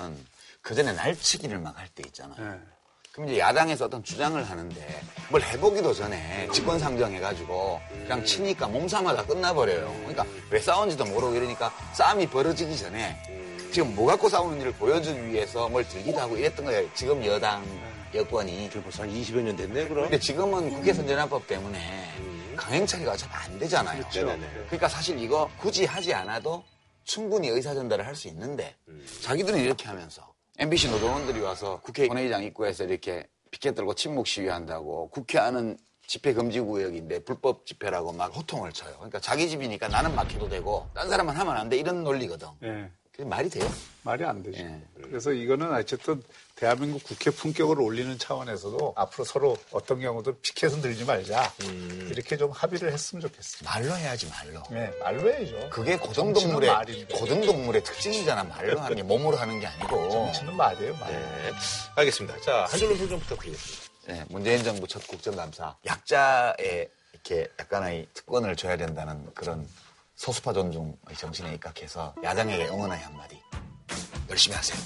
그 0.63 0.75
전에 0.75 0.93
날치기를 0.93 1.59
막 1.59 1.77
할 1.79 1.89
때 1.95 2.03
있잖아요. 2.07 2.59
그럼 3.13 3.29
이제 3.29 3.39
야당에서 3.41 3.85
어떤 3.87 4.03
주장을 4.03 4.43
하는데 4.43 5.01
뭘 5.29 5.43
해보기도 5.43 5.93
전에 5.93 6.49
직권 6.53 6.79
상정해가지고 6.79 7.81
그냥 8.05 8.25
치니까 8.25 8.69
몸싸움하다 8.69 9.27
끝나버려요. 9.27 9.93
그러니까 9.99 10.25
왜 10.51 10.59
싸운지도 10.59 11.05
모르고 11.05 11.35
이러니까 11.35 11.71
싸움이 11.95 12.27
벌어지기 12.29 12.75
전에 12.79 13.21
지금 13.71 13.95
뭐 13.95 14.07
갖고 14.07 14.29
싸우는지를 14.31 14.73
보여주기 14.73 15.27
위해서 15.29 15.69
뭘 15.69 15.87
들기도 15.87 16.21
하고 16.21 16.37
이랬던 16.39 16.65
거예요. 16.65 16.89
지금 16.95 17.23
여당 17.27 17.63
여권이. 18.15 18.71
벌써 18.83 19.03
한 19.03 19.11
20여 19.11 19.43
년 19.43 19.57
됐네 19.57 19.89
그럼. 19.89 20.05
근데 20.05 20.19
지금은 20.19 20.71
국회 20.71 20.93
선진화법 20.95 21.47
때문에 21.47 22.09
강행 22.57 22.87
처리가 22.87 23.13
어차피 23.13 23.35
안 23.35 23.59
되잖아요. 23.59 23.99
그렇죠. 24.01 24.25
네네네. 24.25 24.47
그러니까 24.67 24.89
사실 24.89 25.19
이거 25.19 25.51
굳이 25.59 25.85
하지 25.85 26.15
않아도 26.15 26.65
충분히 27.05 27.49
의사 27.49 27.75
전달을 27.75 28.07
할 28.07 28.15
수 28.15 28.29
있는데 28.29 28.75
자기들은 29.23 29.59
이렇게 29.59 29.87
하면서 29.87 30.32
MBC 30.59 30.91
노동원들이 30.91 31.41
와서 31.41 31.81
국회 31.83 32.07
본회의장 32.09 32.45
입구에서 32.45 32.85
이렇게 32.85 33.27
피켓 33.51 33.75
들고 33.75 33.95
침묵 33.95 34.27
시위한다고 34.27 35.09
국회 35.11 35.39
안은 35.39 35.79
집회 36.07 36.33
금지 36.35 36.61
구역인데 36.61 37.25
불법 37.25 37.65
집회라고 37.65 38.13
막 38.13 38.35
호통을 38.37 38.73
쳐요. 38.73 38.95
그러니까 38.97 39.19
자기 39.21 39.49
집이니까 39.49 39.89
나는 39.89 40.15
막 40.15 40.31
해도 40.31 40.49
되고 40.49 40.87
딴 40.95 41.09
사람은 41.09 41.35
하면 41.35 41.57
안 41.57 41.69
돼 41.69 41.79
이런 41.79 42.05
논리거든. 42.05 42.49
예. 42.65 42.91
말이 43.25 43.49
돼요? 43.49 43.71
말이 44.03 44.25
안 44.25 44.43
되죠. 44.43 44.63
예. 44.63 44.81
그래서 45.03 45.33
이거는 45.33 45.73
어쨌든 45.75 46.23
대한민국 46.57 47.03
국회 47.05 47.31
품격을 47.31 47.81
올리는 47.81 48.19
차원에서도 48.19 48.95
앞으로 48.97 49.25
서로 49.25 49.57
어떤 49.71 50.01
경우도 50.01 50.39
피켓은 50.41 50.81
들지 50.81 51.05
말자. 51.05 51.53
이렇게 52.11 52.37
좀 52.37 52.51
합의를 52.51 52.93
했으면 52.93 53.23
좋겠습니다. 53.23 53.71
말로 53.71 53.97
해야지 53.97 54.29
말로. 54.29 54.63
네, 54.71 54.93
말로 55.01 55.29
해야죠. 55.33 55.71
그게 55.71 55.97
고등동물의. 55.97 57.07
고등동물의 57.13 57.85
특징이잖아. 57.85 58.45
말로 58.45 58.81
하는 58.81 58.97
게 58.97 59.03
몸으로 59.03 59.37
하는 59.37 59.61
게 59.61 59.67
아니고. 59.67 60.11
정치는 60.11 60.57
말이에요, 60.57 60.95
말. 60.97 61.11
네. 61.13 61.53
알겠습니다. 61.97 62.41
자, 62.41 62.65
한 62.65 62.79
줄로 62.79 62.97
소좀 62.97 63.21
부탁드리겠습니다. 63.21 63.93
네, 64.09 64.25
문재인 64.29 64.65
정부 64.65 64.87
첫 64.89 65.07
국정감사 65.07 65.77
약자에 65.87 66.89
이렇게 67.13 67.49
약간의 67.61 68.09
특권을 68.15 68.57
줘야 68.57 68.77
된다는 68.77 69.33
그런 69.35 69.69
소수파 70.23 70.53
존중의 70.53 70.95
정신에 71.17 71.53
입각해서 71.55 72.15
야당에게 72.23 72.69
응원의 72.69 72.97
한마디 72.97 73.37
열심히 74.31 74.55
하세요. 74.55 74.79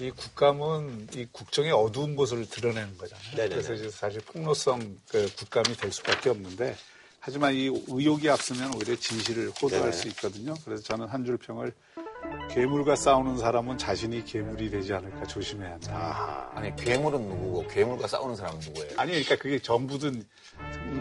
이 0.00 0.10
국감은 0.10 1.06
이 1.14 1.26
국정의 1.30 1.70
어두운 1.70 2.16
곳을 2.16 2.44
드러내는 2.48 2.98
거잖아요. 2.98 3.36
네네네. 3.36 3.48
그래서 3.54 3.72
이제 3.74 3.88
사실 3.88 4.20
폭로성 4.22 4.98
그 5.10 5.32
국감이 5.36 5.76
될 5.76 5.92
수밖에 5.92 6.30
없는데 6.30 6.74
하지만 7.20 7.54
이 7.54 7.66
의혹이 7.86 8.28
앞서면 8.28 8.74
오히려 8.74 8.96
진실을 8.96 9.50
호도할 9.50 9.90
네네. 9.90 9.92
수 9.92 10.08
있거든요. 10.08 10.54
그래서 10.64 10.82
저는 10.82 11.06
한 11.06 11.24
줄 11.24 11.36
평을 11.36 11.72
괴물과 12.50 12.96
싸우는 12.96 13.38
사람은 13.38 13.78
자신이 13.78 14.24
괴물이 14.24 14.70
되지 14.70 14.92
않을까 14.92 15.24
조심해야 15.24 15.72
한다. 15.72 16.50
아니 16.54 16.74
괴물은 16.74 17.28
누구고 17.28 17.68
괴물과 17.68 18.08
싸우는 18.08 18.34
사람은 18.34 18.58
누구예요? 18.58 18.92
아니 18.96 19.12
그러니까 19.12 19.36
그게 19.36 19.60
전부든 19.60 20.26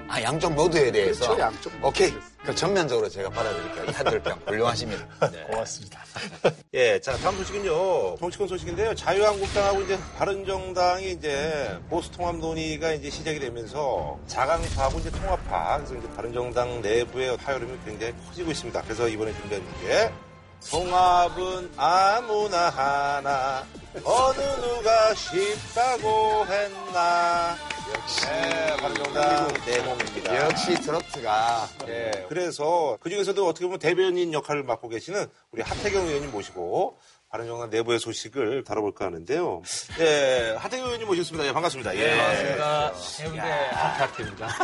아 0.07 0.21
양쪽 0.21 0.53
모두에 0.53 0.91
대해서 0.91 1.25
그렇죠, 1.25 1.41
양쪽 1.41 1.86
오케이 1.86 2.13
그 2.43 2.55
전면적으로 2.55 3.09
제가 3.09 3.30
받아들일게요. 3.30 3.86
이한줄평 3.86 4.39
훌륭하십니다. 4.45 5.05
네. 5.32 5.43
고맙습니다. 5.43 5.99
예, 6.73 6.99
자, 6.99 7.17
다음 7.17 7.36
소식은요. 7.38 8.15
정치권 8.17 8.47
소식인데요. 8.47 8.95
자유한국당하고 8.95 9.82
이제 9.82 9.99
바른정당이 10.17 11.11
이제 11.11 11.77
보수 11.89 12.09
통합 12.11 12.38
논의가 12.38 12.93
이제 12.93 13.09
시작이 13.09 13.39
되면서 13.39 14.17
자강파하고 14.27 14.99
이제 14.99 15.11
통합파, 15.11 15.77
그래서 15.77 15.95
이제 15.95 16.07
바른정당 16.15 16.82
내부의 16.82 17.36
파열음이 17.38 17.77
굉장히 17.86 18.13
커지고 18.25 18.51
있습니다. 18.51 18.82
그래서 18.84 19.07
이번에 19.07 19.34
준비한 19.34 19.63
문 19.63 19.73
제. 20.60 20.72
통합은 20.72 21.72
아무나 21.78 22.70
하나, 22.70 23.66
어느 24.03 24.39
누가 24.62 25.14
쉽다고 25.14 26.45
했나. 26.45 27.55
역시, 27.91 28.26
네, 28.28 28.78
바른정당 28.78 29.47
내몸입니다. 29.66 30.45
역시 30.45 30.76
트로트가 30.76 31.68
예, 31.88 32.26
그래서 32.30 32.97
그 32.99 33.10
중에서도 33.10 33.47
어떻게 33.47 33.66
보면 33.66 33.80
대변인 33.80 34.32
역할을 34.32 34.62
맡고 34.64 34.89
계시는 34.89 35.26
우리 35.51 35.64
하태경 35.64 36.05
의원님 36.05 36.32
모시고 36.32 36.99
바른정당 37.30 37.69
내부의 37.69 37.99
소식을 37.99 38.63
다뤄볼까 38.63 39.05
하는데요. 39.05 39.61
예, 39.99 40.55
하태경 40.57 40.86
의원님 40.88 41.07
모셨습니다. 41.07 41.47
예, 41.47 41.53
반갑습니다. 41.53 41.95
예. 41.95 42.17
반갑습니다. 42.17 42.93
해운대 43.21 43.41
하태하태입니다. 43.71 44.47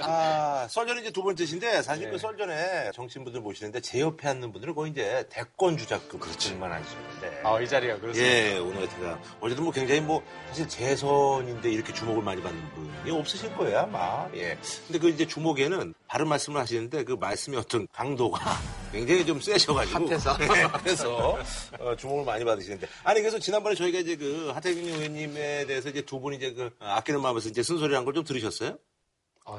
아, 0.00 0.66
썰전이 0.68 1.00
이제 1.00 1.10
두 1.10 1.22
번째신데 1.22 1.80
사실 1.80 2.04
네. 2.04 2.10
그 2.10 2.18
썰전에 2.18 2.90
정치인분들 2.94 3.40
모시는데 3.40 3.80
제 3.80 4.00
옆에 4.00 4.28
앉는 4.28 4.52
분들은 4.52 4.74
거의 4.74 4.92
이제 4.92 5.24
대권 5.30 5.78
주자급 5.78 6.20
그렇지만 6.20 6.70
하시는데. 6.70 7.40
아, 7.44 7.58
이 7.60 7.66
자리가 7.66 7.98
그렇습니다. 8.00 8.30
예, 8.30 8.58
오늘 8.58 8.86
제가 8.90 9.18
어제도 9.40 9.62
뭐 9.62 9.72
굉장히 9.72 10.02
뭐 10.02 10.22
사실 10.48 10.68
재선인데 10.68 11.70
이렇게 11.70 11.94
주목을 11.94 12.22
많이 12.22 12.42
받는 12.42 12.62
분이 12.74 13.10
없으실 13.18 13.56
거예요 13.56 13.78
아마. 13.80 14.28
예. 14.34 14.58
근데 14.86 14.98
그 14.98 15.08
이제 15.08 15.26
주목에는 15.26 15.94
바른 16.08 16.26
말씀을 16.28 16.60
하시는데 16.60 17.04
그 17.04 17.12
말씀의 17.12 17.60
어떤 17.60 17.86
강도가 17.92 18.40
굉장히 18.90 19.24
좀 19.24 19.38
세셔가지고. 19.40 20.06
핫해서. 20.08 20.36
예, 20.40 20.66
그래서 20.82 21.38
어, 21.78 21.94
주목을 21.94 22.24
많이 22.24 22.44
받으시는데. 22.44 22.88
아니 23.04 23.20
그래서 23.20 23.38
지난번에 23.38 23.74
저희가 23.74 23.98
이제 23.98 24.16
그 24.16 24.50
하태경 24.54 24.82
의원님에 24.82 25.66
대해서 25.66 25.90
이제 25.90 26.00
두 26.02 26.18
분이 26.18 26.38
이제 26.38 26.52
그 26.54 26.70
어, 26.80 26.86
아끼는 26.86 27.20
마음에서 27.20 27.50
이제 27.50 27.62
쓴소리한 27.62 28.04
걸좀 28.06 28.24
들으셨어요? 28.24 28.78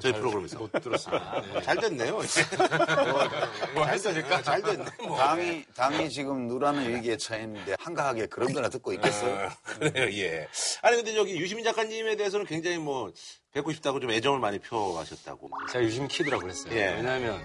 저희 0.02 0.12
잘 0.12 0.22
프로그램에서 0.22 0.60
못 0.60 0.72
들었습니다. 0.72 1.32
아, 1.32 1.42
네. 1.54 1.62
잘 1.64 1.78
됐네요. 1.78 2.20
뭐 4.04 4.12
했으니까. 4.12 4.42
잘 4.42 4.62
됐네. 4.62 4.86
뭐. 5.08 5.18
당이, 5.18 5.66
당이 5.76 6.10
지금 6.10 6.48
누라는 6.48 6.96
위기에 6.96 7.18
처했는데 7.18 7.76
한가하게 7.80 8.28
그런 8.28 8.54
거나 8.54 8.70
듣고 8.70 8.94
있겠어요? 8.94 9.48
아, 9.48 9.56
그래요, 9.64 10.10
예. 10.24 10.48
아니, 10.82 10.98
근데 10.98 11.14
저기 11.14 11.38
유시민 11.38 11.64
작가님에 11.64 12.16
대해서는 12.16 12.46
굉장히 12.46 12.78
뭐, 12.78 13.12
뵙고 13.54 13.72
싶다고 13.74 14.00
좀 14.00 14.12
애정을 14.12 14.40
많이 14.40 14.60
표하셨다고. 14.60 15.50
제가 15.72 15.84
유심 15.84 16.08
키드라고 16.08 16.44
그랬어요. 16.44 16.74
예. 16.76 16.96
왜냐하면 16.96 17.42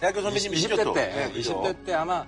대학교 0.00 0.22
선배님이시죠, 0.22 0.76
20대 0.76 0.84
또? 0.84 0.92
때, 0.92 1.06
네, 1.08 1.32
그죠? 1.32 1.62
20대 1.62 1.84
때 1.86 1.94
아마 1.94 2.26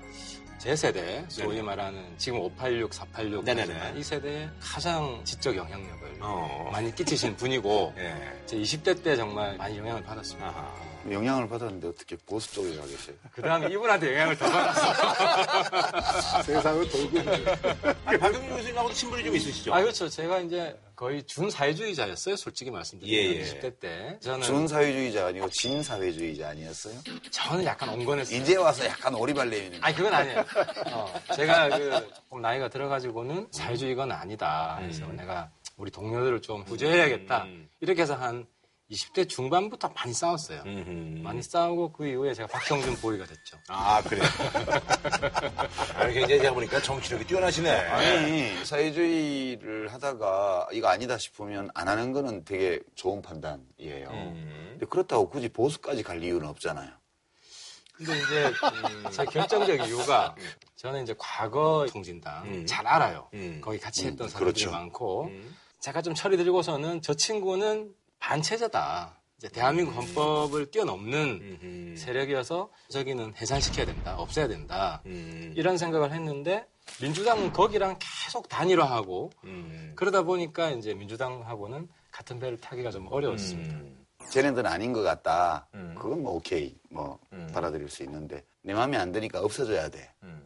제 0.59 0.77
세대, 0.77 1.25
소위 1.29 1.49
네네. 1.57 1.62
말하는 1.62 2.18
지금 2.18 2.41
586, 2.41 2.93
486 2.93 3.45
네네네. 3.45 3.95
이 3.97 4.03
세대에 4.03 4.49
가장 4.61 5.21
지적 5.25 5.57
영향력을 5.57 6.18
어. 6.21 6.68
많이 6.71 6.95
끼치신 6.95 7.37
분이고 7.37 7.95
예. 7.99 8.43
제 8.45 8.59
20대 8.59 9.03
때 9.03 9.16
정말 9.16 9.57
많이 9.57 9.79
영향을 9.79 10.03
받았습니다. 10.03 10.49
아하. 10.49 10.89
영향을 11.11 11.49
받았는데 11.49 11.89
어떻게 11.89 12.17
보수 12.17 12.53
쪽에 12.55 12.77
가 12.77 12.83
계세요? 12.87 13.17
그 13.33 13.43
다음에 13.43 13.69
이분한테 13.71 14.13
영향을 14.13 14.37
더 14.37 14.51
받았어요. 14.51 16.43
세상은 16.43 16.89
돌고 16.89 17.19
있는 17.19 17.47
아니, 18.05 18.19
박영민 18.19 18.51
교수님하고도 18.51 18.95
친분이 18.95 19.25
좀 19.25 19.37
있으시죠? 19.37 19.75
아, 19.75 19.81
그렇죠. 19.81 20.09
제가 20.09 20.41
이제 20.41 20.79
거의 20.95 21.23
준사회주의자였어요. 21.23 22.37
솔직히 22.37 22.71
말씀드리면. 22.71 23.25
예, 23.25 23.37
예. 23.39 23.43
20대 23.43 23.81
때. 23.81 24.19
저는, 24.21 24.43
준사회주의자 24.43 25.27
아니고 25.29 25.49
진사회주의자 25.51 26.51
아니었어요? 26.51 26.95
저는 27.31 27.65
약간 27.65 27.89
온건했어요. 27.89 28.39
이제 28.39 28.57
와서 28.57 28.85
약간 28.85 29.15
오리발 29.15 29.49
내미는 29.49 29.79
아니, 29.83 29.97
그건 29.97 30.13
아니에요. 30.13 30.45
어, 30.93 31.15
제가 31.35 31.71
그, 31.71 31.91
조금 32.15 32.43
나이가 32.43 32.69
들어가지고는 32.69 33.49
사회주의건 33.51 34.13
아니다. 34.13 34.77
그래서 34.81 35.07
내가 35.07 35.51
우리 35.77 35.91
동료들을 35.91 36.43
좀 36.43 36.65
구제해야겠다. 36.65 37.45
음. 37.45 37.69
이렇게 37.81 38.03
해서 38.03 38.15
한 38.15 38.47
20대 38.91 39.28
중반부터 39.28 39.88
많이 39.91 40.12
싸웠어요. 40.12 40.62
음흠. 40.66 41.22
많이 41.22 41.43
싸우고 41.43 41.93
그 41.93 42.07
이후에 42.07 42.34
제가 42.34 42.49
박형준 42.49 42.97
보위가 42.97 43.24
됐죠. 43.24 43.57
아, 43.68 44.03
그래요. 44.03 44.24
아니, 45.95 46.14
굉장히 46.14 46.41
제가 46.41 46.55
보니까 46.55 46.82
정치력이 46.82 47.24
뛰어나시네. 47.26 47.70
아니 47.70 48.64
사회주의를 48.64 49.93
하다가 49.93 50.68
이거 50.72 50.88
아니다 50.88 51.18
싶으면 51.18 51.70
안 51.74 51.86
하는 51.86 52.12
거는 52.12 52.45
되게 52.45 52.80
좋은 52.97 53.22
판단이에요. 53.22 54.09
음. 54.11 54.68
근데 54.72 54.86
그렇다고 54.86 55.28
굳이 55.30 55.49
보수까지 55.49 56.03
갈 56.03 56.22
이유는 56.22 56.49
없잖아요. 56.49 56.91
근데 57.93 58.18
이제 58.18 58.47
음, 58.47 59.11
제 59.11 59.24
결정적 59.26 59.86
이유가 59.86 60.34
저는 60.76 61.03
이제 61.03 61.14
과거 61.18 61.86
통진당 61.91 62.45
음. 62.47 62.66
잘 62.66 62.86
알아요. 62.86 63.28
음. 63.34 63.61
거기 63.62 63.78
같이 63.78 64.07
음, 64.07 64.12
했던 64.12 64.28
사람들이 64.28 64.64
그렇죠. 64.64 64.70
많고 64.72 65.24
음. 65.26 65.55
제가 65.80 66.03
좀 66.03 66.14
들고서는 66.36 67.03
저 67.03 67.14
친구는 67.14 67.95
반체제다. 68.21 69.16
이제 69.39 69.49
대한민국 69.49 69.93
헌법을 69.97 70.71
뛰어넘는. 70.71 71.95
세력이어서 71.97 72.71
저기는 72.91 73.35
해산시켜야 73.37 73.87
된다. 73.87 74.16
없애야 74.18 74.47
된다. 74.49 75.03
음. 75.07 75.53
이런 75.57 75.77
생각을 75.79 76.12
했는데 76.12 76.66
민주당은 77.01 77.53
거기랑 77.53 77.99
계속 77.99 78.49
단일화하고 78.49 79.31
음. 79.45 79.93
그러다 79.97 80.23
보니까 80.23 80.71
이제 80.71 80.95
민주당하고는 80.95 81.89
같은 82.11 82.39
배를 82.39 82.59
타기가 82.59 82.91
좀 82.91 83.09
어려웠습니다. 83.11 83.75
음. 83.75 84.07
쟤네들은 84.31 84.71
아닌 84.71 84.93
것 84.93 85.03
같다. 85.03 85.66
음. 85.75 85.95
그건 85.99 86.23
뭐 86.23 86.35
오케이 86.35 86.77
뭐 86.91 87.18
음. 87.33 87.49
받아들일 87.53 87.89
수 87.89 88.03
있는데 88.03 88.45
내 88.62 88.75
마음에 88.75 88.97
안 88.97 89.11
드니까 89.11 89.41
없어져야 89.41 89.89
돼. 89.89 90.12
음. 90.23 90.43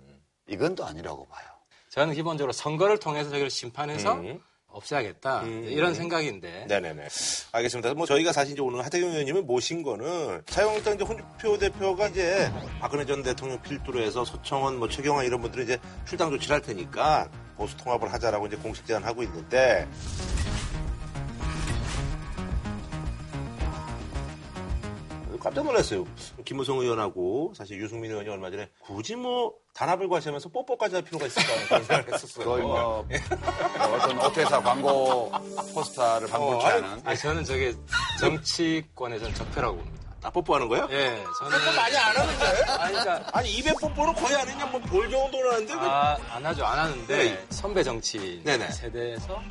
이건 0.49 0.75
또 0.75 0.85
아니라고 0.85 1.27
봐요. 1.27 1.47
저는 1.91 2.15
기본적으로 2.15 2.53
선거를 2.53 2.99
통해서 2.99 3.31
저기를 3.31 3.51
심판해서 3.51 4.15
음. 4.15 4.41
없애야겠다. 4.75 5.43
음. 5.43 5.65
이런 5.65 5.95
생각인데 5.95 6.67
네네네. 6.69 7.09
알겠습니다. 7.53 7.95
뭐 7.95 8.07
저희가 8.07 8.33
사실 8.33 8.53
이제 8.53 8.63
오늘 8.63 8.85
하태경 8.85 9.11
의원님을 9.11 9.43
모신 9.43 9.83
거는 9.83 10.43
자유한국당 10.47 10.95
이제 10.95 11.05
홍준표 11.05 11.59
대표가 11.59 12.09
이제 12.09 12.53
박근혜 12.81 13.07
전 13.07 13.23
대통령 13.23 13.61
필두로 13.63 14.01
해서 14.03 14.25
서청원, 14.25 14.79
뭐 14.79 14.89
최경환 14.89 15.25
이런 15.25 15.41
분들이 15.41 15.65
이제 15.65 15.79
출당 16.07 16.31
조치를 16.31 16.55
할 16.55 16.63
테니까 16.63 17.29
보수 17.57 17.77
통합을 17.77 18.13
하자라고 18.13 18.47
이제 18.49 18.57
공식 18.57 18.87
제안하고 18.87 19.23
있는데 19.23 19.87
깜짝 25.45 25.63
놀랐어요. 25.63 26.07
김무성 26.47 26.79
의원하고 26.79 27.53
사실 27.55 27.79
유승민 27.79 28.11
의원이 28.11 28.31
얼마 28.31 28.51
전에 28.51 28.71
굳이 28.81 29.15
뭐 29.15 29.53
단합을 29.75 30.09
과시하면서 30.09 30.49
뽀뽀까지 30.49 30.95
할 30.95 31.05
필요가 31.05 31.27
있을까 31.27 31.53
그런 31.67 31.85
생각을 31.85 32.05
했었어요. 32.15 32.45
거의 32.47 32.63
뭐, 32.63 33.07
뭐 33.07 33.97
어떤 33.97 34.19
오태사 34.25 34.63
광고 34.63 35.31
포스터를 35.75 36.35
어, 36.35 36.61
아니, 36.63 36.83
않은 36.83 37.03
아니, 37.05 37.19
저는 37.19 37.45
저게 37.45 37.75
정치권의 38.21 39.21
전 39.21 39.35
적폐라고 39.35 39.77
봅니다. 39.77 40.05
아, 40.23 40.31
뽀뽀하는 40.31 40.69
거예요? 40.69 40.89
예, 40.91 41.23
저는 41.39 41.59
뽀뽀 41.59 41.77
많이 41.77 41.97
안 41.99 42.17
하는데? 42.17 42.45
아니, 42.73 42.93
그러니까 42.95 43.31
아니 43.39 43.53
입에 43.53 43.73
뽀뽀는 43.79 44.15
거의 44.15 44.35
안 44.37 44.49
했냐? 44.49 44.65
뭐볼 44.65 45.11
정도는 45.11 45.51
하는데 45.53 45.75
왜 45.75 45.81
아, 45.81 46.17
안 46.31 46.47
하죠, 46.47 46.65
안 46.65 46.79
하는데 46.79 47.17
네. 47.17 47.47
선배 47.51 47.83
정치 47.83 48.41
네네. 48.43 48.71
세대에서 48.71 49.43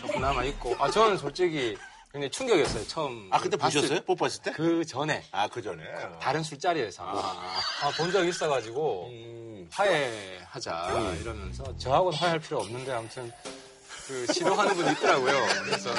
조금 0.00 0.22
남아 0.22 0.44
있고, 0.44 0.74
아 0.78 0.90
저는 0.90 1.18
솔직히 1.18 1.76
굉장히 2.14 2.30
충격이었어요. 2.30 2.86
처음. 2.86 3.28
아, 3.32 3.40
그때 3.40 3.56
봤을 3.56 3.80
보셨어요? 3.80 4.00
뽀뽀했을 4.06 4.42
때? 4.44 4.52
그 4.52 4.84
전에 4.84 5.24
아, 5.32 5.48
그 5.48 5.60
전에. 5.60 5.82
다른 6.20 6.44
술자리에서 6.44 7.02
아, 7.04 7.90
본적 7.98 8.24
있어가지고 8.28 9.08
음. 9.08 9.68
화해하자 9.72 11.16
이러면서 11.20 11.76
저하고는 11.76 12.16
화해할 12.16 12.38
필요 12.38 12.60
없는데 12.60 12.92
아무튼 12.92 13.32
그 14.06 14.32
시도하는 14.32 14.74
분이 14.74 14.92
있더라고요. 14.92 15.32
그래서 15.64 15.90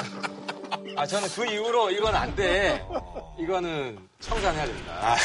아 0.96 1.06
저는 1.06 1.28
그 1.28 1.44
이후로 1.44 1.90
이건 1.90 2.14
안 2.14 2.34
돼. 2.34 2.82
이거는 3.38 3.98
청산해야 4.20 4.64
된다. 4.64 5.16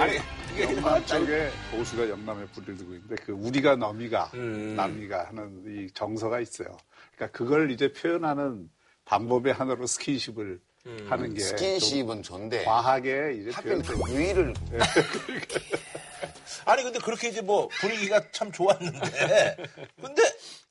아니, 0.00 0.18
영남 0.58 1.04
쪽에 1.04 1.50
보수가 1.72 2.08
영남에 2.08 2.46
불을 2.46 2.74
두고 2.78 2.94
있는데 2.94 3.16
그 3.16 3.32
우리가 3.32 3.76
너미가 3.76 4.30
음. 4.32 4.76
남이가 4.76 5.26
하는 5.26 5.62
이 5.66 5.92
정서가 5.92 6.40
있어요. 6.40 6.74
그러니까 7.14 7.36
그걸 7.36 7.70
이제 7.70 7.92
표현하는 7.92 8.70
방법의 9.06 9.54
하나로 9.54 9.86
스킨십을 9.86 10.60
하는 11.08 11.34
게 11.34 11.40
스킨십은 11.40 12.06
좀 12.06 12.22
좋은데 12.22 12.64
과하게 12.64 13.38
이제 13.40 13.50
하필 13.50 13.82
표현. 13.82 14.02
그 14.02 14.12
유의를 14.12 14.54
아니, 16.64 16.82
근데 16.82 16.98
그렇게 16.98 17.28
이제 17.28 17.40
뭐 17.40 17.68
분위기가 17.80 18.20
참 18.32 18.50
좋았는데. 18.50 19.56
근데 20.00 20.22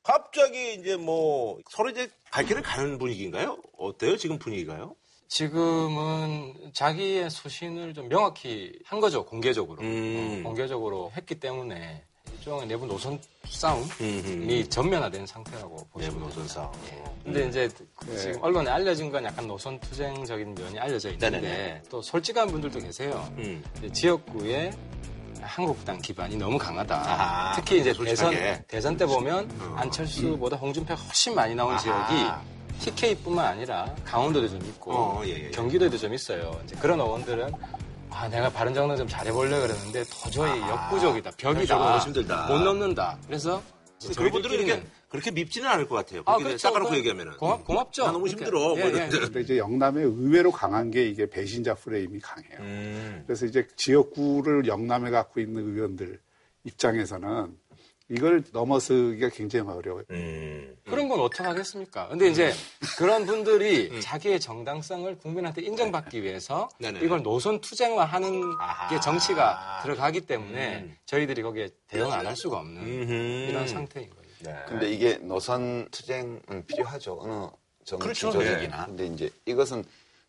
갑자기 0.02 0.74
이제 0.74 0.96
뭐 0.96 1.58
서로 1.70 1.90
이제 1.90 2.10
갈 2.30 2.44
길을 2.44 2.62
가는 2.62 2.98
분위기인가요? 2.98 3.58
어때요? 3.78 4.16
지금 4.16 4.38
분위기가요? 4.38 4.94
지금은 5.28 6.70
자기의 6.72 7.30
소신을 7.30 7.94
좀 7.94 8.08
명확히 8.08 8.78
한 8.84 9.00
거죠 9.00 9.26
공개적으로 9.26 9.82
음. 9.82 10.42
어, 10.44 10.48
공개적으로 10.48 11.10
했기 11.16 11.40
때문에 11.40 12.04
일종의 12.38 12.66
내부 12.66 12.86
노선 12.86 13.18
싸움이 13.44 13.86
음. 14.00 14.66
전면화된 14.68 15.26
상태라고 15.26 15.76
보시면 15.92 16.14
내부 16.14 16.26
노선 16.26 16.46
싸움. 16.48 16.70
근데 17.24 17.48
이제 17.48 17.68
네. 18.06 18.16
지금 18.16 18.42
언론에 18.42 18.70
알려진 18.70 19.10
건 19.10 19.24
약간 19.24 19.46
노선 19.46 19.78
투쟁적인 19.80 20.54
면이 20.54 20.78
알려져 20.78 21.10
있는데 21.10 21.30
네네네. 21.30 21.82
또 21.90 22.02
솔직한 22.02 22.48
분들도 22.48 22.78
계세요. 22.80 23.28
음. 23.38 23.64
지역구에 23.92 24.70
한국당 25.40 25.98
기반이 26.00 26.36
너무 26.36 26.58
강하다. 26.58 26.94
아하, 26.96 27.52
특히 27.54 27.80
이제 27.80 27.92
솔직하게. 27.92 28.36
대선 28.36 28.64
대선 28.68 28.96
때 28.96 29.06
보면 29.06 29.50
어. 29.60 29.74
안철수보다 29.78 30.56
홍준표가 30.56 31.00
훨씬 31.00 31.34
많이 31.34 31.54
나온 31.54 31.72
아하. 31.74 31.78
지역이 31.78 32.90
TK뿐만 32.90 33.44
아니라 33.44 33.94
강원도도 34.04 34.48
좀 34.48 34.60
있고 34.66 34.92
어, 34.92 35.22
예, 35.24 35.46
예. 35.46 35.50
경기도에도 35.50 35.96
좀 35.96 36.12
있어요. 36.12 36.60
이제 36.64 36.76
그런 36.76 37.00
의원들은 37.00 37.52
아 38.18 38.28
내가 38.28 38.48
바른정당 38.48 38.96
좀 38.96 39.06
잘해보려 39.08 39.60
그랬는데 39.60 40.02
도저히 40.22 40.58
역부족이다 40.60 41.30
벽이다 41.32 41.48
현실적으로 41.50 41.88
너무 41.90 42.00
힘들다. 42.02 42.46
못 42.48 42.58
넘는다. 42.60 43.18
그래서 43.26 43.62
이제 43.98 44.14
그런 44.14 44.30
분들은 44.32 44.56
저희들끼리는 44.56 44.74
이렇게 44.82 44.90
그렇게 45.08 45.30
밉지는 45.30 45.68
않을 45.68 45.86
것 45.88 45.96
같아요. 45.96 46.22
아, 46.24 46.36
그렇죠. 46.38 46.56
싹가놓고 46.58 46.90
그- 46.92 46.96
얘기하면은. 46.98 47.36
고맙, 47.36 47.64
고맙죠. 47.64 48.06
나 48.06 48.12
너무 48.12 48.24
그러니까. 48.24 48.44
힘들어. 48.44 48.60
뭐 48.68 48.78
예, 48.78 48.84
예. 49.04 49.08
근데 49.08 49.40
이제 49.40 49.58
영남에 49.58 50.02
의외로 50.02 50.50
강한 50.50 50.90
게 50.90 51.06
이게 51.06 51.28
배신자 51.28 51.74
프레임이 51.74 52.20
강해요. 52.20 52.58
음. 52.60 53.22
그래서 53.26 53.44
이제 53.46 53.66
지역구를 53.76 54.66
영남에 54.66 55.10
갖고 55.10 55.40
있는 55.40 55.74
의원들 55.74 56.18
입장에서는 56.64 57.56
이걸 58.08 58.44
넘어서기가 58.52 59.30
굉장히 59.30 59.68
어려워요. 59.68 60.04
그런 60.84 61.08
건 61.08 61.20
어떻게 61.20 61.42
하겠습니까? 61.42 62.08
근데 62.08 62.28
이제 62.28 62.52
그런 62.98 63.26
분들이 63.26 63.90
자기의 64.00 64.38
정당성을 64.38 65.18
국민한테 65.18 65.62
인정받기 65.62 66.22
위해서 66.22 66.68
네네. 66.78 67.00
이걸 67.00 67.22
노선 67.22 67.60
투쟁화하는 67.60 68.40
게 68.90 69.00
정치가 69.00 69.80
들어가기 69.82 70.22
때문에 70.22 70.82
음. 70.82 70.96
저희들이 71.06 71.42
거기에 71.42 71.68
대응을 71.88 72.12
안할 72.12 72.36
수가 72.36 72.58
없는 72.58 73.48
이런 73.48 73.66
상태인 73.66 74.10
거예요. 74.10 74.26
네. 74.40 74.64
근데 74.68 74.90
이게 74.90 75.16
노선 75.16 75.88
투쟁은 75.90 76.66
필요하죠. 76.66 77.18
어느 77.20 77.48
정치 77.84 78.02
그렇죠. 78.02 78.32
조직이나. 78.32 78.86
근데 78.86 79.06
이제 79.06 79.30
이것은 79.46 79.84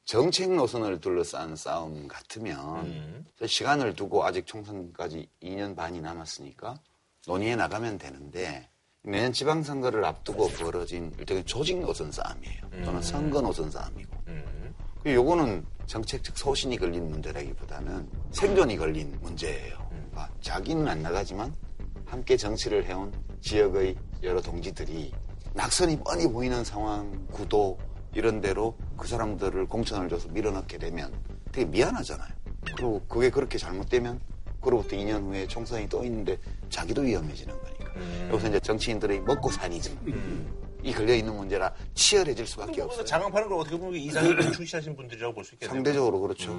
정책 0.05 0.53
노선을 0.53 1.01
둘러싼 1.01 1.55
싸움 1.55 2.07
같으면 2.07 2.85
음. 2.85 3.25
시간을 3.45 3.93
두고 3.95 4.25
아직 4.25 4.47
총선까지 4.47 5.27
2년 5.43 5.75
반이 5.75 5.99
남았으니까 5.99 6.79
논의해 7.27 7.55
나가면 7.57 7.97
되는데 7.97 8.67
내년 9.03 9.31
지방선거를 9.31 10.03
앞두고 10.03 10.47
벌어진 10.47 11.13
일종의 11.19 11.43
조직 11.43 11.79
노선 11.79 12.11
싸움이에요. 12.11 12.61
또는 12.83 12.95
음. 12.95 13.01
선거 13.01 13.41
노선 13.41 13.69
싸움이고. 13.69 14.17
그 15.03 15.13
요거는 15.13 15.65
정책적 15.85 16.37
소신이 16.37 16.77
걸린 16.77 17.09
문제라기보다는 17.09 18.09
생존이 18.31 18.77
걸린 18.77 19.17
문제예요. 19.21 19.77
그러니까 19.89 20.29
자기는 20.41 20.87
안 20.87 21.01
나가지만 21.01 21.53
함께 22.05 22.35
정치를 22.35 22.85
해온 22.85 23.13
지역의 23.41 23.95
여러 24.23 24.41
동지들이 24.41 25.13
낙선이 25.53 25.99
뻔히 26.03 26.27
보이는 26.27 26.63
상황, 26.63 27.27
구도 27.27 27.77
이런 28.13 28.41
데로 28.41 28.75
그 28.97 29.07
사람들을 29.07 29.67
공천을 29.67 30.09
줘서 30.09 30.29
밀어넣게 30.29 30.77
되면 30.77 31.13
되게 31.51 31.65
미안하잖아요. 31.69 32.29
그리고 32.75 33.01
그게 33.07 33.29
그렇게 33.29 33.57
잘못되면 33.57 34.19
그로부터 34.67 34.97
2년 34.97 35.23
후에 35.23 35.47
총선이 35.47 35.87
또 35.87 36.03
있는데 36.03 36.37
자기도 36.69 37.01
위험해지는 37.01 37.55
거니까. 37.57 37.85
여기서 38.31 38.49
이제 38.49 38.59
정치인들의 38.59 39.21
먹고 39.21 39.49
사니즘 39.49 40.67
이 40.83 40.91
걸려 40.93 41.15
있는 41.15 41.35
문제라 41.35 41.73
치열해질 41.95 42.45
수밖에 42.45 42.81
없어요. 42.81 43.05
장황파는 43.05 43.47
걸 43.47 43.59
어떻게 43.59 43.77
보면 43.77 43.95
이상을 43.99 44.51
출시하신 44.51 44.95
분들이라고 44.97 45.33
볼 45.33 45.43
수 45.45 45.55
있겠네요. 45.55 45.73
상대적으로 45.73 46.19
그렇죠. 46.19 46.51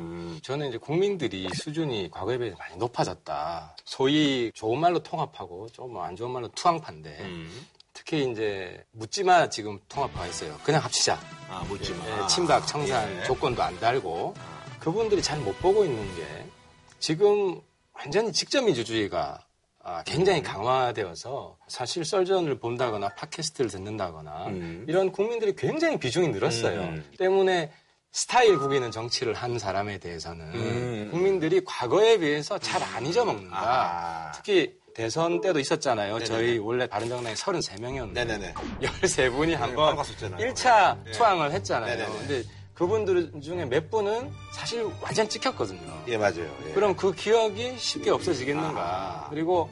저는 0.43 0.69
이제 0.71 0.79
국민들이 0.79 1.49
수준이 1.55 2.11
과거에 2.11 2.39
비해 2.39 2.55
많이 2.59 2.77
높아졌다. 2.77 3.77
소위 3.85 4.51
좋은 4.55 4.81
말로 4.81 4.99
통합하고 5.03 5.69
좀 5.73 5.97
안 5.99 6.17
좋은 6.17 6.31
말로 6.31 6.49
투항파인데 6.49 7.19
특히 7.93 8.31
이제 8.31 8.83
묻지마 8.93 9.51
지금 9.51 9.79
통합파가 9.89 10.27
있어요. 10.29 10.57
그냥 10.65 10.83
합치자. 10.83 11.19
아, 11.51 11.63
묻지마. 11.69 12.23
예, 12.23 12.27
침박, 12.27 12.67
청산 12.67 13.17
예. 13.21 13.23
조건도 13.25 13.63
안 13.63 13.79
달고 13.79 14.35
그분들이 14.81 15.21
잘 15.21 15.39
못 15.41 15.57
보고 15.59 15.85
있는 15.85 16.03
게 16.17 16.25
지금 17.01 17.61
완전히 17.99 18.33
직접 18.33 18.63
민주주의가 18.63 19.41
아, 19.83 20.03
굉장히 20.05 20.43
강화되어서 20.43 21.57
사실 21.69 22.05
썰전을 22.05 22.59
본다거나 22.59 23.09
팟캐스트를 23.15 23.71
듣는다거나 23.71 24.49
이런 24.87 25.11
국민들이 25.11 25.55
굉장히 25.57 25.99
비중이 25.99 26.29
늘었어요. 26.29 26.81
음. 26.81 27.11
때문에 27.19 27.73
스타일 28.13 28.59
구기는 28.59 28.91
정치를 28.91 29.35
한 29.35 29.59
사람에 29.59 29.99
대해서는 29.99 30.55
음. 30.55 31.09
국민들이 31.11 31.63
과거에 31.65 32.19
비해서 32.19 32.59
잘 32.59 32.83
안 32.83 33.07
잊어먹는다. 33.07 34.33
특히 34.35 34.77
대선 34.95 35.41
때도 35.41 35.59
있었잖아요. 35.61 36.15
네네네. 36.19 36.25
저희 36.27 36.59
원래 36.59 36.87
바른정당이 36.87 37.35
33명이었는데 37.37 38.13
네네네. 38.13 38.55
13분이 38.83 39.55
한번 39.55 39.97
바꿨었잖아요. 39.97 40.53
1차 40.53 41.05
네. 41.05 41.13
투항을 41.13 41.53
했잖아요. 41.53 41.97
네네네. 41.97 42.19
근데 42.19 42.43
그분들 42.79 43.33
중에 43.43 43.65
몇 43.65 43.91
분은 43.91 44.31
사실 44.53 44.89
완전 45.03 45.29
찍혔거든요. 45.29 45.81
예, 46.07 46.17
맞아요. 46.17 46.49
예. 46.69 46.73
그럼 46.73 46.95
그 46.95 47.13
기억이 47.13 47.77
쉽게 47.77 48.11
없어지겠는가. 48.11 49.27
그리고 49.31 49.69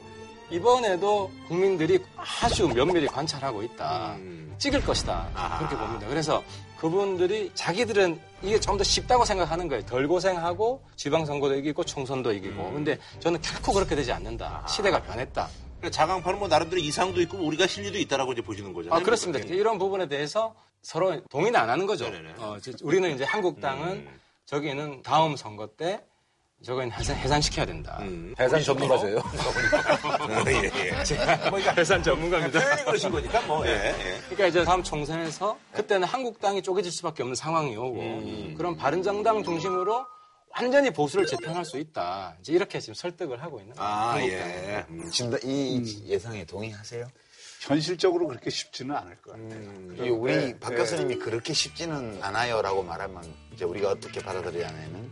이번에도 0.49 1.31
국민들이 1.47 1.99
아주 2.17 2.67
면밀히 2.67 3.07
관찰하고 3.07 3.63
있다. 3.63 4.15
음. 4.17 4.53
찍을 4.57 4.83
것이다. 4.83 5.57
그렇게 5.57 5.77
봅니다. 5.77 6.07
그래서 6.07 6.43
그분들이 6.79 7.49
자기들은 7.53 8.19
이게 8.43 8.59
좀 8.59 8.77
더 8.77 8.83
쉽다고 8.83 9.23
생각하는 9.25 9.67
거예요. 9.69 9.85
덜 9.85 10.07
고생하고 10.07 10.83
지방선거도 10.97 11.55
이기고 11.55 11.85
총선도 11.85 12.33
이기고. 12.33 12.61
음. 12.61 12.73
근데 12.73 12.97
저는 13.21 13.41
결코 13.41 13.71
그렇게 13.71 13.95
되지 13.95 14.11
않는다. 14.11 14.65
시대가 14.67 15.01
변했다. 15.01 15.47
그러니까 15.79 15.89
자강파는 15.91 16.39
뭐 16.39 16.47
나름대로 16.49 16.81
이상도 16.81 17.21
있고 17.21 17.37
우리가 17.37 17.67
실리도 17.67 17.97
있다라고 17.99 18.33
이제 18.33 18.41
보시는 18.41 18.73
거잖아요. 18.73 18.99
아, 18.99 19.03
그렇습니다. 19.03 19.39
이런 19.47 19.77
부분에 19.77 20.07
대해서 20.07 20.53
서로 20.87 21.19
동의는 21.29 21.59
안 21.59 21.69
하는 21.69 21.85
거죠. 21.85 22.09
어, 22.37 22.55
저- 22.63 22.71
우리는 22.81 23.13
이제 23.13 23.25
한국당은 23.25 23.87
음. 23.89 24.19
저기는 24.45 25.01
다음 25.03 25.35
선거 25.35 25.67
때 25.67 26.01
저거는 26.63 26.93
해산, 26.93 27.17
해산시켜야 27.17 27.65
된다. 27.65 27.99
해산 28.39 28.63
전문가세요? 28.63 29.21
예, 30.47 30.71
예. 30.97 31.03
제가 31.03 31.49
뭐 31.49 31.59
이거 31.59 31.71
해산 31.71 32.01
전문가입니다. 32.01 32.57
표현이 32.61 32.83
그러신 32.85 33.11
거니까 33.11 33.41
뭐, 33.41 33.67
예, 33.67 33.71
예. 33.71 34.19
그러니까 34.29 34.47
이제 34.47 34.63
다음 34.63 34.81
총선에서 34.81 35.59
그때는 35.73 36.07
한국당이 36.07 36.61
쪼개질 36.61 36.89
수밖에 36.89 37.21
없는 37.21 37.35
상황이 37.35 37.75
오고 37.75 37.99
음. 37.99 38.53
그럼 38.57 38.77
바른정당 38.77 39.43
중심으로 39.43 40.05
완전히 40.55 40.89
보수를 40.91 41.25
재편할 41.25 41.65
수 41.65 41.77
있다. 41.79 42.37
이제 42.39 42.53
이렇게 42.53 42.79
지금 42.79 42.93
설득을 42.93 43.43
하고 43.43 43.59
있는 43.59 43.75
거예요. 43.75 43.91
아, 43.91 44.13
한국당이. 44.13 44.53
예. 44.53 44.85
진짜 45.11 45.37
이 45.43 46.05
예상에 46.07 46.45
동의하세요? 46.45 47.05
현실적으로 47.61 48.27
그렇게 48.27 48.49
쉽지는 48.49 48.95
않을 48.95 49.17
것 49.21 49.31
같아요. 49.31 49.45
음, 49.59 49.97
이 49.99 50.09
우리 50.09 50.57
박 50.59 50.71
교수님이 50.75 51.17
그렇게 51.17 51.53
쉽지는 51.53 52.21
않아요라고 52.21 52.83
말하면 52.83 53.23
이제 53.53 53.65
우리가 53.65 53.89
어떻게 53.91 54.19
받아들여야 54.21 54.67
하냐면 54.67 55.11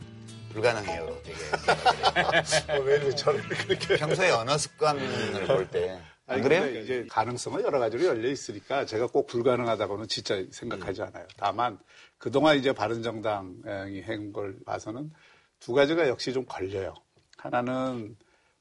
불가능해요로 0.54 1.22
되게. 1.24 1.38
왜 2.84 2.96
이렇게 2.96 3.16
저를 3.16 3.42
그렇게 3.42 3.98
평소에 3.98 4.30
언어 4.32 4.58
습관을 4.58 5.46
볼때안 5.48 6.02
아니, 6.28 6.42
그래요? 6.42 6.66
이제 6.82 7.06
가능성은 7.10 7.64
여러 7.64 7.78
가지로 7.80 8.06
열려 8.06 8.30
있으니까 8.30 8.86
제가 8.86 9.08
꼭 9.08 9.28
불가능하다고는 9.28 10.08
진짜 10.08 10.42
생각하지 10.52 11.02
음. 11.02 11.08
않아요. 11.08 11.28
다만 11.38 11.78
그동안 12.18 12.58
이제 12.58 12.72
바른정당이 12.74 14.02
한 14.02 14.32
걸 14.34 14.56
봐서는 14.66 15.12
두 15.60 15.74
가지가 15.74 16.08
역시 16.08 16.32
좀 16.34 16.46
걸려요. 16.46 16.94
하나는 17.38 18.16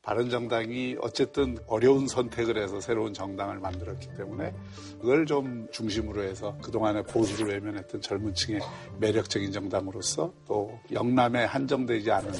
바른정당이 0.05 0.97
어쨌든 1.01 1.57
어려운 1.67 2.07
선택을 2.07 2.63
해서 2.63 2.79
새로운 2.81 3.15
정당을 3.15 3.59
만들었기 3.59 4.09
때문에 4.17 4.55
그걸 5.01 5.25
좀 5.25 5.67
중심으로 5.73 6.23
해서 6.23 6.57
그동안에 6.63 7.03
보수를 7.03 7.53
외면했던 7.53 8.03
젊은 8.03 8.35
층의 8.35 8.61
매력적인 9.01 9.51
정당으로서 9.51 10.33
또 10.47 10.79
영남에 10.93 11.45
한정되지 11.45 12.11
않은 12.11 12.33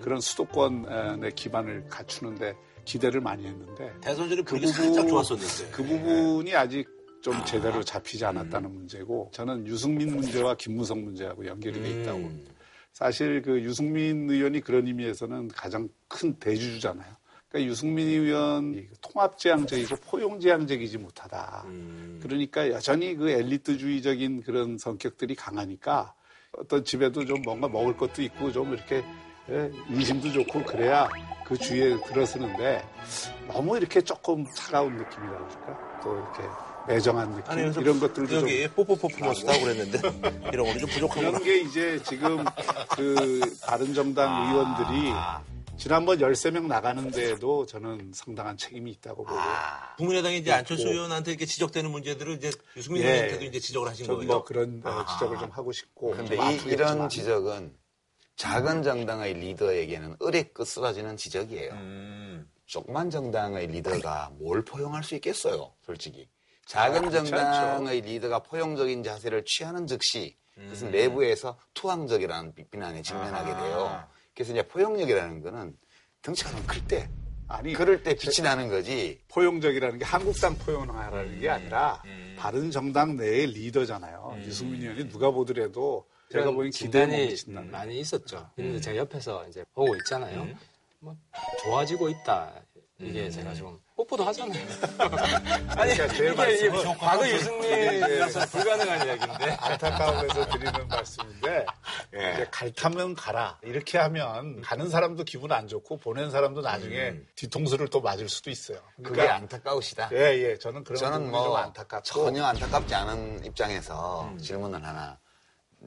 그런 0.00 0.20
수도권의 0.20 1.32
기반을 1.34 1.86
갖추는데 1.88 2.54
기대를 2.86 3.20
많이 3.20 3.46
했는데 3.46 3.92
대선 4.00 4.28
전에 4.28 4.42
그 4.42 4.54
분위기 4.56 4.72
살짝 4.72 5.06
좋았었는데. 5.06 5.70
그 5.70 5.82
부분이 5.84 6.54
아직 6.54 6.88
좀 7.20 7.34
제대로 7.44 7.82
잡히지 7.82 8.24
않았다는 8.24 8.72
문제고 8.72 9.30
저는 9.32 9.66
유승민 9.66 10.16
문제와 10.16 10.56
김무성 10.56 11.04
문제하고 11.04 11.46
연결이 11.46 11.80
돼 11.80 12.00
있다고 12.00 12.20
봅니다. 12.20 12.52
사실 12.92 13.40
그 13.42 13.62
유승민 13.62 14.28
의원이 14.28 14.60
그런 14.60 14.86
의미에서는 14.86 15.48
가장 15.48 15.88
큰 16.12 16.34
대주주잖아요. 16.38 17.10
그러니까 17.48 17.70
유승민 17.70 18.06
의원이 18.06 18.88
통합지향적이고 19.00 19.96
포용지향적이지 19.96 20.98
못하다. 20.98 21.64
그러니까 22.22 22.70
여전히 22.70 23.14
그 23.14 23.30
엘리트주의적인 23.30 24.42
그런 24.42 24.78
성격들이 24.78 25.34
강하니까 25.34 26.14
어떤 26.58 26.84
집에도 26.84 27.24
좀 27.24 27.40
뭔가 27.42 27.68
먹을 27.68 27.96
것도 27.96 28.22
있고 28.22 28.52
좀 28.52 28.72
이렇게 28.74 29.02
예, 29.50 29.70
인심도 29.88 30.30
좋고 30.30 30.62
그래야 30.64 31.08
그 31.44 31.56
주위에 31.56 32.00
들어서는데 32.06 32.84
너무 33.48 33.76
이렇게 33.76 34.00
조금 34.00 34.46
차가운 34.54 34.96
느낌이라 34.96 35.32
그럴까? 35.32 36.00
또 36.04 36.16
이렇게 36.16 36.42
매정한 36.86 37.30
느낌 37.34 37.50
아니, 37.50 37.62
이런 37.62 37.98
것들도 37.98 38.36
여기 38.36 38.62
좀 38.62 38.74
뽀뽀 38.74 38.96
퍼포먼스도 38.96 39.52
하고 39.52 39.62
그랬는데 39.62 39.98
이런 40.52 40.66
거는 40.66 40.78
좀 40.78 40.90
부족한 40.90 41.18
그런 41.18 41.32
거게 41.32 41.60
이제 41.60 42.00
지금 42.04 42.44
그 42.96 43.40
바른정당 43.66 44.50
의원들이 44.52 45.12
지난번 45.78 46.18
13명 46.18 46.66
나가는데도 46.66 47.66
저는 47.66 48.12
상당한 48.14 48.56
책임이 48.56 48.90
있다고 48.92 49.24
보고 49.24 49.36
국민의당이 49.96 50.38
이제 50.38 50.52
안철수. 50.52 50.86
의원한테 50.88 51.32
이렇게 51.32 51.44
지적되는 51.46 51.90
문제들을 51.90 52.36
이제 52.36 52.52
유승민 52.76 53.02
예. 53.02 53.08
의원한테도 53.08 53.44
이제 53.46 53.58
지적을 53.58 53.88
하신 53.88 54.06
좀 54.06 54.16
거예요. 54.16 54.28
뭐 54.32 54.44
그런 54.44 54.80
어, 54.84 55.04
지적을 55.12 55.38
좀 55.38 55.50
하고 55.50 55.72
싶고 55.72 56.10
근데 56.12 56.36
좀 56.36 56.50
이. 56.50 56.72
이런 56.72 57.08
지적은 57.08 57.74
작은 58.36 58.82
정당의 58.82 59.34
리더에게는 59.34 60.16
을에 60.22 60.44
끝쓰러지는 60.44 61.16
지적이에요. 61.16 61.72
음. 61.72 62.48
조그만 62.66 63.10
정당의 63.10 63.66
리더가 63.66 64.32
뭘 64.38 64.64
포용할 64.64 65.02
수 65.04 65.14
있겠어요, 65.16 65.72
솔직히. 65.84 66.28
작은 66.66 67.06
아, 67.06 67.10
정당의 67.10 68.00
리더가 68.02 68.40
포용적인 68.44 69.02
자세를 69.02 69.44
취하는 69.46 69.86
즉시 69.86 70.36
그것은 70.54 70.88
음. 70.88 70.92
내부에서 70.92 71.58
투항적이라는 71.74 72.54
비- 72.54 72.64
비난에 72.68 73.02
직면하게 73.02 73.50
돼요. 73.52 74.04
그래서 74.42 74.52
이제 74.54 74.66
포용력이라는 74.66 75.40
거는 75.40 75.76
덩치가 76.20 76.50
좀클 76.50 76.88
때, 76.88 77.08
아니 77.46 77.72
그럴 77.74 78.02
때 78.02 78.14
빛이 78.14 78.42
나는 78.42 78.68
거지. 78.68 79.20
포용적이라는 79.28 79.98
게 80.00 80.04
한국당 80.04 80.56
포용하라는 80.58 81.40
게 81.40 81.48
아니라 81.48 82.02
음. 82.06 82.34
바른 82.36 82.70
정당 82.72 83.16
내의 83.16 83.46
리더잖아요. 83.46 84.38
유승민 84.44 84.82
의원이 84.82 85.08
누가 85.10 85.30
보더라도 85.30 86.08
제가 86.32 86.50
보기엔 86.50 86.72
기대에. 86.72 87.36
많이 87.70 88.00
있었죠. 88.00 88.38
음. 88.58 88.64
근데 88.64 88.80
제가 88.80 88.96
옆에서 88.96 89.46
이제 89.48 89.64
보고 89.74 89.94
있잖아요. 89.96 90.48
뭐 90.98 91.16
좋아지고 91.62 92.08
있다. 92.08 92.52
이게 93.02 93.28
제가 93.30 93.52
좀 93.54 93.80
뽀뽀도 93.96 94.24
하잖아요. 94.24 94.64
아니, 95.76 95.92
이게, 95.92 96.08
제 96.08 96.28
이게 96.30 96.70
과거 96.98 97.28
유승민이라서 97.28 98.46
불가능한 98.46 99.06
이야기인데. 99.06 99.44
안타까움에서 99.60 100.46
드리는 100.50 100.88
말씀인데 100.88 101.66
예. 102.14 102.32
이제 102.34 102.46
갈 102.50 102.72
타면 102.72 103.14
가라 103.14 103.58
이렇게 103.62 103.98
하면 103.98 104.60
가는 104.62 104.88
사람도 104.88 105.24
기분 105.24 105.52
안 105.52 105.68
좋고 105.68 105.98
보낸 105.98 106.30
사람도 106.30 106.60
나중에 106.62 107.14
뒤통수를 107.34 107.88
또 107.88 108.00
맞을 108.00 108.28
수도 108.28 108.50
있어요. 108.50 108.78
그게 109.02 109.22
안타까우시다. 109.22 110.10
예, 110.12 110.38
예. 110.38 110.58
저는 110.58 110.84
그런 110.84 110.98
저는 110.98 111.30
뭐좀 111.30 111.56
안타깝고 111.56 112.04
전혀 112.04 112.44
안타깝지 112.44 112.94
않은 112.94 113.44
입장에서 113.44 114.32
질문을 114.40 114.84
하나 114.84 115.18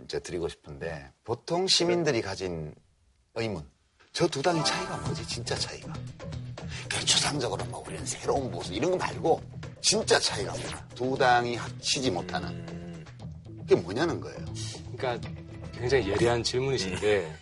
이제 0.03 0.20
드리고 0.20 0.47
싶은데 0.49 1.11
보통 1.24 1.68
시민들이 1.68 2.22
가진 2.22 2.76
의문 3.36 3.68
저 4.13 4.28
두 4.28 4.41
당의 4.41 4.63
차이가 4.63 4.95
뭐지 4.97 5.28
진짜 5.28 5.55
차이가 5.55 5.91
결초상적으로 6.96 7.66
뭐 7.66 7.84
우리는 7.86 8.06
새로운 8.06 8.50
보수 8.50 8.74
이런 8.74 8.91
거 8.91 8.98
말고 8.98 9.41
진짜 9.82 10.18
차이가 10.18 10.54
뭐야 10.54 10.88
두 10.96 11.18
당이 11.18 11.58
합치지 11.58 12.10
못하는. 12.12 13.06
그게 13.60 13.76
뭐냐는 13.76 14.22
거예요. 14.22 14.38
그러니까 14.96 15.30
굉장히 15.74 16.10
예리한 16.10 16.41
질문이신데 16.43 17.36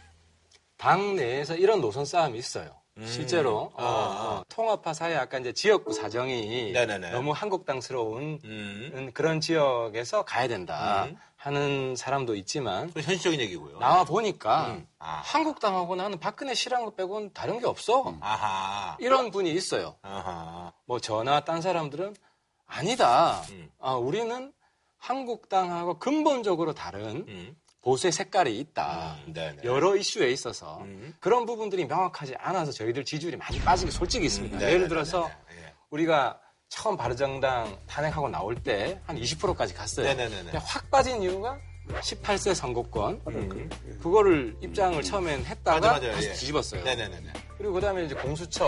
당 0.77 1.15
내에서 1.15 1.55
이런 1.55 1.81
노선 1.81 2.03
싸움이 2.03 2.37
있어요. 2.39 2.71
실제로. 3.05 3.71
어, 3.73 3.83
어, 3.83 4.43
통합파 4.49 4.93
사회 4.93 5.15
아까 5.15 5.39
이제 5.39 5.51
지역구 5.51 5.93
사정이 5.93 6.71
네네네. 6.71 7.11
너무 7.11 7.31
한국당스러운 7.31 8.39
그런 9.13 9.39
지역에서 9.39 10.25
가야 10.25 10.47
된다. 10.47 11.05
음. 11.05 11.17
하는 11.43 11.97
사람도 11.97 12.35
있지만 12.35 12.89
현실적인 12.95 13.41
얘기고요. 13.41 13.77
나와 13.79 14.05
보니까 14.05 14.67
음. 14.67 14.87
아. 14.97 15.21
한국당하고 15.25 15.97
나는 15.97 16.17
박근혜 16.17 16.53
싫어하는 16.53 16.85
것 16.85 16.95
빼고는 16.95 17.33
다른 17.33 17.59
게 17.59 17.65
없어. 17.67 18.15
아하. 18.21 18.95
이런 19.01 19.29
분이 19.29 19.51
있어요. 19.51 19.97
아하. 20.03 20.71
뭐 20.85 21.01
저나 21.01 21.41
딴 21.41 21.61
사람들은 21.61 22.15
아니다. 22.65 23.41
음. 23.49 23.69
아, 23.79 23.95
우리는 23.95 24.53
한국당하고 24.97 25.99
근본적으로 25.99 26.73
다른 26.73 27.25
음. 27.27 27.57
보수의 27.81 28.13
색깔이 28.13 28.57
있다. 28.59 29.17
네네. 29.25 29.63
여러 29.65 29.97
이슈에 29.97 30.31
있어서 30.31 30.77
음. 30.83 31.13
그런 31.19 31.45
부분들이 31.45 31.83
명확하지 31.83 32.35
않아서 32.37 32.71
저희들 32.71 33.03
지지율이 33.03 33.35
많이 33.35 33.59
빠진 33.59 33.87
게 33.87 33.91
솔직히 33.91 34.27
있습니다. 34.27 34.57
음, 34.57 34.61
예를. 34.61 34.87
들어서 34.87 35.29
예. 35.51 35.73
우리가 35.89 36.39
처음 36.73 36.97
바른정당 36.97 37.77
탄핵하고 37.87 38.29
나올 38.29 38.55
때 38.55 38.99
한 39.05 39.15
20%까지 39.17 39.73
갔어요. 39.73 40.05
네네네네. 40.07 40.43
근데 40.43 40.57
확 40.57 40.89
빠진 40.89 41.21
이유가 41.21 41.57
18세 41.89 42.55
선거권 42.55 43.21
음. 43.27 43.69
그거를 44.01 44.55
입장을 44.61 45.01
처음엔 45.03 45.45
했다가 45.45 45.79
맞아, 45.79 45.99
맞아요. 45.99 46.13
다시 46.15 46.29
예. 46.29 46.33
뒤집었어요. 46.33 46.83
네네네네. 46.83 47.33
그리고 47.57 47.73
그다음에 47.73 48.05
이제 48.05 48.15
공수처 48.15 48.65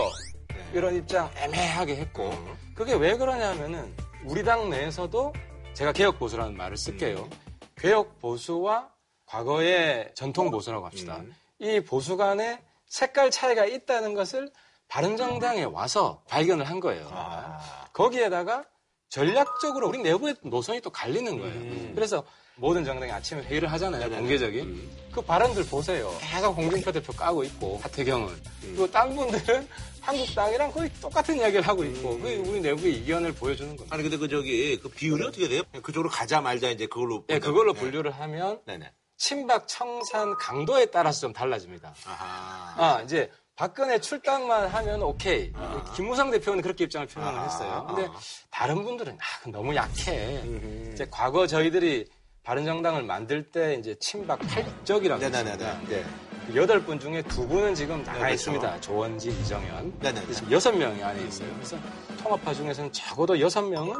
네. 0.48 0.56
이런 0.74 0.94
입장 0.94 1.30
애매하게 1.36 1.96
했고 1.96 2.30
음. 2.30 2.56
그게 2.74 2.94
왜 2.94 3.16
그러냐면은 3.16 3.94
우리 4.24 4.44
당 4.44 4.70
내에서도 4.70 5.32
제가 5.74 5.92
개혁 5.92 6.18
보수라는 6.18 6.56
말을 6.56 6.76
쓸게요. 6.76 7.18
음. 7.18 7.30
개혁 7.76 8.20
보수와 8.20 8.88
과거의 9.26 10.12
전통 10.14 10.50
보수라고 10.50 10.86
합시다. 10.86 11.16
음. 11.16 11.34
이 11.58 11.80
보수 11.80 12.16
간에 12.16 12.62
색깔 12.86 13.30
차이가 13.30 13.64
있다는 13.64 14.14
것을 14.14 14.50
바른정당에 14.88 15.64
와서 15.64 16.22
발견을 16.28 16.64
한 16.68 16.78
거예요. 16.78 17.08
아. 17.10 17.58
거기에다가 17.96 18.64
전략적으로 19.08 19.88
우리 19.88 19.98
내부의 19.98 20.36
노선이 20.42 20.80
또 20.82 20.90
갈리는 20.90 21.38
거예요. 21.38 21.54
음. 21.54 21.92
그래서 21.94 22.22
모든 22.56 22.84
정당이 22.84 23.10
아침에 23.10 23.42
회의를 23.42 23.72
하잖아요. 23.72 24.02
네네네. 24.02 24.20
공개적인. 24.20 24.64
음. 24.66 24.96
그 25.12 25.22
발언들 25.22 25.64
보세요. 25.64 26.14
계속 26.20 26.50
홍준표 26.50 26.92
대표 26.92 27.12
까고 27.14 27.42
있고 27.44 27.78
하태경은. 27.82 28.28
음. 28.28 28.42
그리고 28.60 28.90
딴 28.90 29.14
분들은 29.16 29.66
한국당이랑 30.02 30.72
거의 30.72 30.90
똑같은 31.00 31.36
이야기를 31.36 31.62
하고 31.62 31.84
있고 31.84 32.18
그게 32.18 32.36
우리 32.36 32.60
내부의 32.60 32.96
이견을 32.96 33.32
보여주는 33.32 33.74
겁니다. 33.76 33.94
아니 33.94 34.02
근데 34.02 34.18
그 34.18 34.28
저기 34.28 34.78
그 34.78 34.90
비율이 34.90 35.24
어떻게 35.24 35.48
돼요? 35.48 35.62
그쪽으로 35.82 36.10
가자 36.10 36.42
말자 36.42 36.68
이제 36.70 36.86
그걸로. 36.86 37.24
예, 37.30 37.34
본다고. 37.34 37.52
그걸로 37.52 37.72
네. 37.72 37.80
분류를 37.80 38.10
하면 38.10 38.60
네네. 38.66 38.92
친박 39.16 39.66
청산 39.68 40.36
강도에 40.36 40.86
따라서 40.86 41.20
좀 41.20 41.32
달라집니다. 41.32 41.94
아하. 42.04 42.96
아, 42.96 43.02
이제 43.02 43.30
박근혜 43.56 43.98
출당만 43.98 44.68
하면 44.68 45.02
오케이. 45.02 45.50
김무성 45.94 46.30
대표는 46.30 46.60
그렇게 46.60 46.84
입장을 46.84 47.06
표명을 47.06 47.38
아. 47.38 47.42
했어요. 47.44 47.86
근데 47.88 48.08
다른 48.50 48.82
분들은 48.84 49.14
아, 49.18 49.50
너무 49.50 49.74
약해. 49.74 50.42
음흠. 50.44 50.92
이제 50.92 51.06
과거 51.10 51.46
저희들이 51.46 52.06
바른정당을 52.42 53.02
만들 53.02 53.50
때 53.50 53.74
이제 53.74 53.96
친박 53.98 54.38
팔적이라고. 54.40 55.22
했습니다. 55.22 55.80
네. 55.88 56.04
그 56.46 56.54
여덟 56.54 56.84
분 56.84 57.00
중에 57.00 57.22
두 57.22 57.48
분은 57.48 57.74
지금 57.74 57.98
나가 58.04 58.12
네, 58.12 58.18
그렇죠. 58.18 58.34
있습니다. 58.34 58.80
조원진, 58.82 59.32
이정현. 59.32 59.98
네네네. 60.00 60.32
지금 60.32 60.52
여섯 60.52 60.72
명이 60.72 61.02
안에 61.02 61.22
있어요. 61.26 61.50
그래서 61.54 61.76
통합파 62.22 62.52
중에서는 62.54 62.92
적어도 62.92 63.40
여섯 63.40 63.62
명은 63.62 63.96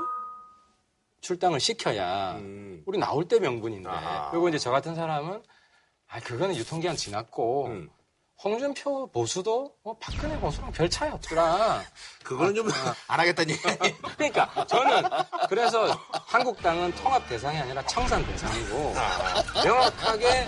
출당을 1.22 1.58
시켜야 1.58 2.34
음. 2.36 2.82
우리 2.86 2.98
나올 2.98 3.26
때 3.26 3.40
명분인데. 3.40 3.88
아하. 3.88 4.30
그리고 4.30 4.48
이제 4.50 4.58
저 4.58 4.70
같은 4.70 4.94
사람은 4.94 5.42
아 6.08 6.20
그거는 6.20 6.54
유통기한 6.54 6.94
지났고 6.94 7.66
음. 7.68 7.90
홍준표 8.42 9.10
보수도 9.12 9.72
뭐 9.82 9.96
박근혜 9.98 10.38
보수랑 10.38 10.70
별 10.72 10.88
차이 10.90 11.10
없더라. 11.10 11.82
그거는 12.22 12.54
좀 12.54 12.68
안 13.08 13.20
하겠다는 13.20 13.50
얘기. 13.54 13.62
그러니까 14.16 14.66
저는 14.66 15.02
그래서 15.48 15.98
한국당은 16.26 16.92
통합 16.96 17.26
대상이 17.28 17.56
아니라 17.58 17.82
청산 17.86 18.24
대상이고 18.26 18.94
명확하게 19.64 20.46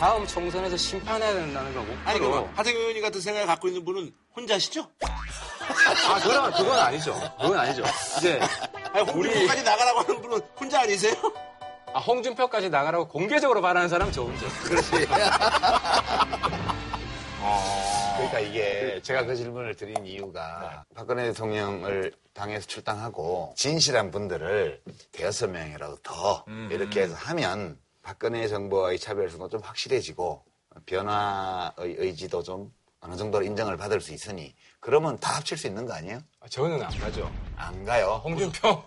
다음 0.00 0.26
총선에서 0.26 0.76
심판해야 0.76 1.32
된다는 1.32 1.72
걸 1.74 1.86
아니. 2.04 2.18
그럼 2.18 2.50
하태경 2.56 2.80
의원이 2.80 3.00
같은 3.00 3.20
생각을 3.20 3.46
갖고 3.46 3.68
있는 3.68 3.84
분은 3.84 4.12
혼자시죠? 4.34 4.88
아 5.00 6.18
그건 6.20 6.50
그건 6.52 6.78
아니죠. 6.78 7.14
그건 7.40 7.58
아니죠. 7.58 7.84
이제 8.18 8.40
아니 8.92 9.08
홍준표까지 9.10 9.62
나가라고 9.62 10.00
하는 10.00 10.22
분은 10.22 10.40
혼자 10.58 10.80
아니세요? 10.80 11.14
아, 11.94 11.98
홍준표까지 12.00 12.70
나가라고 12.70 13.06
공개적으로 13.08 13.60
발하는 13.60 13.88
사람 13.88 14.10
저 14.10 14.22
혼자. 14.22 14.46
그렇지 14.64 15.06
그러니까 18.16 18.40
이게 18.40 19.00
제가 19.02 19.24
그 19.24 19.34
질문을 19.34 19.74
드린 19.74 20.06
이유가 20.06 20.84
박근혜 20.94 21.24
대통령을 21.24 22.12
당에서 22.34 22.66
출당하고 22.66 23.52
진실한 23.56 24.10
분들을 24.10 24.82
대여섯 25.12 25.50
명이라도 25.50 25.96
더 26.02 26.44
이렇게 26.70 27.02
해서 27.02 27.14
하면 27.14 27.78
박근혜 28.02 28.48
정부와의 28.48 28.98
차별성도 28.98 29.48
좀 29.48 29.60
확실해지고 29.60 30.44
변화의 30.86 31.72
의지도 31.98 32.42
좀 32.42 32.72
어느 33.00 33.16
정도 33.16 33.42
인정을 33.42 33.76
받을 33.76 34.00
수 34.00 34.12
있으니 34.12 34.54
그러면 34.78 35.18
다 35.18 35.36
합칠 35.36 35.58
수 35.58 35.66
있는 35.66 35.86
거 35.86 35.92
아니에요? 35.92 36.18
아, 36.40 36.48
저는 36.48 36.82
안 36.82 36.98
가죠. 36.98 37.30
안 37.56 37.84
가요. 37.84 38.20
홍준표 38.24 38.82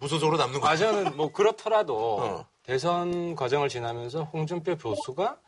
무소속으로 0.00 0.36
남는 0.36 0.60
거. 0.60 0.68
아 0.68 0.76
저는 0.76 1.16
뭐 1.16 1.32
그렇더라도 1.32 2.20
어. 2.20 2.46
대선 2.62 3.34
과정을 3.34 3.68
지나면서 3.68 4.24
홍준표 4.24 4.76
교수가 4.76 5.38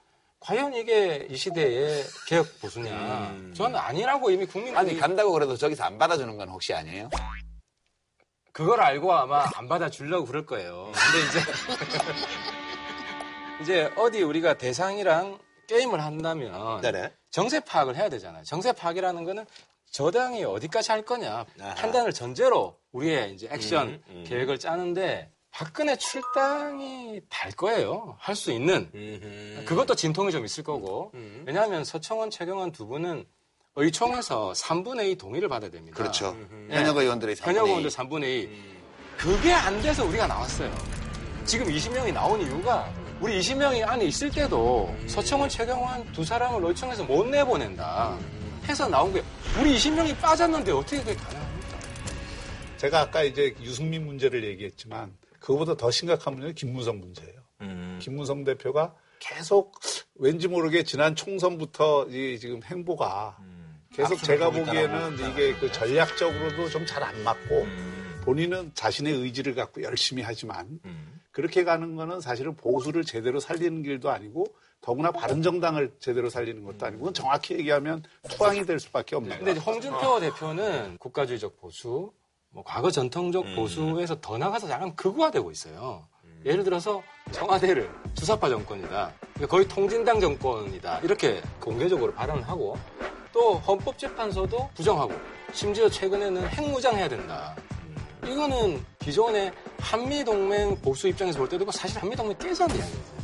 과연 0.41 0.73
이게 0.75 1.27
이 1.29 1.37
시대의 1.37 2.05
개혁 2.27 2.61
보수냐? 2.61 3.35
저는 3.55 3.77
아니라고 3.77 4.31
이미 4.31 4.47
국민들이 4.47 4.79
아니 4.79 4.97
간다고 4.99 5.33
그래도 5.33 5.57
저기서 5.57 5.85
안 5.85 5.99
받아주는 5.99 6.37
건 6.37 6.49
혹시 6.49 6.73
아니에요? 6.73 7.11
그걸 8.53 8.81
알고 8.81 9.13
아마 9.13 9.45
안 9.57 9.69
받아주려고 9.69 10.27
그럴 10.27 10.47
거예요. 10.47 10.93
근데 10.95 11.29
이제 11.29 11.41
이제 13.63 13.93
어디 13.97 14.23
우리가 14.23 14.55
대상이랑 14.55 15.39
게임을 15.69 16.03
한다면 16.03 16.81
네네. 16.81 17.13
정세 17.31 17.61
파악을 17.61 17.97
해야 17.97 18.09
되잖아요. 18.09 18.43
정세 18.45 18.73
파악이라는 18.73 19.25
거는 19.25 19.45
저당이 19.91 20.45
어디까지 20.45 20.93
할 20.93 21.03
거냐 21.03 21.45
아하. 21.61 21.75
판단을 21.75 22.13
전제로 22.13 22.79
우리의 22.93 23.35
이제 23.35 23.49
액션 23.51 23.89
음, 23.89 24.03
음. 24.09 24.25
계획을 24.27 24.59
짜는데 24.59 25.31
박근혜 25.59 25.97
출당이 25.97 27.21
달 27.29 27.51
거예요. 27.51 28.15
할 28.21 28.37
수 28.37 28.53
있는 28.53 28.89
음흠. 28.95 29.65
그것도 29.65 29.97
진통이 29.97 30.31
좀 30.31 30.45
있을 30.45 30.63
거고 30.63 31.11
음. 31.15 31.43
왜냐하면 31.49 31.83
서청원, 31.83 32.31
최경원 32.31 32.71
두 32.71 32.87
분은 32.87 33.27
의총에서 33.75 34.53
3분의 34.55 35.11
2 35.11 35.17
동의를 35.17 35.49
받아야 35.49 35.69
됩니다. 35.69 35.97
그렇죠. 35.97 36.37
예. 36.71 36.77
현역 36.77 36.97
의원들의 36.99 37.35
현역 37.41 37.65
3분의 37.65 37.67
2. 37.67 37.69
의원들 37.71 37.91
3분의 37.91 38.25
2. 38.45 38.49
그게 39.17 39.53
안 39.53 39.83
돼서 39.83 40.05
우리가 40.05 40.29
나왔어요. 40.29 40.73
지금 41.45 41.67
20명이 41.67 42.13
나온 42.13 42.41
이유가 42.41 42.89
우리 43.21 43.41
20명이 43.41 43.85
안에 43.85 44.05
있을 44.05 44.31
때도 44.31 44.95
서청원, 45.09 45.49
최경환 45.49 46.13
두 46.13 46.25
사람을 46.25 46.65
의총에서 46.69 47.03
못 47.03 47.27
내보낸다. 47.27 48.17
해서 48.69 48.87
나온 48.89 49.13
게 49.13 49.25
우리 49.61 49.75
20명이 49.77 50.21
빠졌는데 50.21 50.71
어떻게 50.71 50.99
그게 50.99 51.17
가능합니까? 51.17 51.79
제가 52.77 53.01
아까 53.01 53.25
이제 53.25 53.57
유승민 53.61 54.07
문제를 54.07 54.45
얘기했지만 54.45 55.13
그거보다 55.41 55.77
더 55.77 55.91
심각한 55.91 56.35
문제는 56.35 56.55
김무성 56.55 56.99
문제예요. 57.01 57.41
음. 57.63 57.99
김무성 58.01 58.45
대표가 58.45 58.95
계속 59.19 59.79
왠지 60.15 60.47
모르게 60.49 60.83
지난 60.85 61.15
총선부터 61.17 62.07
이 62.11 62.39
지금 62.39 62.61
행보가 62.63 63.37
계속 63.93 64.15
앞서는 64.15 64.25
제가 64.25 64.51
보기에는 64.51 65.15
이게 65.31 65.55
그 65.55 65.71
전략적으로도 65.73 66.69
좀 66.69 66.87
잘 66.87 67.03
안 67.03 67.23
맞고 67.25 67.63
음. 67.63 68.21
본인은 68.25 68.73
자신의 68.75 69.15
의지를 69.15 69.55
갖고 69.55 69.83
열심히 69.83 70.23
하지만 70.23 70.79
음. 70.85 71.21
그렇게 71.33 71.65
가는 71.65 71.97
거는 71.97 72.21
사실은 72.21 72.55
보수를 72.57 73.05
제대로 73.05 73.41
살리는 73.41 73.83
길도 73.83 74.11
아니고 74.11 74.45
더구나 74.81 75.11
바른정당을 75.11 75.95
제대로 75.99 76.29
살리는 76.29 76.63
것도 76.65 76.87
아니고 76.87 77.13
정확히 77.13 77.55
얘기하면 77.55 78.03
투항이 78.29 78.65
될 78.67 78.79
수밖에 78.79 79.17
없는 79.17 79.37
근데 79.39 79.55
거예요. 79.55 79.61
홍준표 79.61 80.21
대표는 80.21 80.99
국가주의적 80.99 81.57
보수, 81.57 82.13
뭐 82.51 82.63
과거 82.65 82.91
전통적 82.91 83.45
음. 83.45 83.57
보수에서 83.57 84.21
더 84.21 84.39
나가서 84.39 84.69
약간 84.71 84.95
극우화되고 84.97 85.51
있어요. 85.51 86.07
예를 86.45 86.65
들어서 86.65 87.03
청와대를 87.33 87.91
주사파 88.15 88.49
정권이다. 88.49 89.13
그러니까 89.35 89.47
거의 89.49 89.69
통진당 89.69 90.21
정권이다. 90.21 91.01
이렇게 91.01 91.43
공개적으로 91.61 92.13
발언을 92.15 92.47
하고 92.49 92.79
또 93.33 93.55
헌법재판소도 93.59 94.71
부정하고 94.75 95.13
심지어 95.53 95.89
최근에는 95.89 96.49
핵무장해야 96.49 97.09
된다. 97.09 97.55
이거는 98.25 98.85
기존의 98.99 99.53
한미동맹 99.79 100.81
보수 100.81 101.09
입장에서 101.09 101.39
볼 101.39 101.49
때도 101.49 101.71
사실 101.71 102.01
한미동맹 102.01 102.39
깨자는 102.39 102.75
이야기거든요. 102.77 103.19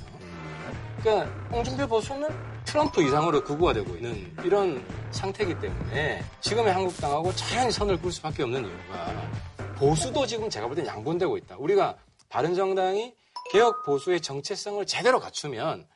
그러니까 1.00 1.48
홍준표 1.50 1.86
보수는 1.86 2.28
트럼프 2.66 3.02
이상으로 3.02 3.44
극우화되고 3.44 3.96
있는 3.96 4.36
이런 4.44 4.84
상태이기 5.12 5.60
때문에 5.60 6.24
지금의 6.40 6.72
한국당하고 6.72 7.32
자연히 7.34 7.70
선을 7.70 8.00
꿀 8.00 8.10
수밖에 8.12 8.42
없는 8.42 8.64
이유가 8.66 9.30
보수도 9.76 10.26
지금 10.26 10.48
제가 10.50 10.66
볼 10.66 10.76
땐 10.76 10.86
양분되고 10.86 11.36
있다. 11.38 11.56
우리가 11.58 11.96
바른정당이 12.28 13.14
개혁 13.52 13.84
보수의 13.84 14.20
정체성을 14.20 14.84
제대로 14.86 15.20
갖추면 15.20 15.86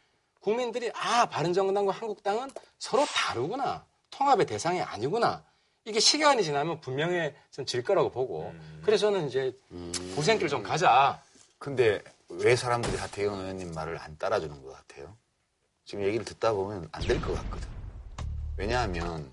국민들이 0.41 0.91
아 0.95 1.27
바른정당과 1.27 1.93
한국당은 1.93 2.51
서로 2.79 3.05
다르구나 3.07 3.85
통합의 4.11 4.47
대상이 4.47 4.81
아니구나 4.81 5.45
이게 5.85 5.99
시간이 6.01 6.45
지나면 6.45 6.81
분명해진 6.81 7.67
질 7.67 7.83
거라고 7.83 8.11
보고 8.11 8.53
그래서 8.83 9.07
저는 9.11 9.29
이제 9.29 9.57
보수행길 10.15 10.49
좀 10.49 10.63
가자. 10.63 11.21
근데 11.59 12.03
왜 12.29 12.55
사람들이 12.55 12.97
하태경 12.97 13.41
의원님 13.41 13.73
말을 13.73 13.99
안 13.99 14.17
따라주는 14.17 14.63
것 14.63 14.73
같아요? 14.73 15.17
지금 15.89 16.05
얘기를 16.05 16.23
듣다 16.25 16.53
보면 16.53 16.87
안 16.93 17.03
될 17.03 17.19
것 17.21 17.35
같거든. 17.35 17.67
왜냐하면 18.59 19.33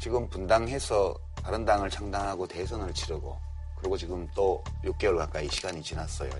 지금 0.00 0.28
분당해서 0.28 1.14
바른당을 1.42 1.88
창당하고 1.90 2.48
대선을 2.48 2.92
치르고 2.94 3.38
그리고 3.76 3.96
지금 3.96 4.26
또 4.34 4.62
6개월 4.84 5.18
가까이 5.18 5.48
시간이 5.48 5.82
지났어요. 5.82 6.30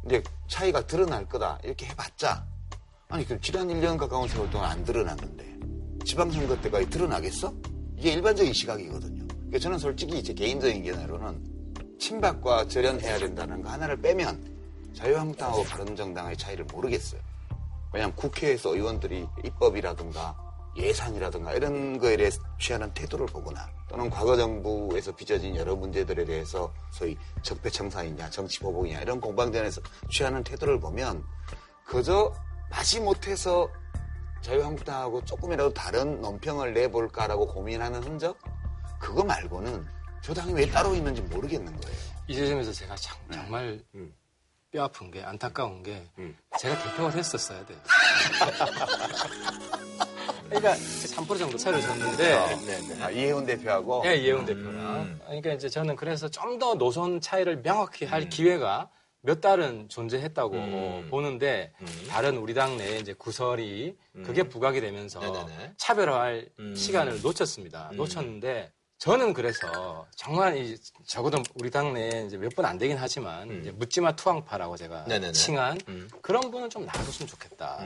근데 0.00 0.22
차이가 0.48 0.84
드러날 0.86 1.28
거다 1.28 1.58
이렇게 1.62 1.86
해봤자 1.86 2.44
아니 3.08 3.24
그 3.24 3.40
지난 3.40 3.68
1년 3.68 3.96
가까운 3.96 4.26
세월 4.28 4.50
동안 4.50 4.70
안 4.72 4.84
드러났는데 4.84 6.04
지방선거 6.04 6.60
때까지 6.60 6.90
드러나겠어? 6.90 7.52
이게 7.96 8.12
일반적인 8.12 8.52
시각이거든요. 8.52 9.26
그러니까 9.28 9.58
저는 9.60 9.78
솔직히 9.78 10.22
제 10.24 10.32
개인적인 10.34 10.82
견해로는 10.82 11.96
친박과 12.00 12.66
절연해야 12.66 13.18
된다는 13.18 13.62
거 13.62 13.68
하나를 13.70 14.00
빼면 14.00 14.92
자유한국당하고 14.96 15.62
바른정당의 15.64 16.36
차이를 16.38 16.64
모르겠어요. 16.64 17.20
왜냐하면 17.92 18.14
국회에서 18.16 18.74
의원들이 18.74 19.26
입법이라든가 19.44 20.36
예산이라든가 20.76 21.52
이런 21.54 21.98
거에 21.98 22.16
대해 22.16 22.30
취하는 22.58 22.92
태도를 22.94 23.26
보거나 23.26 23.68
또는 23.88 24.08
과거 24.08 24.36
정부에서 24.36 25.14
빚어진 25.14 25.56
여러 25.56 25.74
문제들에 25.74 26.24
대해서 26.24 26.72
소위 26.92 27.18
적폐청산이냐 27.42 28.30
정치보복이냐 28.30 29.00
이런 29.00 29.20
공방전에서 29.20 29.80
취하는 30.10 30.44
태도를 30.44 30.78
보면 30.78 31.24
그저 31.84 32.32
마지 32.70 33.00
못해서 33.00 33.68
자유한국당하고 34.42 35.24
조금이라도 35.24 35.74
다른 35.74 36.20
논평을 36.20 36.72
내볼까라고 36.72 37.48
고민하는 37.48 38.02
흔적? 38.02 38.38
그거 38.98 39.24
말고는 39.24 39.86
저 40.22 40.32
당이 40.32 40.52
왜 40.52 40.66
따로 40.68 40.94
있는지 40.94 41.20
모르겠는 41.22 41.80
거예요. 41.80 41.96
이 42.28 42.34
지점에서 42.34 42.72
제가 42.72 42.94
참, 42.94 43.18
정말 43.32 43.82
뼈 44.70 44.84
아픈 44.84 45.10
게 45.10 45.22
안타까운 45.22 45.82
게 45.82 46.02
제가 46.60 46.80
대표가 46.82 47.10
됐었어야 47.10 47.64
돼요. 47.66 47.78
그러니까 50.48 50.74
3% 50.74 51.38
정도 51.38 51.56
차이를 51.56 51.80
줬는데 51.80 52.34
아, 53.02 53.10
이혜훈 53.10 53.46
대표하고? 53.46 54.02
예, 54.06 54.16
이혜훈 54.16 54.44
대표랑. 54.46 55.18
그러니까 55.24 55.52
이제 55.52 55.68
저는 55.68 55.96
그래서 55.96 56.28
좀 56.28 56.58
더 56.60 56.74
노선 56.74 57.20
차이를 57.20 57.62
명확히 57.62 58.04
할 58.04 58.28
기회가 58.28 58.90
몇 59.22 59.40
달은 59.40 59.88
존재했다고 59.88 61.04
보는데 61.10 61.72
다른 62.08 62.36
우리 62.36 62.52
당 62.54 62.76
내에 62.76 62.98
이제 62.98 63.12
구설이 63.14 63.96
그게 64.24 64.42
부각이 64.44 64.80
되면서 64.80 65.20
차별화할 65.78 66.48
시간을 66.76 67.22
놓쳤습니다. 67.22 67.90
놓쳤는데 67.94 68.72
저는 69.00 69.32
그래서 69.32 70.06
정말 70.14 70.58
이 70.58 70.76
적어도 71.06 71.42
우리 71.54 71.70
당 71.70 71.94
내에 71.94 72.26
이제 72.26 72.36
몇번안 72.36 72.76
되긴 72.76 72.98
하지만 72.98 73.60
이제 73.62 73.70
묻지마 73.70 74.14
투항파라고 74.14 74.76
제가 74.76 75.04
네네네. 75.08 75.32
칭한 75.32 75.78
그런 76.20 76.50
분은 76.50 76.68
좀 76.68 76.84
나와줬으면 76.84 77.26
좋겠다. 77.26 77.82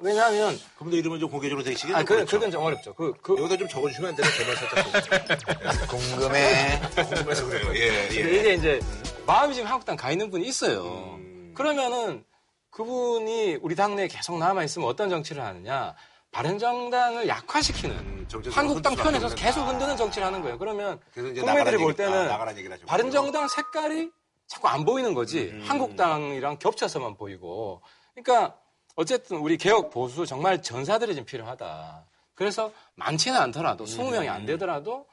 왜냐하면 0.00 0.58
그분도 0.76 0.96
이름은 0.96 1.20
좀 1.20 1.30
공개적으로 1.30 1.64
되시겠네요. 1.64 1.98
아, 1.98 2.04
그, 2.04 2.24
그건 2.26 2.50
좀 2.50 2.62
어렵죠. 2.64 2.94
그, 2.94 3.14
그, 3.22 3.38
여기다 3.38 3.56
좀 3.56 3.68
적어주시면 3.68 4.10
안 4.10 4.16
되나? 4.16 4.28
제발 4.30 4.56
살짝. 4.56 5.88
궁금해. 5.88 6.80
궁금해서 6.96 7.46
그래요. 7.46 7.74
예, 7.76 8.08
근데 8.08 8.34
예. 8.34 8.40
이게 8.40 8.54
이제 8.54 8.80
마음이 9.24 9.54
지금 9.54 9.68
한국당 9.68 9.96
가 9.96 10.10
있는 10.10 10.30
분이 10.30 10.46
있어요. 10.48 11.18
그러면은 11.54 12.24
그분이 12.70 13.60
우리 13.62 13.76
당내에 13.76 14.08
계속 14.08 14.36
남아 14.36 14.64
있으면 14.64 14.88
어떤 14.88 15.08
정치를 15.08 15.42
하느냐? 15.42 15.94
바른정당을 16.36 17.28
약화시키는 17.28 18.26
한국당 18.52 18.94
편에서. 18.94 19.34
계속 19.34 19.62
흔드는 19.62 19.96
정치를 19.96 20.26
하는 20.26 20.42
거예요. 20.42 20.58
그러면 20.58 21.00
국민들이 21.14 21.78
볼 21.78 21.94
때는 21.94 22.30
아, 22.30 22.38
하죠. 22.46 22.86
바른정당 22.86 23.48
색깔이 23.48 24.10
자꾸 24.46 24.68
안 24.68 24.84
보이는 24.84 25.14
거지. 25.14 25.50
음. 25.54 25.64
한국당이랑 25.66 26.58
겹쳐서만 26.58 27.16
보이고. 27.16 27.80
그러니까 28.14 28.54
어쨌든 28.96 29.38
우리 29.38 29.56
개혁 29.56 29.88
보수 29.88 30.26
정말 30.26 30.60
전사들이 30.60 31.16
좀 31.16 31.24
필요하다. 31.24 32.04
그래서 32.34 32.70
많지는 32.96 33.40
않더라도 33.40 33.84
음. 33.84 33.86
20명이 33.86 34.28
안 34.28 34.44
되더라도 34.44 35.06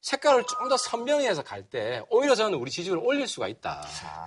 색깔을 0.00 0.44
좀 0.44 0.68
더 0.68 0.76
선명히 0.76 1.26
해서 1.26 1.42
갈 1.42 1.62
때 1.64 2.02
오히려 2.10 2.34
저는 2.34 2.56
우리 2.58 2.70
지지율을 2.70 3.02
올릴 3.04 3.26
수가 3.26 3.48
있다. 3.48 3.82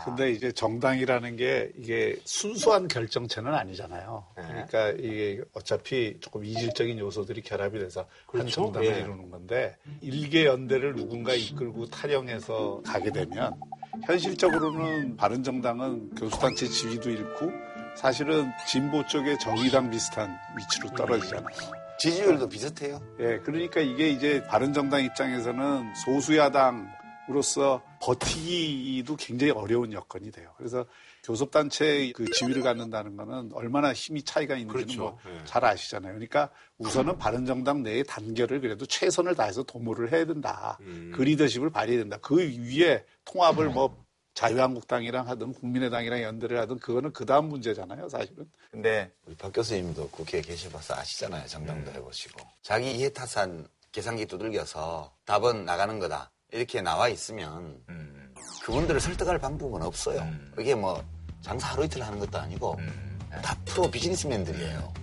근데 0.05 0.31
이제 0.31 0.51
정당이라는 0.51 1.35
게 1.35 1.71
이게 1.77 2.15
순수한 2.25 2.87
결정체는 2.87 3.53
아니잖아요. 3.53 4.25
네. 4.37 4.43
그러니까 4.47 4.89
이게 4.91 5.41
어차피 5.53 6.17
조금 6.19 6.45
이질적인 6.45 6.99
요소들이 6.99 7.41
결합이 7.41 7.79
돼서 7.79 8.01
한 8.01 8.09
그렇죠. 8.27 8.51
정당을 8.51 8.87
예. 8.87 8.99
이루는 8.99 9.31
건데 9.31 9.77
일개 10.01 10.45
연대를 10.45 10.95
누군가 10.95 11.33
이끌고 11.33 11.87
타령해서 11.89 12.83
가게 12.85 13.11
되면 13.11 13.59
현실적으로는 14.05 15.17
바른 15.17 15.43
정당은 15.43 16.15
교수단체 16.15 16.67
지위도 16.67 17.09
잃고 17.09 17.51
사실은 17.95 18.51
진보 18.67 19.05
쪽의 19.07 19.39
정의당 19.39 19.89
비슷한 19.89 20.37
위치로 20.57 20.89
떨어지잖아요. 20.95 21.82
지지율도 22.03 22.49
비슷해요. 22.49 23.01
예, 23.19 23.39
그러니까 23.39 23.79
이게 23.79 24.09
이제 24.09 24.43
바른정당 24.43 25.05
입장에서는 25.05 25.93
소수야당으로서 25.95 27.81
버티기도 28.01 29.15
굉장히 29.15 29.53
어려운 29.53 29.93
여건이 29.93 30.31
돼요. 30.31 30.53
그래서 30.57 30.85
교섭단체 31.23 32.11
그 32.13 32.25
지위를 32.25 32.61
갖는다는 32.61 33.15
거는 33.15 33.51
얼마나 33.53 33.93
힘이 33.93 34.23
차이가 34.23 34.57
있는지는 34.57 34.85
그렇죠. 34.85 35.01
뭐 35.01 35.19
예. 35.27 35.45
잘 35.45 35.63
아시잖아요. 35.63 36.11
그러니까 36.11 36.49
우선은 36.77 37.17
바른정당 37.17 37.83
내의 37.83 38.03
단결을 38.03 38.59
그래도 38.59 38.85
최선을 38.85 39.35
다해서 39.35 39.63
도모를 39.63 40.11
해야 40.11 40.25
된다. 40.25 40.77
음. 40.81 41.13
그 41.15 41.21
리더십을 41.21 41.69
발휘해야 41.69 42.03
된다. 42.03 42.17
그 42.21 42.35
위에 42.37 43.05
통합을 43.23 43.69
뭐 43.71 44.02
자유한국당이랑 44.33 45.27
하든 45.29 45.53
국민의당이랑 45.53 46.21
연대를 46.21 46.59
하든 46.61 46.79
그거는 46.79 47.13
그 47.13 47.25
다음 47.25 47.49
문제잖아요, 47.49 48.09
사실은. 48.09 48.49
근데 48.71 49.11
우리 49.25 49.35
박 49.35 49.53
교수님도 49.53 50.09
국회에 50.09 50.41
계셔봐서 50.41 50.95
아시잖아요. 50.95 51.45
정당도 51.47 51.91
해보시고. 51.91 52.41
자기 52.61 52.91
이해타산 52.95 53.67
계산기 53.91 54.25
두들겨서 54.25 55.13
답은 55.25 55.65
나가는 55.65 55.99
거다. 55.99 56.31
이렇게 56.51 56.81
나와 56.81 57.09
있으면 57.09 57.79
그분들을 58.63 58.99
설득할 58.99 59.39
방법은 59.39 59.81
없어요. 59.83 60.27
이게 60.59 60.73
뭐 60.73 61.03
장사 61.41 61.69
하루 61.69 61.85
이틀 61.85 62.01
하는 62.01 62.19
것도 62.19 62.39
아니고 62.39 62.77
다 63.43 63.57
프로 63.65 63.89
비즈니스맨들이에요. 63.89 64.93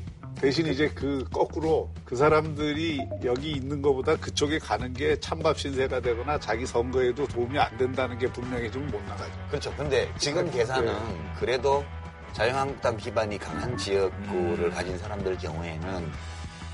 대신 0.41 0.67
이제 0.67 0.89
그 0.95 1.23
거꾸로 1.31 1.91
그 2.05 2.17
사람들이 2.17 3.07
여기 3.25 3.51
있는 3.53 3.83
것보다 3.83 4.17
그쪽에 4.17 4.59
가는 4.59 4.93
게 4.95 5.19
찬밥 5.21 5.59
신세가 5.59 6.01
되거나 6.01 6.39
자기 6.41 6.65
선거에도 6.65 7.27
도움이 7.29 7.59
안 7.59 7.77
된다는 7.77 8.17
게 8.19 8.27
분명히 8.33 8.71
좀 8.71 8.81
못 8.91 9.01
나가죠. 9.05 9.31
그렇죠. 9.49 9.75
근데 9.77 10.11
지금 10.19 10.51
계산은 10.51 11.35
그래도 11.39 11.85
자유한국당 12.33 12.97
기반이 12.97 13.39
강한 13.39 13.77
지역구를 13.77 14.71
가진 14.71 14.97
사람들 14.99 15.37
경우에는 15.37 16.11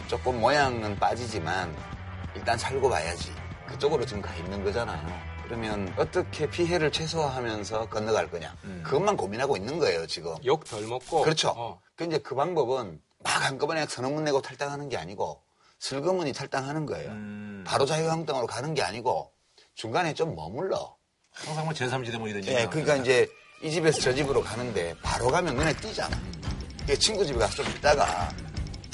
조금 0.07 0.41
모양은 0.41 0.97
빠지지만 0.97 1.75
일단 2.37 2.57
살고 2.57 2.89
봐야지. 2.89 3.33
그쪽으로 3.67 4.07
지금 4.07 4.23
가 4.23 4.33
있는 4.37 4.63
거잖아요. 4.63 5.05
그러면 5.45 5.93
어떻게 5.99 6.49
피해를 6.49 6.91
최소화하면서 6.93 7.89
건너갈 7.89 8.31
거냐. 8.31 8.55
그것만 8.85 9.17
고민하고 9.17 9.57
있는 9.57 9.79
거예요, 9.81 10.07
지금. 10.07 10.35
욕 10.45 10.65
덜 10.65 10.87
먹고. 10.87 11.23
그렇죠. 11.23 11.53
어. 11.57 11.81
그 11.97 12.05
이제 12.05 12.19
그 12.19 12.35
방법은 12.37 13.01
막 13.27 13.45
한꺼번에 13.45 13.85
선언문 13.87 14.23
내고 14.23 14.41
탈당하는 14.41 14.89
게 14.89 14.97
아니고 14.97 15.43
슬그머니 15.81 16.33
탈당하는 16.33 16.87
거예요. 16.87 17.13
바로 17.65 17.85
자유한국당으로 17.85 18.47
가는 18.47 18.73
게 18.73 18.83
아니고 18.83 19.33
중간에 19.75 20.15
좀 20.15 20.37
머물러. 20.37 20.97
항상 21.33 21.65
뭐 21.65 21.75
제3지대 21.75 22.19
뭐 22.19 22.29
이런 22.29 22.45
예, 22.47 22.61
얘기 22.61 22.67
그러니까 22.71 22.95
이제 22.97 23.29
이 23.63 23.71
집에서 23.71 24.01
저 24.01 24.15
집으로 24.15 24.43
가는데 24.43 24.95
바로 25.03 25.27
가면 25.27 25.57
눈에 25.57 25.75
띄잖아. 25.77 26.17
이게 26.85 26.97
친구 26.97 27.27
집에 27.27 27.39
가서 27.41 27.65
좀 27.65 27.67
있다가 27.73 28.31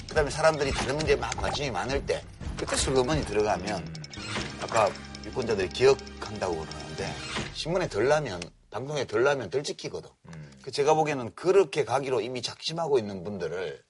그다음에 0.08 0.30
사람들이 0.30 0.72
다른 0.72 0.96
문제에 0.96 1.14
막 1.16 1.30
관심이 1.36 1.70
많을 1.70 2.04
때 2.06 2.24
그때 2.56 2.74
슬그머니 2.74 3.24
들어가면 3.26 3.94
아까 4.62 4.90
유권자들이 5.26 5.68
기억한다고 5.68 6.54
그러는데 6.54 7.12
신문에 7.52 7.86
덜 7.86 8.08
나면 8.08 8.40
방송에 8.70 9.06
덜 9.06 9.24
나면 9.24 9.50
덜 9.50 9.62
찍히거든. 9.62 10.08
그 10.62 10.70
제가 10.70 10.94
보기에는 10.94 11.34
그렇게 11.34 11.84
가기로 11.84 12.22
이미 12.22 12.40
작심하고 12.40 12.98
있는 12.98 13.24
분들을 13.24 13.84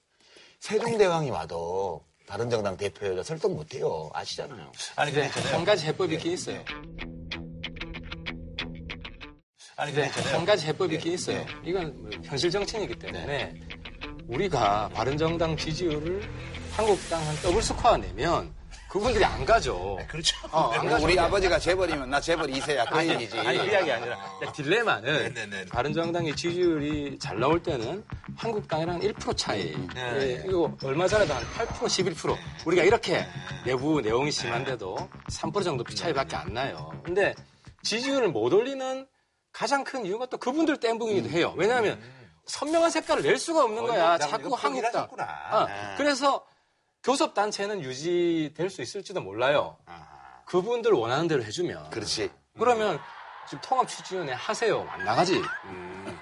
세종대왕이 0.63 1.29
와도 1.29 2.05
바른정당 2.25 2.77
대표여자 2.77 3.21
설득 3.21 3.53
못해요. 3.53 4.09
아시잖아요. 4.13 4.71
아니 4.95 5.11
근데 5.11 5.27
한 5.51 5.65
가지 5.65 5.87
해법이 5.87 6.15
있긴 6.15 6.31
있어요. 6.31 6.63
아니 9.75 9.91
근데 9.91 10.07
한 10.07 10.45
가지 10.45 10.65
해법이 10.67 10.95
있긴 10.95 11.11
있어요. 11.11 11.45
이건 11.65 12.01
뭐 12.01 12.11
현실 12.23 12.49
정치이기 12.49 12.95
때문에 12.95 13.59
우리가 14.29 14.87
바른정당 14.93 15.57
지지율을 15.57 16.21
한국당 16.71 17.27
한 17.27 17.35
더블 17.41 17.61
스코어 17.61 17.97
내면 17.97 18.55
그분들이 18.93 19.25
안 19.25 19.43
가죠. 19.43 19.97
그렇죠. 20.07 20.37
어, 20.51 20.69
안 20.71 20.87
가죠. 20.87 21.03
우리 21.03 21.17
아버지가 21.17 21.57
재벌이면 21.57 22.11
나 22.11 22.21
재벌 22.21 22.45
2세야. 22.45 22.87
그 22.91 23.07
얘기지. 23.09 23.39
아니, 23.39 23.57
그 23.57 23.65
이야기 23.65 23.91
아니라 23.91 24.19
딜레마는 24.53 25.33
네네네. 25.33 25.65
바른정당의 25.65 26.35
지지율이 26.35 27.17
잘 27.17 27.39
나올 27.39 27.63
때는 27.63 28.05
한국당이랑 28.37 28.99
1% 28.99 29.35
차이. 29.35 29.75
네. 29.95 30.21
예, 30.21 30.43
이거 30.47 30.77
얼마 30.83 31.07
전에도 31.07 31.33
한 31.33 31.43
8%, 31.43 31.87
11% 31.87 32.37
우리가 32.67 32.83
이렇게 32.83 33.25
내부 33.65 33.99
내용이 33.99 34.29
심한데도 34.29 35.09
3% 35.27 35.63
정도 35.63 35.83
차이밖에 35.83 36.35
안 36.35 36.53
나요. 36.53 36.93
근데 37.03 37.33
지지율을 37.81 38.27
못 38.27 38.53
올리는 38.53 39.07
가장 39.51 39.83
큰 39.83 40.05
이유가 40.05 40.27
또 40.27 40.37
그분들 40.37 40.79
땜붕이기도 40.79 41.29
해요. 41.29 41.55
왜냐하면 41.57 41.99
선명한 42.45 42.91
색깔을 42.91 43.23
낼 43.23 43.39
수가 43.39 43.63
없는 43.63 43.87
거야. 43.87 44.09
나 44.09 44.17
자꾸 44.19 44.53
한국당. 44.53 45.07
포기하셨구나. 45.07 45.23
어, 45.51 45.65
네. 45.65 45.95
그래서 45.97 46.45
교섭 47.03 47.33
단체는 47.33 47.81
유지될 47.81 48.69
수 48.69 48.81
있을지도 48.81 49.21
몰라요. 49.21 49.77
그분들 50.45 50.93
원하는 50.93 51.27
대로 51.27 51.43
해주면. 51.43 51.89
그렇지. 51.89 52.31
그러면 52.57 52.97
지금 53.49 53.61
통합 53.61 53.87
추진위원회 53.89 54.33
하세요. 54.33 54.87
안 54.89 55.03
나가지. 55.03 55.41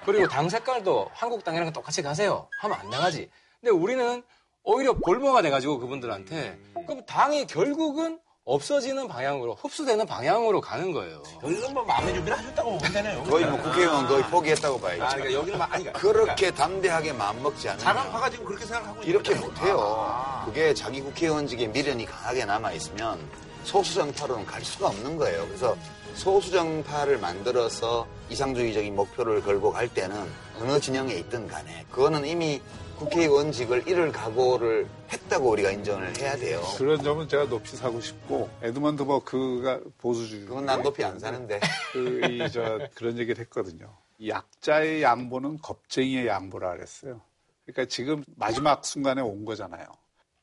그리고 0.04 0.26
당 0.26 0.48
색깔도 0.48 1.10
한국당이랑 1.14 1.72
똑같이 1.72 2.02
가세요. 2.02 2.48
하면 2.60 2.80
안 2.80 2.90
나가지. 2.90 3.30
근데 3.60 3.70
우리는 3.70 4.22
오히려 4.64 4.92
볼모가 4.94 5.42
돼가지고 5.42 5.78
그분들한테 5.78 6.58
그럼 6.86 7.04
당이 7.06 7.46
결국은 7.46 8.18
없어지는 8.44 9.06
방향으로 9.06 9.54
흡수되는 9.54 10.04
방향으로 10.04 10.60
가는 10.60 10.92
거예요. 10.92 11.22
여기는 11.44 11.72
뭐 11.72 11.84
마음의 11.84 12.14
준비를 12.14 12.38
하셨다고 12.38 12.70
보면 12.76 12.92
되네요. 12.92 13.22
거의 13.22 13.46
뭐 13.46 13.62
국회의원 13.62 14.08
거의 14.08 14.22
포기했다고 14.24 14.80
봐야죠. 14.80 15.04
아, 15.04 15.08
그러니까 15.10 15.32
여기는 15.32 15.58
막, 15.58 15.72
아니, 15.72 15.84
그러니까 15.84 16.00
그렇게 16.00 16.50
담대하게 16.50 17.12
마음 17.12 17.40
먹지 17.40 17.68
않으면 17.68 17.84
자강파가 17.84 18.30
지금 18.30 18.44
그렇게 18.44 18.64
생각하고 18.66 19.02
이렇게. 19.04 19.34
못해요. 19.36 20.42
그게 20.44 20.74
자기 20.74 21.00
국회의원직에 21.00 21.68
미련이 21.68 22.04
강하게 22.04 22.44
남아 22.44 22.72
있으면 22.72 23.20
소수정파로는 23.62 24.44
갈 24.44 24.64
수가 24.64 24.88
없는 24.88 25.16
거예요. 25.18 25.46
그래서 25.46 25.76
소수정파를 26.16 27.18
만들어서 27.18 28.06
이상주의적인 28.28 28.94
목표를 28.96 29.40
걸고 29.42 29.70
갈 29.72 29.86
때는 29.88 30.28
어느 30.60 30.80
진영에 30.80 31.14
있든 31.14 31.46
간에 31.46 31.84
그거는 31.92 32.26
이미 32.26 32.60
국회의원직을 33.02 33.88
잃을 33.88 34.12
각오를 34.12 34.88
했다고 35.12 35.50
우리가 35.50 35.70
인정을 35.72 36.16
해야 36.18 36.36
돼요. 36.36 36.62
그런 36.76 37.02
점은 37.02 37.28
제가 37.28 37.48
높이 37.48 37.76
사고 37.76 38.00
싶고 38.00 38.48
에드먼드 38.62 39.04
버크가 39.04 39.80
보수주의. 39.98 40.44
그건 40.44 40.66
난 40.66 40.82
높이 40.82 41.02
안 41.04 41.18
사는데. 41.18 41.60
그, 41.92 42.20
이, 42.30 42.50
저, 42.50 42.78
그런 42.94 43.18
얘기를 43.18 43.40
했거든요. 43.44 43.92
약자의 44.24 45.02
양보는 45.02 45.58
겁쟁이의 45.58 46.28
양보라 46.28 46.72
그랬어요. 46.74 47.20
그러니까 47.66 47.86
지금 47.86 48.24
마지막 48.36 48.84
순간에 48.84 49.20
온 49.20 49.44
거잖아요. 49.44 49.86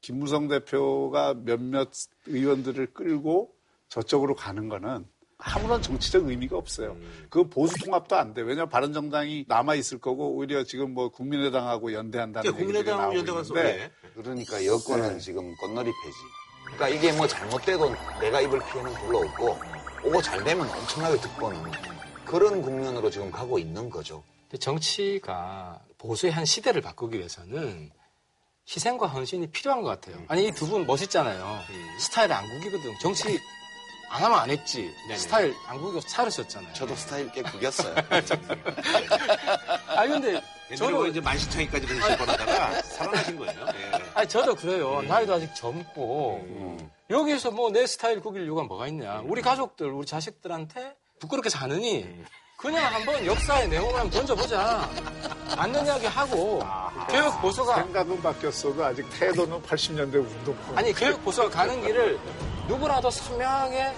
김무성 0.02 0.48
대표가 0.48 1.34
몇몇 1.34 1.90
의원들을 2.26 2.94
끌고 2.94 3.54
저쪽으로 3.88 4.36
가는 4.36 4.68
거는 4.70 5.06
아무런 5.42 5.82
정치적 5.82 6.28
의미가 6.28 6.58
없어요. 6.58 6.98
그 7.30 7.48
보수 7.48 7.74
통합도 7.84 8.16
안 8.18 8.34
돼. 8.34 8.42
왜냐하면 8.42 8.70
바른정당이 8.70 9.46
남아 9.48 9.76
있을 9.76 9.98
거고 10.00 10.36
오히려 10.36 10.64
지금 10.66 10.94
뭐 10.94 11.10
국민의당하고 11.10 11.94
연대한다는 11.94 12.52
그러니까 12.52 12.62
얘기들이 12.62 12.84
국민의당하고 12.94 13.14
나오고 13.14 13.58
연대가 13.58 13.70
있는데 13.70 13.92
그러니까 14.16 14.66
여권은 14.66 15.20
지금 15.20 15.56
꽃놀이 15.56 15.92
폐지. 16.04 16.18
그러니까 16.66 16.90
이게 16.90 17.12
뭐 17.14 17.26
잘못돼도 17.26 17.96
내가 18.20 18.42
입을 18.42 18.60
피해는 18.60 18.94
별로 18.94 19.20
없고 19.20 19.58
오고 20.06 20.22
잘 20.22 20.44
되면 20.44 20.70
엄청나게 20.70 21.20
득보는 21.22 21.72
그런 22.26 22.62
국면으로 22.62 23.10
지금 23.10 23.32
가고 23.32 23.58
있는 23.58 23.90
거죠. 23.90 24.24
근데 24.50 24.58
정치가 24.60 25.80
보수의 25.98 26.34
한 26.34 26.44
시대를 26.46 26.82
바꾸기 26.82 27.18
위해서는 27.18 27.92
희생과 28.68 29.08
헌신이 29.08 29.48
필요한 29.52 29.82
것 29.82 29.90
같아요. 29.90 30.22
아니 30.28 30.48
이 30.48 30.52
두 30.52 30.68
분 30.68 30.86
멋있잖아요. 30.86 31.60
스타일 32.00 32.32
안 32.34 32.48
구기거든. 32.50 32.94
정치 33.02 33.40
안 34.10 34.24
하면 34.24 34.40
안 34.40 34.50
했지. 34.50 34.94
스타일 35.16 35.56
안 35.68 35.80
구기고 35.80 36.02
살으셨잖아요. 36.02 36.74
저도 36.74 36.96
스타일 36.96 37.32
꽤 37.32 37.42
구겼어요. 37.44 37.94
아니 39.88 40.10
근데 40.12 40.42
저도 40.76 40.92
저도 40.92 41.08
이제 41.08 41.22
만신창이까지 41.22 41.86
그러실 41.88 42.18
뻔하다가 42.18 42.82
살아나신 42.84 43.38
거예요. 43.38 43.54
예. 43.76 43.92
아니 44.14 44.28
저도 44.30 44.56
그래요. 44.56 45.02
나이도 45.04 45.34
아직 45.34 45.54
젊고 45.56 46.78
여기에서 47.10 47.52
뭐 47.52 47.70
내 47.72 47.86
스타일 47.88 48.20
구길 48.20 48.44
이유가 48.46 48.64
뭐가 48.64 48.88
있냐. 48.88 49.22
우리 49.26 49.42
가족들, 49.42 49.88
우리 49.92 50.06
자식들한테 50.06 50.96
부끄럽게 51.20 51.50
사느니 51.50 52.08
그냥 52.58 52.94
한번 52.94 53.26
역사의 53.26 53.68
내용을 53.70 53.94
한번 53.94 54.10
던져보자. 54.12 54.90
맞는 55.56 55.86
이야기 55.86 56.06
하고 56.08 56.62
교육 57.10 57.42
보수가 57.42 57.76
생각은 57.76 58.22
바뀌었어도 58.22 58.84
아직 58.86 59.08
태도는 59.18 59.62
80년대 59.64 60.16
운동권. 60.16 60.78
아니 60.78 60.94
교육 60.94 61.24
보수가 61.24 61.50
가는 61.50 61.82
길을 61.82 62.20
누구라도 62.70 63.10
선명하게 63.10 63.94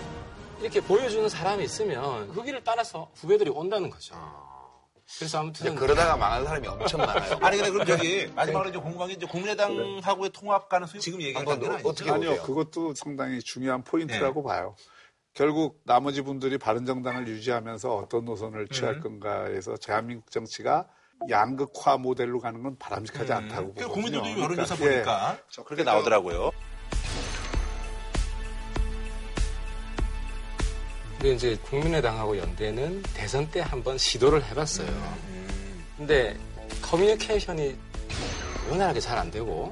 이렇게 0.62 0.80
보여주는 0.80 1.28
사람이 1.28 1.62
있으면 1.66 2.32
그 2.34 2.42
길을 2.42 2.64
따라서 2.64 3.12
후배들이 3.16 3.50
온다는 3.50 3.90
거죠. 3.90 4.16
그래서 5.18 5.40
아무튼 5.40 5.76
그러다가 5.76 6.16
망할 6.16 6.46
사람이 6.46 6.66
엄청 6.70 7.02
많아요. 7.02 7.38
아니 7.42 7.58
근데 7.58 7.70
그럼 7.70 7.86
저기 7.86 8.28
마지막으로 8.34 8.70
이제 8.70 8.80
궁금한 8.80 9.10
게 9.10 9.16
이제 9.16 9.26
국민의당하고의 9.26 10.32
통합 10.32 10.70
가능성이 10.70 11.02
지금 11.02 11.22
얘기한 11.22 11.44
건 11.44 11.62
아니죠? 11.62 11.90
어떻게 11.90 12.10
아니요, 12.12 12.42
그것도 12.44 12.94
상당히 12.96 13.42
중요한 13.42 13.84
포인트라고 13.84 14.42
봐요. 14.42 14.74
결국 15.34 15.82
나머지 15.86 16.22
분들이 16.22 16.58
바른정당을 16.58 17.28
유지하면서 17.28 17.94
어떤 17.94 18.24
노선을 18.24 18.70
취할 18.70 18.96
음. 18.96 19.02
건가에서 19.02 19.76
대한민국 19.76 20.32
정치가 20.32 20.88
양극화 21.30 21.98
모델로 21.98 22.40
가는 22.40 22.64
건 22.64 22.78
바람직하지 22.78 23.34
않다고 23.34 23.74
그 23.74 23.86
보거든요. 23.86 23.94
국민들도 23.94 24.42
여론조사 24.42 24.76
그러니까, 24.78 25.36
보니까 25.36 25.38
예. 25.60 25.64
그렇게 25.64 25.84
나오더라고요. 25.84 26.52
근데 31.22 31.36
이제 31.36 31.56
국민의당하고 31.70 32.36
연대는 32.36 33.04
대선 33.14 33.48
때 33.52 33.60
한번 33.60 33.96
시도를 33.96 34.44
해봤어요. 34.44 34.88
근데 35.96 36.36
커뮤니케이션이 36.82 37.76
원활하게 38.72 39.00
잘 39.00 39.20
안 39.20 39.30
되고, 39.30 39.72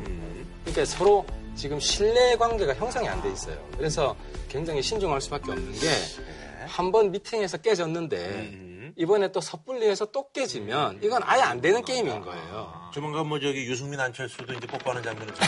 그러니까 0.63 0.85
서로 0.85 1.25
지금 1.55 1.79
신뢰 1.79 2.35
관계가 2.35 2.75
형성이 2.75 3.07
안 3.09 3.19
돼 3.23 3.31
있어요. 3.31 3.57
그래서 3.75 4.15
굉장히 4.47 4.79
신중할 4.83 5.19
수밖에 5.21 5.51
없는 5.51 5.73
게 5.73 5.87
한 6.67 6.91
번 6.91 7.09
미팅에서 7.11 7.57
깨졌는데 7.57 8.91
이번에 8.95 9.31
또 9.31 9.41
섣불리해서 9.41 10.05
또 10.11 10.29
깨지면 10.31 10.99
이건 11.01 11.23
아예 11.25 11.41
안 11.41 11.59
되는 11.59 11.83
게임인 11.83 12.21
거예요. 12.21 12.91
조만간 12.93 13.25
뭐 13.25 13.39
저기 13.39 13.65
유승민 13.65 13.99
안철수도 13.99 14.53
이제 14.53 14.67
뽀뽀하는 14.67 15.01
장면을 15.01 15.33
제가 15.33 15.47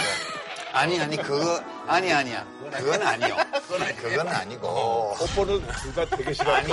아니 0.73 0.99
아니 0.99 1.17
그거 1.17 1.61
아니 1.87 2.11
아니야. 2.11 2.45
그건 2.71 3.01
아니요. 3.01 3.35
그건 3.97 4.27
아니고 4.27 5.15
뽀뽀는 5.17 5.67
둘다 5.67 6.05
되게 6.15 6.33
싫어하니 6.33 6.71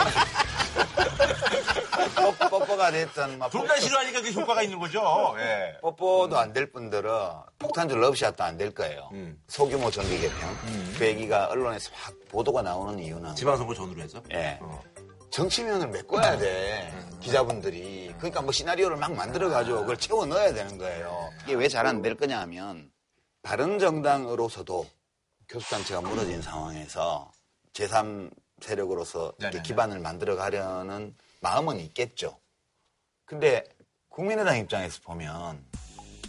뽀뽀가 2.50 2.90
됐든 2.92 3.38
막둘 3.38 3.66
다 3.66 3.78
싫어하니까 3.80 4.22
그 4.22 4.30
효과가 4.30 4.62
있는 4.62 4.78
거죠. 4.78 5.34
예. 5.38 5.78
뽀뽀도 5.80 6.38
안될 6.38 6.70
뿐더러 6.72 7.44
폭탄주 7.58 7.96
러브샷도 7.96 8.44
안 8.44 8.56
될 8.58 8.72
거예요. 8.74 9.08
소규모 9.48 9.90
정기 9.90 10.18
개편. 10.20 10.38
그 10.98 11.06
얘기가 11.06 11.46
언론에서 11.46 11.90
확 11.94 12.14
보도가 12.30 12.62
나오는 12.62 12.98
이유는 12.98 13.34
지방선거 13.36 13.74
전후로 13.74 14.00
해서? 14.02 14.22
예. 14.32 14.58
정치면을 15.30 15.88
메꿔야 15.88 16.38
돼. 16.38 16.92
기자분들이. 17.20 18.14
그러니까 18.18 18.40
뭐 18.42 18.50
시나리오를 18.52 18.96
막 18.96 19.12
만들어가지고 19.12 19.80
그걸 19.80 19.96
채워 19.96 20.24
넣어야 20.26 20.52
되는 20.54 20.78
거예요. 20.78 21.30
이게 21.44 21.54
왜 21.54 21.68
잘 21.68 21.86
안 21.86 22.02
될 22.02 22.14
거냐 22.16 22.40
하면 22.40 22.90
바른 23.48 23.78
정당으로서도 23.78 24.86
교수단체가 25.48 26.02
무너진 26.02 26.42
상황에서 26.42 27.32
제3 27.72 28.30
세력으로서 28.60 29.32
이렇게. 29.38 29.62
기반을 29.62 30.00
만들어 30.00 30.36
가려는 30.36 31.16
마음은 31.40 31.80
있겠죠. 31.80 32.38
근데 33.24 33.64
국민의당 34.10 34.58
입장에서 34.58 35.00
보면 35.02 35.64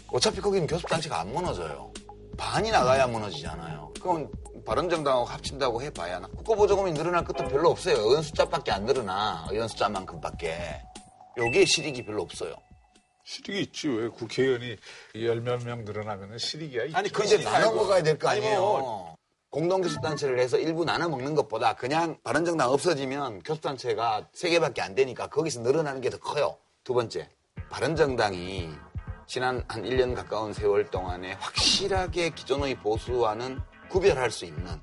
어차피 0.06 0.40
거기는 0.40 0.66
교섭단체가 0.66 1.20
안 1.20 1.30
무너져요. 1.30 1.92
반이 2.38 2.70
나가야 2.70 3.06
무너지잖아요. 3.08 3.92
그럼 4.00 4.30
바른정당하고 4.64 5.26
합친다고 5.26 5.82
해봐야 5.82 6.20
국고보조금이 6.20 6.92
늘어날 6.94 7.22
것도 7.22 7.48
별로 7.48 7.68
없어요. 7.68 7.96
의원 7.96 8.22
숫자밖에 8.22 8.72
안 8.72 8.86
늘어나. 8.86 9.46
의원 9.50 9.68
숫자만큼밖에. 9.68 10.82
여기에 11.36 11.66
실익이 11.66 12.02
별로 12.06 12.22
없어요. 12.22 12.54
실익이 13.30 13.60
있지. 13.62 13.88
왜 13.88 14.08
국회의원이 14.08 14.76
열몇 15.14 15.62
명 15.64 15.84
늘어나면 15.84 16.36
실익이야. 16.36 16.86
있죠. 16.86 16.98
아니, 16.98 17.08
그 17.10 17.22
이제 17.24 17.38
나눠 17.38 17.72
먹어야 17.72 18.02
될거 18.02 18.28
아니, 18.28 18.40
아니에요. 18.40 18.60
뭐. 18.60 19.16
공동교섭단체를 19.50 20.38
해서 20.40 20.58
일부 20.58 20.84
나눠 20.84 21.08
먹는 21.08 21.36
것보다 21.36 21.74
그냥 21.74 22.18
바른정당 22.24 22.70
없어지면 22.72 23.42
교섭단체가 23.42 24.28
세 24.32 24.50
개밖에 24.50 24.82
안 24.82 24.94
되니까 24.96 25.28
거기서 25.28 25.60
늘어나는 25.60 26.00
게 26.00 26.10
더 26.10 26.18
커요. 26.18 26.56
두 26.82 26.92
번째, 26.92 27.28
바른정당이 27.70 28.68
지난 29.26 29.64
한 29.68 29.82
1년 29.84 30.14
가까운 30.16 30.52
세월 30.52 30.90
동안에 30.90 31.34
확실하게 31.34 32.30
기존의 32.30 32.76
보수와는 32.80 33.60
구별할 33.90 34.32
수 34.32 34.44
있는 34.44 34.80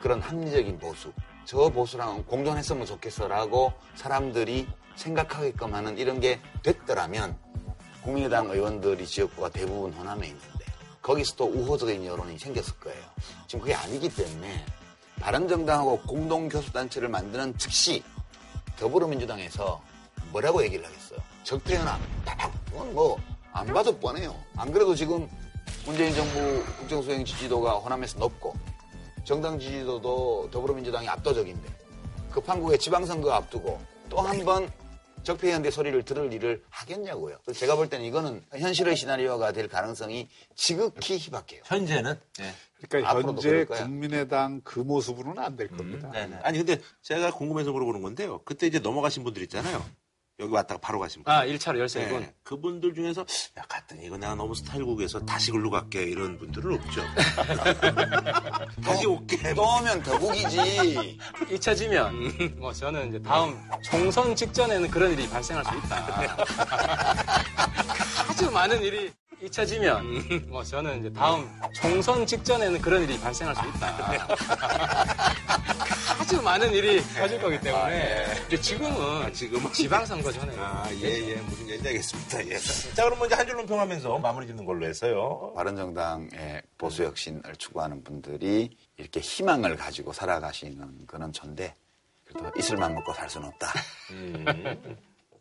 그런 0.00 0.20
합리적인 0.20 0.78
보수. 0.78 1.12
저 1.44 1.68
보수랑 1.70 2.24
공존했으면 2.26 2.86
좋겠어라고 2.86 3.72
사람들이 3.96 4.68
생각하게끔 4.94 5.74
하는 5.74 5.98
이런 5.98 6.20
게 6.20 6.40
됐더라면 6.62 7.36
국민의당 8.02 8.50
의원들이 8.50 9.06
지역구가 9.06 9.50
대부분 9.50 9.92
호남에 9.92 10.26
있는데 10.28 10.64
거기서 11.02 11.34
또 11.36 11.44
우호적인 11.46 12.04
여론이 12.04 12.38
생겼을 12.38 12.74
거예요. 12.80 13.02
지금 13.46 13.60
그게 13.60 13.74
아니기 13.74 14.08
때문에 14.14 14.64
바른정당하고 15.20 16.00
공동교섭단체를 16.02 17.08
만드는 17.08 17.56
즉시 17.58 18.02
더불어민주당에서 18.78 19.80
뭐라고 20.32 20.62
얘기를 20.62 20.84
하겠어요? 20.84 21.18
적폐연합, 21.44 22.00
딱, 22.24 22.50
그건 22.66 22.94
뭐, 22.94 23.18
안 23.52 23.66
봐도 23.66 23.96
뻔해요. 23.98 24.34
안 24.56 24.70
그래도 24.72 24.94
지금 24.94 25.28
문재인 25.84 26.14
정부 26.14 26.64
국정수행 26.78 27.24
지지도가 27.24 27.72
호남에서 27.74 28.18
높고, 28.18 28.54
정당 29.24 29.58
지지도도 29.58 30.48
더불어민주당이 30.50 31.08
압도적인데, 31.08 31.68
급한 32.30 32.60
국에 32.60 32.76
지방선거 32.76 33.32
앞두고, 33.32 33.80
또 34.08 34.20
한 34.20 34.44
번 34.44 34.70
적폐연대 35.22 35.70
소리를 35.70 36.02
들을 36.04 36.32
일을 36.32 36.62
하겠냐고요. 36.70 37.38
제가 37.54 37.76
볼 37.76 37.88
때는 37.88 38.04
이거는 38.06 38.44
현실의 38.56 38.96
시나리오가 38.96 39.52
될 39.52 39.68
가능성이 39.68 40.28
지극히 40.54 41.18
희박해요. 41.18 41.62
현재는? 41.64 42.18
그러니까 42.88 43.10
앞으로도 43.10 43.42
현재. 43.42 43.64
국민의당 43.84 44.60
그 44.64 44.80
모습으로는 44.80 45.42
안 45.42 45.56
될 45.56 45.68
겁니다. 45.68 46.10
네네. 46.10 46.36
아니 46.42 46.58
근데 46.58 46.80
제가 47.02 47.32
궁금해서 47.32 47.72
물어보는 47.72 48.00
건데요. 48.02 48.40
그때 48.44 48.66
이제 48.66 48.78
넘어가신 48.78 49.24
분들 49.24 49.42
있잖아요. 49.42 49.84
여기 50.40 50.52
왔다가 50.54 50.80
바로 50.80 50.98
가신 50.98 51.22
분. 51.22 51.32
아, 51.32 51.44
1차로 51.44 51.84
13분. 51.84 52.20
네. 52.20 52.34
그분들 52.42 52.94
중에서 52.94 53.20
야 53.58 53.62
갔더니 53.68 54.06
이거 54.06 54.16
내가 54.16 54.34
너무 54.34 54.54
스타일국에서 54.54 55.20
다시 55.26 55.50
글로 55.50 55.70
갈게 55.70 56.02
이런 56.02 56.38
분들은 56.38 56.74
없죠. 56.74 57.02
다시 58.82 59.06
올게. 59.06 59.54
또 59.54 59.62
오면 59.62 60.02
더국이지. 60.02 61.18
잊혀지면 61.50 62.56
뭐 62.58 62.72
저는 62.72 63.10
이제 63.10 63.22
다음 63.22 63.60
총선 63.84 64.34
직전에는 64.34 64.90
그런 64.90 65.12
일이 65.12 65.28
발생할 65.28 65.64
수 65.64 65.70
있다. 65.76 66.36
아주 68.28 68.50
많은 68.50 68.82
일이 68.82 69.12
잊혀지면 69.42 70.48
뭐 70.48 70.62
저는 70.62 71.00
이제 71.00 71.12
다음 71.12 71.48
총선 71.74 72.26
직전에는 72.26 72.80
그런 72.80 73.02
일이 73.02 73.18
발생할 73.18 73.54
수 73.56 73.62
있다. 73.68 74.28
아주 76.20 76.42
많은 76.42 76.72
일이 76.72 77.00
터질 77.14 77.40
거기 77.40 77.58
때문에 77.58 77.82
아, 77.82 77.90
예. 77.92 78.26
이제 78.46 78.60
지금은 78.60 79.32
지금은 79.32 79.72
지방선거 79.72 80.30
전에 80.30 80.54
아, 80.58 80.88
예, 81.00 81.30
예. 81.30 81.34
무슨 81.36 81.62
얘기인지 81.64 81.88
알겠습니다. 81.88 82.46
예. 82.48 82.58
자, 82.94 83.04
그럼 83.04 83.18
먼저 83.18 83.36
한줄 83.36 83.56
논평하면서 83.56 84.18
마무리 84.18 84.46
짓는 84.46 84.64
걸로 84.64 84.86
해서요. 84.86 85.52
바른정당의 85.56 86.62
보수 86.76 87.04
혁신을 87.04 87.56
추구하는 87.56 88.04
분들이 88.04 88.76
이렇게 88.96 89.20
희망을 89.20 89.76
가지고 89.76 90.12
살아가시는 90.12 91.06
그런 91.06 91.32
존재. 91.32 91.74
그래도 92.24 92.50
이슬만 92.56 92.94
먹고 92.94 93.12
살 93.14 93.28
수는 93.28 93.48
없다. 93.48 93.72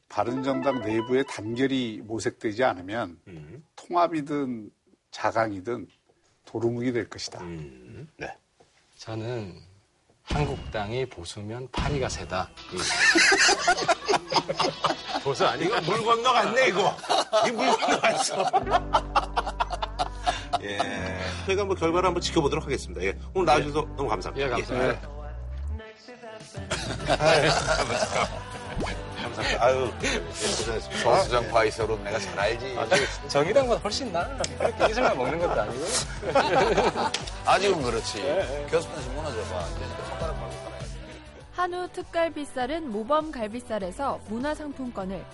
바른정당 0.10 0.81
내부의 0.81 1.23
단결이 1.27 2.02
모색되지 2.03 2.64
않으면 2.64 3.19
통합이든 3.76 4.72
자강이든 5.11 5.88
도루묵이 6.45 6.91
될 6.91 7.07
것이다. 7.10 7.41
네. 7.44 8.36
저는 8.98 9.56
한국당이 10.23 11.06
보수면 11.07 11.68
파리가 11.72 12.10
세다. 12.10 12.49
보수 15.23 15.45
아니고 15.45 15.80
물 15.81 16.03
건너갔네, 16.03 16.68
이거. 16.69 16.95
이물 17.48 17.68
건너갔어. 17.77 18.45
예. 20.61 20.77
저희가 21.45 21.64
뭐 21.65 21.76
결과를 21.76 22.07
한번 22.07 22.22
지켜보도록 22.22 22.65
하겠습니다. 22.65 23.02
예. 23.03 23.18
오늘 23.34 23.45
나와주셔서 23.45 23.81
너무 23.95 24.10
감사합니다. 24.10 24.45
예, 24.45 24.49
감사합니다. 24.52 25.10
아유, 27.19 27.49
감사합니다. 29.21 29.63
아유, 29.65 29.91
예, 30.03 30.19
고생했습니다. 30.19 30.97
소수정 31.03 31.47
파이서로 31.49 31.97
내가 32.03 32.19
잘 32.19 32.39
알지. 32.39 32.75
아, 32.77 32.87
저 32.87 33.27
정의당보다 33.27 33.79
훨씬 33.81 34.11
나. 34.11 34.27
그렇게 34.57 34.91
이슬만 34.91 35.17
먹는 35.17 35.39
것도 35.39 35.61
아니고. 35.61 35.85
아직은 37.45 37.81
그렇지. 37.83 38.21
교섭단체 38.69 39.09
무너져봐. 39.11 39.67
이제 39.67 39.85
손가락 40.09 40.39
말고 40.39 40.55
살아야 40.63 40.79
한우 41.53 41.87
특갈비살은 41.91 42.89
모범 42.91 43.31
갈비살에서 43.31 44.21
문화상품권을 44.29 45.25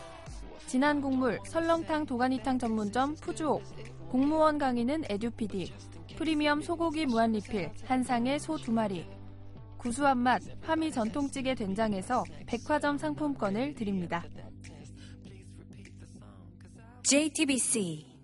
진한 0.66 1.00
국물 1.02 1.40
설렁탕 1.46 2.08
도가니탕 2.08 2.58
전문점 2.58 3.16
푸주옥 3.16 3.62
공무원 4.10 4.58
강의는 4.58 5.04
에듀피디 5.08 5.72
프리미엄 6.18 6.64
소고기 6.64 7.06
무한리필 7.06 7.70
한상의 7.86 8.40
소 8.40 8.58
두 8.58 8.72
마리 8.72 9.08
구수한 9.86 10.18
맛 10.18 10.42
화미 10.64 10.92
전통찌개 10.92 11.54
된장에서 11.54 12.24
백화점 12.48 12.98
상품권을 12.98 13.76
드립니다. 13.76 14.24
JTBC 17.04 18.15